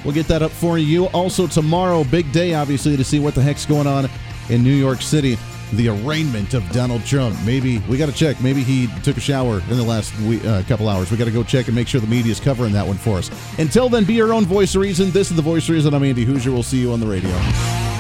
We'll 0.04 0.14
get 0.14 0.28
that 0.28 0.42
up 0.42 0.52
for 0.52 0.78
you. 0.78 1.06
Also, 1.08 1.48
tomorrow, 1.48 2.04
big 2.04 2.32
day, 2.32 2.54
obviously, 2.54 2.98
to 2.98 3.04
see 3.04 3.20
what 3.20 3.36
the 3.36 3.42
heck's 3.42 3.66
going 3.66 3.88
on 3.88 4.10
in 4.50 4.64
New 4.64 4.76
York 4.76 5.02
City. 5.02 5.38
The 5.74 5.90
arraignment 5.90 6.54
of 6.54 6.70
Donald 6.72 7.06
Trump. 7.06 7.38
Maybe 7.46 7.80
we 7.90 7.98
got 7.98 8.08
to 8.08 8.16
check. 8.16 8.42
Maybe 8.42 8.64
he 8.64 8.88
took 9.04 9.18
a 9.18 9.22
shower 9.22 9.62
in 9.70 9.78
the 9.78 9.84
last 9.84 10.18
week, 10.22 10.44
uh, 10.46 10.64
couple 10.64 10.88
hours. 10.88 11.12
We 11.12 11.18
got 11.18 11.26
to 11.26 11.32
go 11.32 11.44
check 11.44 11.68
and 11.68 11.76
make 11.76 11.88
sure 11.88 12.00
the 12.00 12.08
media 12.08 12.32
is 12.32 12.40
covering 12.40 12.74
that 12.74 12.88
one 12.88 12.98
for 12.98 13.18
us. 13.18 13.30
Until 13.60 13.90
then, 13.90 14.06
be 14.06 14.14
your 14.14 14.34
own 14.34 14.46
voice 14.46 14.76
of 14.76 14.82
reason. 14.82 15.12
This 15.12 15.30
is 15.30 15.36
the 15.36 15.42
voice 15.42 15.64
of 15.70 15.76
reason. 15.76 15.94
I'm 15.94 16.04
Andy 16.04 16.26
Hooser. 16.26 16.54
We'll 16.54 16.64
see 16.64 16.80
you 16.80 16.94
on 16.94 17.00
the 17.00 17.08
radio. 17.08 17.97